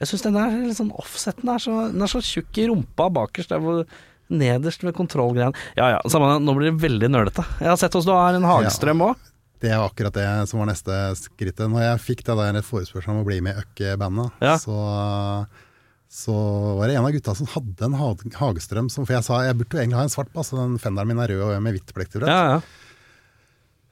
Jeg 0.00 0.08
syns 0.08 0.24
den 0.24 0.38
der 0.38 0.56
litt 0.64 0.80
sånn 0.80 0.94
offseten 0.98 1.52
er 1.52 1.60
så, 1.62 1.76
den 1.92 2.00
er 2.02 2.10
så 2.10 2.22
tjukk 2.24 2.62
i 2.62 2.70
rumpa 2.72 3.10
bakerst 3.12 3.52
der 3.52 3.60
hvor 3.62 3.84
Nederst 4.32 4.80
ved 4.80 4.94
kontrollgreiene. 4.96 5.52
Ja 5.76 5.90
ja, 5.92 6.00
samme 6.08 6.38
nå 6.40 6.54
blir 6.56 6.70
det 6.70 6.80
veldig 6.80 7.10
nølete. 7.12 7.44
Jeg 7.60 7.68
har 7.68 7.76
sett 7.76 7.98
oss 7.98 8.08
du 8.08 8.14
har 8.14 8.32
en 8.38 8.46
Hagstrøm 8.48 9.04
òg. 9.04 9.20
Det 9.62 9.70
er 9.70 9.78
akkurat 9.78 10.14
det 10.16 10.26
som 10.50 10.58
var 10.58 10.68
neste 10.72 10.94
skrittet. 11.20 11.68
Når 11.70 11.84
jeg 11.84 12.02
fikk 12.02 12.24
det 12.26 12.34
der 12.40 12.64
forespørselen 12.66 13.14
om 13.14 13.22
å 13.22 13.26
bli 13.28 13.38
med 13.44 13.54
i 13.54 13.62
Økke-bandet, 13.62 14.32
Ja. 14.42 14.56
så, 14.58 14.76
så 16.10 16.34
var 16.80 16.90
det 16.90 16.96
en 16.98 17.06
av 17.06 17.14
gutta 17.14 17.34
som 17.38 17.46
hadde 17.54 17.86
en 17.86 17.94
Hagestrøm 18.40 18.90
som 18.90 19.06
For 19.06 19.14
jeg 19.16 19.26
sa 19.28 19.44
jeg 19.46 19.60
burde 19.60 19.78
jo 19.78 19.84
egentlig 19.84 20.00
ha 20.00 20.06
en 20.08 20.12
svart 20.14 20.32
bass, 20.34 20.50
den 20.50 20.80
fenderen 20.82 21.12
min 21.12 21.22
er 21.22 21.30
rød 21.30 21.44
og 21.46 21.62
med 21.62 21.78
hvitt 21.78 21.94
plekterbrett. 21.94 22.32
Ja, 22.32 22.56
ja. 22.56 22.62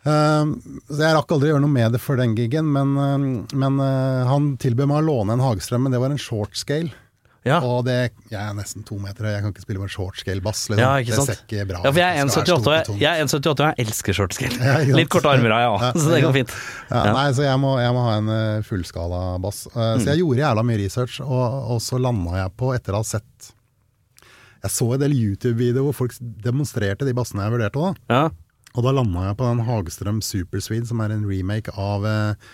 Um, 0.00 0.54
så 0.88 1.02
jeg 1.04 1.12
rakk 1.12 1.32
aldri 1.34 1.50
å 1.50 1.52
gjøre 1.52 1.62
noe 1.66 1.74
med 1.74 1.92
det 1.92 2.00
før 2.00 2.16
den 2.22 2.32
gigen, 2.32 2.70
men, 2.72 2.94
um, 2.96 3.24
men 3.52 3.74
uh, 3.84 4.24
han 4.30 4.54
tilbød 4.60 4.88
meg 4.88 5.02
å 5.02 5.06
låne 5.10 5.36
en 5.36 5.42
Hagestrøm, 5.44 5.84
men 5.84 5.92
det 5.92 6.00
var 6.00 6.14
en 6.14 6.20
short 6.20 6.56
scale. 6.56 6.88
Ja. 7.48 7.56
Og 7.64 7.84
det, 7.86 7.94
jeg 8.28 8.36
er 8.40 8.52
nesten 8.58 8.82
to 8.84 8.98
meter 9.00 9.24
høy, 9.24 9.30
jeg 9.32 9.42
kan 9.46 9.52
ikke 9.54 9.62
spille 9.64 9.80
med 9.80 9.88
en 9.88 9.92
short 9.94 10.18
scale 10.20 10.42
bass. 10.44 10.66
Liksom. 10.68 10.82
Ja? 10.82 10.90
Det 11.00 11.24
ser 11.24 11.38
ikke 11.40 11.62
bra 11.70 11.78
Ja, 11.86 11.92
for 11.94 12.00
jeg 12.02 12.18
er 12.18 12.26
ut. 12.26 12.28
Det 12.28 12.34
skal 12.34 12.44
1,78 12.44 12.66
og 12.66 12.74
jeg, 12.76 12.88
og 12.92 13.00
jeg 13.00 13.10
er 13.10 13.24
1,78 13.24 13.52
og 13.54 13.62
jeg 13.64 13.86
elsker 13.86 14.18
shortscale. 14.18 14.58
Ja. 14.70 14.96
Litt 15.00 15.08
korte 15.14 15.30
armer 15.32 15.54
har 15.56 15.62
jeg 15.64 15.70
òg, 15.72 15.86
Ja, 15.86 15.92
så 15.96 16.12
det 16.12 16.20
går 16.26 16.34
fint. 16.36 16.52
Ja, 16.90 17.00
Ja. 17.06 17.14
Nei, 17.16 17.24
så 17.38 17.46
jeg 17.46 17.62
må, 17.62 17.70
jeg 17.80 17.94
må 17.96 18.02
ha 18.04 18.12
en 18.20 18.28
uh, 18.34 18.66
fullskala 18.68 19.22
bass. 19.40 19.62
Uh, 19.72 19.96
Så 20.02 20.10
jeg 20.12 20.20
gjorde 20.20 20.42
jævla 20.44 20.66
mye 20.68 20.80
research, 20.82 21.16
og, 21.24 21.56
og 21.76 21.80
så 21.84 21.96
landa 22.02 22.36
jeg 22.42 22.52
på, 22.60 22.74
etter 22.76 22.92
å 22.98 23.00
ha 23.00 23.08
sett 23.14 23.50
Jeg 24.60 24.70
så 24.76 24.90
en 24.92 25.00
del 25.00 25.14
YouTube-videoer 25.16 25.86
hvor 25.88 25.96
folk 26.02 26.16
demonstrerte 26.44 27.08
de 27.08 27.14
bassene 27.16 27.46
jeg 27.46 27.54
vurderte. 27.56 27.80
da 27.80 27.94
Ja. 28.12 28.24
Og 28.76 28.84
da 28.86 28.92
landa 28.94 29.24
jeg 29.30 29.36
på 29.40 29.46
den 29.48 29.64
Hagstrøm 29.66 30.20
Super 30.22 30.60
Swede, 30.62 30.86
som 30.86 31.00
er 31.02 31.10
en 31.16 31.24
remake 31.26 31.72
av 31.74 32.04
eh, 32.06 32.50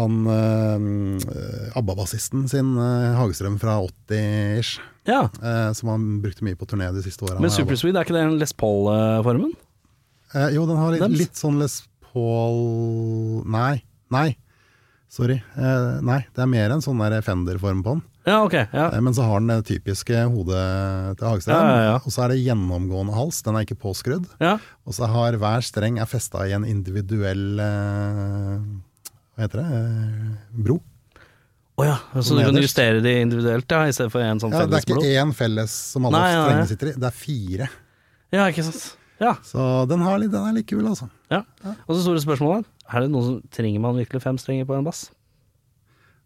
han 0.00 0.18
eh, 0.32 1.76
ABBA-bassisten 1.78 2.46
sin 2.50 2.74
eh, 2.78 3.14
Hagestrøm 3.18 3.58
fra 3.60 3.78
80-ish. 3.84 4.78
ja. 5.08 5.24
Eh, 5.42 5.70
som 5.78 5.92
han 5.92 6.08
brukte 6.24 6.44
mye 6.46 6.56
på 6.58 6.66
turné 6.70 6.90
de 6.94 7.02
siste 7.04 7.24
åra. 7.26 7.38
Men 7.42 7.50
Supersweet, 7.54 7.96
er 7.96 8.06
ikke 8.06 8.16
det 8.16 8.24
en 8.26 8.38
Les 8.40 8.52
Paul-formen? 8.56 9.52
Eh, 10.34 10.50
jo, 10.56 10.66
den 10.68 10.76
har 10.80 10.92
litt, 10.96 11.18
litt 11.26 11.38
sånn 11.40 11.58
Les 11.62 11.80
Paul 12.12 13.42
Nei. 13.48 13.78
Nei. 14.12 14.28
Sorry. 15.08 15.38
Eh, 15.56 15.98
nei, 16.04 16.22
det 16.36 16.42
er 16.44 16.50
mer 16.52 16.72
en 16.74 16.82
sånn 16.84 16.98
der 17.00 17.22
Fender-form 17.24 17.80
på 17.84 17.94
den. 17.96 18.02
Ja, 18.28 18.42
ok. 18.44 18.54
Ja. 18.76 18.90
Eh, 18.92 19.00
men 19.00 19.14
så 19.16 19.24
har 19.24 19.40
den 19.40 19.48
det 19.48 19.62
typiske 19.70 20.26
hodet 20.28 21.16
til 21.16 21.30
Hagstrøm. 21.30 21.70
Ja. 21.80 21.94
Og 22.02 22.12
så 22.12 22.26
er 22.26 22.34
det 22.34 22.42
gjennomgående 22.44 23.14
hals, 23.16 23.38
den 23.46 23.56
er 23.56 23.64
ikke 23.64 23.78
påskrudd. 23.86 24.26
ja. 24.42 24.58
Og 24.88 24.92
så 24.96 25.08
har 25.08 25.36
hver 25.40 25.64
streng 25.64 25.96
er 26.00 26.08
festa 26.08 26.44
i 26.48 26.52
en 26.56 26.64
individuell 26.68 27.60
eh, 27.60 28.60
Hva 29.38 29.46
heter 29.46 29.60
det? 29.62 29.66
Eh, 29.78 30.30
bro. 30.66 30.80
Å 31.78 31.84
ja, 31.86 31.96
så 32.26 32.34
du 32.34 32.40
kan 32.42 32.56
justere 32.58 32.98
de 33.04 33.12
individuelt, 33.22 33.70
ja, 33.70 33.84
i 33.86 33.92
stedet 33.94 34.10
for 34.10 34.24
en 34.26 34.40
sånn 34.42 34.50
Ja, 34.50 34.64
det 34.66 34.80
er 34.80 34.88
ikke 34.96 35.12
én 35.22 35.30
felles 35.38 35.70
som 35.94 36.08
alle 36.08 36.18
Nei, 36.18 36.30
nei, 36.32 36.38
nei. 36.40 36.46
strengene 36.48 36.70
sitter 36.72 36.90
i, 36.90 36.94
det 36.98 37.06
er 37.06 37.14
fire. 37.14 37.68
Ja, 38.34 38.48
ikke 38.50 38.64
sant. 38.66 38.88
Ja. 39.22 39.36
Så 39.46 39.66
den, 39.90 40.02
har 40.02 40.18
den 40.18 40.34
er 40.42 40.56
litt 40.56 40.66
kul, 40.70 40.82
altså. 40.90 41.06
ja. 41.30 41.44
Og 41.86 41.92
så 41.94 42.00
store 42.02 42.22
spørsmålet, 42.24 42.66
er 42.90 43.06
det 43.06 43.12
noen 43.12 43.28
som 43.28 43.38
trenger 43.54 43.84
man 43.86 43.94
virkelig 44.00 44.24
fem 44.26 44.40
strenger 44.42 44.66
på 44.66 44.74
en 44.74 44.90
bass? 44.90 45.04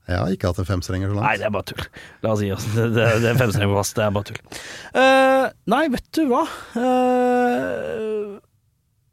Jeg 0.09 0.19
har 0.19 0.33
ikke 0.35 0.51
hatt 0.51 0.59
en 0.59 0.67
femstrenger 0.67 1.13
så 1.13 1.15
langt. 1.15 1.29
Nei, 1.29 1.37
det 1.39 1.47
er 1.47 1.53
bare 1.55 1.69
tull. 1.69 1.85
La 2.25 2.33
oss 2.33 2.41
gi 2.43 2.49
oss. 2.57 2.65
Det, 2.75 2.89
det, 2.97 3.05
det 3.23 3.29
er 3.31 3.37
fem 3.39 3.53
strenger 3.53 3.71
på 3.71 3.77
bass, 3.79 3.93
det 3.95 4.07
er 4.07 4.17
bare 4.17 4.29
tull. 4.33 4.41
Uh, 4.97 5.45
nei, 5.77 5.83
vet 5.93 6.09
du 6.17 6.25
hva? 6.33 6.41
Eh, 6.81 8.33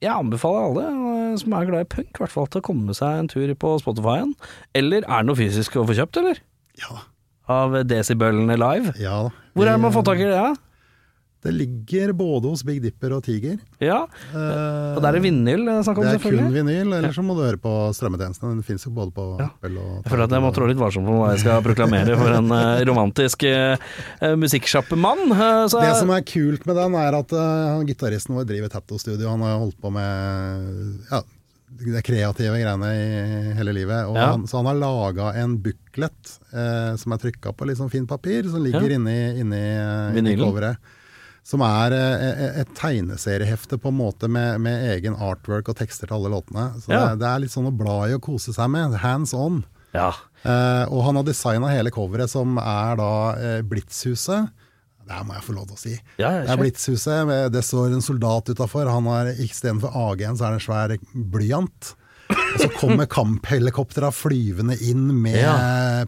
jeg 0.04 0.12
anbefaler 0.16 0.66
alle 0.70 0.84
eh, 0.90 1.38
som 1.42 1.54
er 1.58 1.68
glad 1.70 1.86
i 1.86 1.90
punk, 1.92 2.10
i 2.16 2.22
hvert 2.24 2.32
fall 2.34 2.48
til 2.48 2.62
å 2.62 2.68
komme 2.70 2.96
seg 2.98 3.20
en 3.24 3.28
tur 3.32 3.52
på 3.60 3.74
Spotify-en. 3.84 4.34
Eller 4.78 5.04
er 5.04 5.22
det 5.24 5.28
noe 5.30 5.40
fysisk 5.40 5.76
å 5.80 5.86
få 5.90 5.98
kjøpt, 5.98 6.22
eller? 6.22 6.40
Ja, 6.80 7.02
Av 7.50 7.74
Decibelene 7.90 8.56
live? 8.62 8.94
ja. 9.02 9.28
Hvor 9.58 9.66
er 9.68 9.74
det 9.76 9.82
man 9.84 9.92
får 9.92 10.04
tak 10.08 10.20
i 10.22 10.28
det? 10.30 10.36
Ja? 10.38 10.54
Det 11.40 11.54
ligger 11.56 12.12
både 12.20 12.50
hos 12.52 12.66
Big 12.68 12.82
Dipper 12.84 13.14
og 13.16 13.22
Tiger. 13.24 13.56
ja. 13.80 14.02
Eh, 14.36 14.96
Og 14.98 15.02
der 15.02 15.16
er 15.16 15.24
vinyl 15.24 15.62
det 15.64 15.72
er 15.78 15.86
snakk 15.88 16.02
om, 16.02 16.04
det 16.04 16.18
er 16.18 16.24
kun 16.26 16.52
vinyl, 16.52 16.92
eller 16.98 17.14
så 17.16 17.24
må 17.24 17.36
du 17.38 17.46
høre 17.46 17.56
på 17.64 17.72
strømmetjenestene. 17.96 18.58
Den 18.58 18.64
fins 18.68 18.84
jo 18.84 18.92
både 18.92 19.14
på 19.16 19.28
Ja. 19.40 19.46
Apple 19.48 19.80
og 19.80 20.04
Jeg 20.04 20.12
føler 20.12 20.24
at 20.28 20.36
jeg 20.36 20.44
må 20.44 20.52
trå 20.58 20.68
litt 20.68 20.82
varsomt 20.82 21.08
på 21.08 21.16
hva 21.16 21.30
jeg 21.32 21.40
skal 21.46 21.64
proklamere 21.64 22.18
for 22.20 22.36
en 22.36 22.52
eh, 22.52 22.84
romantisk 22.92 23.44
uh, 23.48 24.36
musikksjappemann. 24.36 25.32
Uh, 25.32 25.64
Det 25.72 25.96
som 26.02 26.12
er 26.12 26.28
kult 26.28 26.66
med 26.68 26.76
den, 26.76 26.96
er 27.00 27.20
at 27.24 27.32
uh, 27.32 27.84
gitaristen 27.88 28.36
vår 28.36 28.48
driver 28.50 28.70
tattoo-studio. 28.76 29.30
Han 29.32 29.42
har 29.48 29.60
holdt 29.64 29.80
på 29.80 29.92
med 29.96 31.08
ja, 31.12 31.22
det 31.80 32.04
kreative 32.04 32.60
greiene 32.60 32.92
i 33.00 33.56
hele 33.56 33.72
livet. 33.80 34.12
Ja. 34.12 34.32
han, 34.34 34.44
så 34.50 34.58
han 34.60 34.66
har 34.74 34.80
laga 34.82 35.32
en 35.40 35.56
booklet 35.64 36.36
eh, 36.52 36.96
som 37.00 37.14
er 37.14 37.22
trykka 37.22 37.54
på 37.56 37.68
litt 37.70 37.78
sånn 37.80 37.92
fint 37.94 38.10
papir, 38.10 38.44
som 38.50 38.64
ligger 38.64 38.90
Ja. 38.90 38.96
inni, 38.98 39.20
inni, 39.40 39.62
eh, 39.80 40.18
inni 40.20 40.34
coveret. 40.36 40.78
Som 41.50 41.64
er 41.66 41.96
eh, 41.98 42.62
et 42.62 42.70
tegneseriehefte 42.78 43.80
på 43.82 43.90
en 43.90 43.98
måte 43.98 44.28
med, 44.30 44.60
med 44.62 44.84
egen 44.94 45.16
artwork 45.18 45.72
og 45.72 45.80
tekster 45.80 46.06
til 46.12 46.20
alle 46.20 46.30
låtene. 46.36 46.68
Så 46.84 46.94
Ja. 46.94 47.08
det, 47.10 47.24
det 47.24 47.30
er 47.32 47.40
litt 47.42 47.56
sånn 47.56 47.72
å 47.72 47.76
bla 47.76 47.96
i 48.06 48.14
og 48.14 48.22
kose 48.28 48.54
seg 48.54 48.70
med. 48.70 48.94
Hands 49.02 49.34
on. 49.34 49.64
Ja. 49.96 50.12
Eh, 50.46 50.86
og 50.94 51.02
han 51.08 51.18
har 51.18 51.26
designa 51.26 51.72
hele 51.74 51.90
coveret, 51.92 52.30
som 52.30 52.60
er 52.62 53.00
da 53.02 53.10
eh, 53.34 53.62
Blitzhuset. 53.66 54.52
Det 55.10 55.16
her 55.18 55.26
må 55.26 55.34
jeg 55.34 55.48
få 55.48 55.56
lov 55.58 55.66
til 55.72 55.74
å 55.74 55.82
si. 55.82 55.96
Ja, 56.22 56.30
det 56.44 56.52
er. 56.54 56.60
Blitzhuset, 56.62 57.32
det 57.56 57.64
står 57.66 57.96
en 57.98 58.06
soldat 58.06 58.52
utafor. 58.54 58.86
Istedenfor 59.42 59.96
AG-en 60.06 60.38
så 60.38 60.46
er 60.46 60.54
det 60.54 60.60
en 60.60 60.68
svær 60.68 60.94
blyant. 61.34 61.96
Og 62.30 62.60
så 62.62 62.68
kommer 62.78 63.10
kamphelikoptera 63.18 64.12
flyvende 64.14 64.78
inn 64.86 65.08
med 65.24 65.40
Ja. 65.42 65.56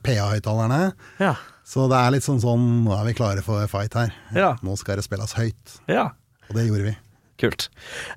PA-høyttalerne. 0.05 0.91
Ja. 1.17 1.33
Så 1.71 1.85
det 1.87 1.99
er 1.99 2.11
litt 2.11 2.25
sånn 2.25 2.41
sånn 2.43 2.65
Nå 2.83 2.91
er 2.97 3.05
vi 3.07 3.15
klare 3.15 3.43
for 3.45 3.63
fight 3.71 3.95
her. 3.95 4.11
Ja. 4.35 4.55
Nå 4.65 4.75
skal 4.79 4.99
det 4.99 5.05
spilles 5.07 5.37
høyt. 5.37 5.79
ja. 5.91 6.11
Og 6.51 6.57
det 6.57 6.65
gjorde 6.67 6.83
vi. 6.83 6.91
Kult. 7.39 7.69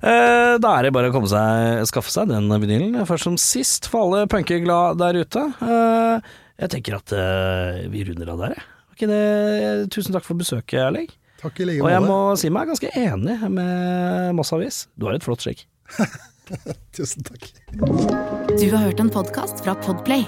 Eh, 0.03 0.57
da 0.59 0.71
er 0.75 0.85
det 0.85 0.91
bare 0.93 1.07
å 1.07 1.13
komme 1.13 1.29
seg, 1.31 1.85
skaffe 1.87 2.11
seg 2.11 2.27
den 2.29 2.51
vinylen, 2.51 2.97
først 3.07 3.29
som 3.29 3.37
sist, 3.39 3.87
for 3.89 4.05
alle 4.09 4.25
punkeglad 4.29 4.99
der 4.99 5.21
ute. 5.23 5.45
Eh, 5.63 6.33
jeg 6.65 6.73
tenker 6.75 6.97
at 6.99 7.13
eh, 7.15 7.85
vi 7.93 8.03
runder 8.09 8.33
av 8.33 8.43
der, 8.43 8.57
jeg. 8.59 9.87
Tusen 9.95 10.11
takk 10.11 10.27
for 10.27 10.35
besøket, 10.39 10.77
Erling. 10.83 11.07
Takk 11.39 11.63
i 11.63 11.69
like 11.69 11.79
måte. 11.79 11.87
Og 11.87 11.95
jeg 11.95 12.05
må 12.09 12.19
si 12.43 12.51
meg 12.53 12.69
ganske 12.73 12.91
enig 13.05 13.39
med 13.55 14.35
Moss 14.35 14.51
Avis. 14.55 14.83
Du 14.99 15.07
har 15.07 15.15
et 15.15 15.25
flott 15.25 15.47
skjegg. 15.47 15.63
Tusen 16.97 17.23
takk. 17.23 17.49
Du 17.71 18.67
har 18.67 18.83
hørt 18.83 18.99
en 18.99 19.15
podkast 19.15 19.63
fra 19.63 19.79
Podplay. 19.87 20.27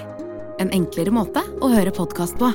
En 0.64 0.72
enklere 0.72 1.12
måte 1.12 1.44
å 1.60 1.70
høre 1.76 1.92
podkast 1.92 2.40
på. 2.40 2.54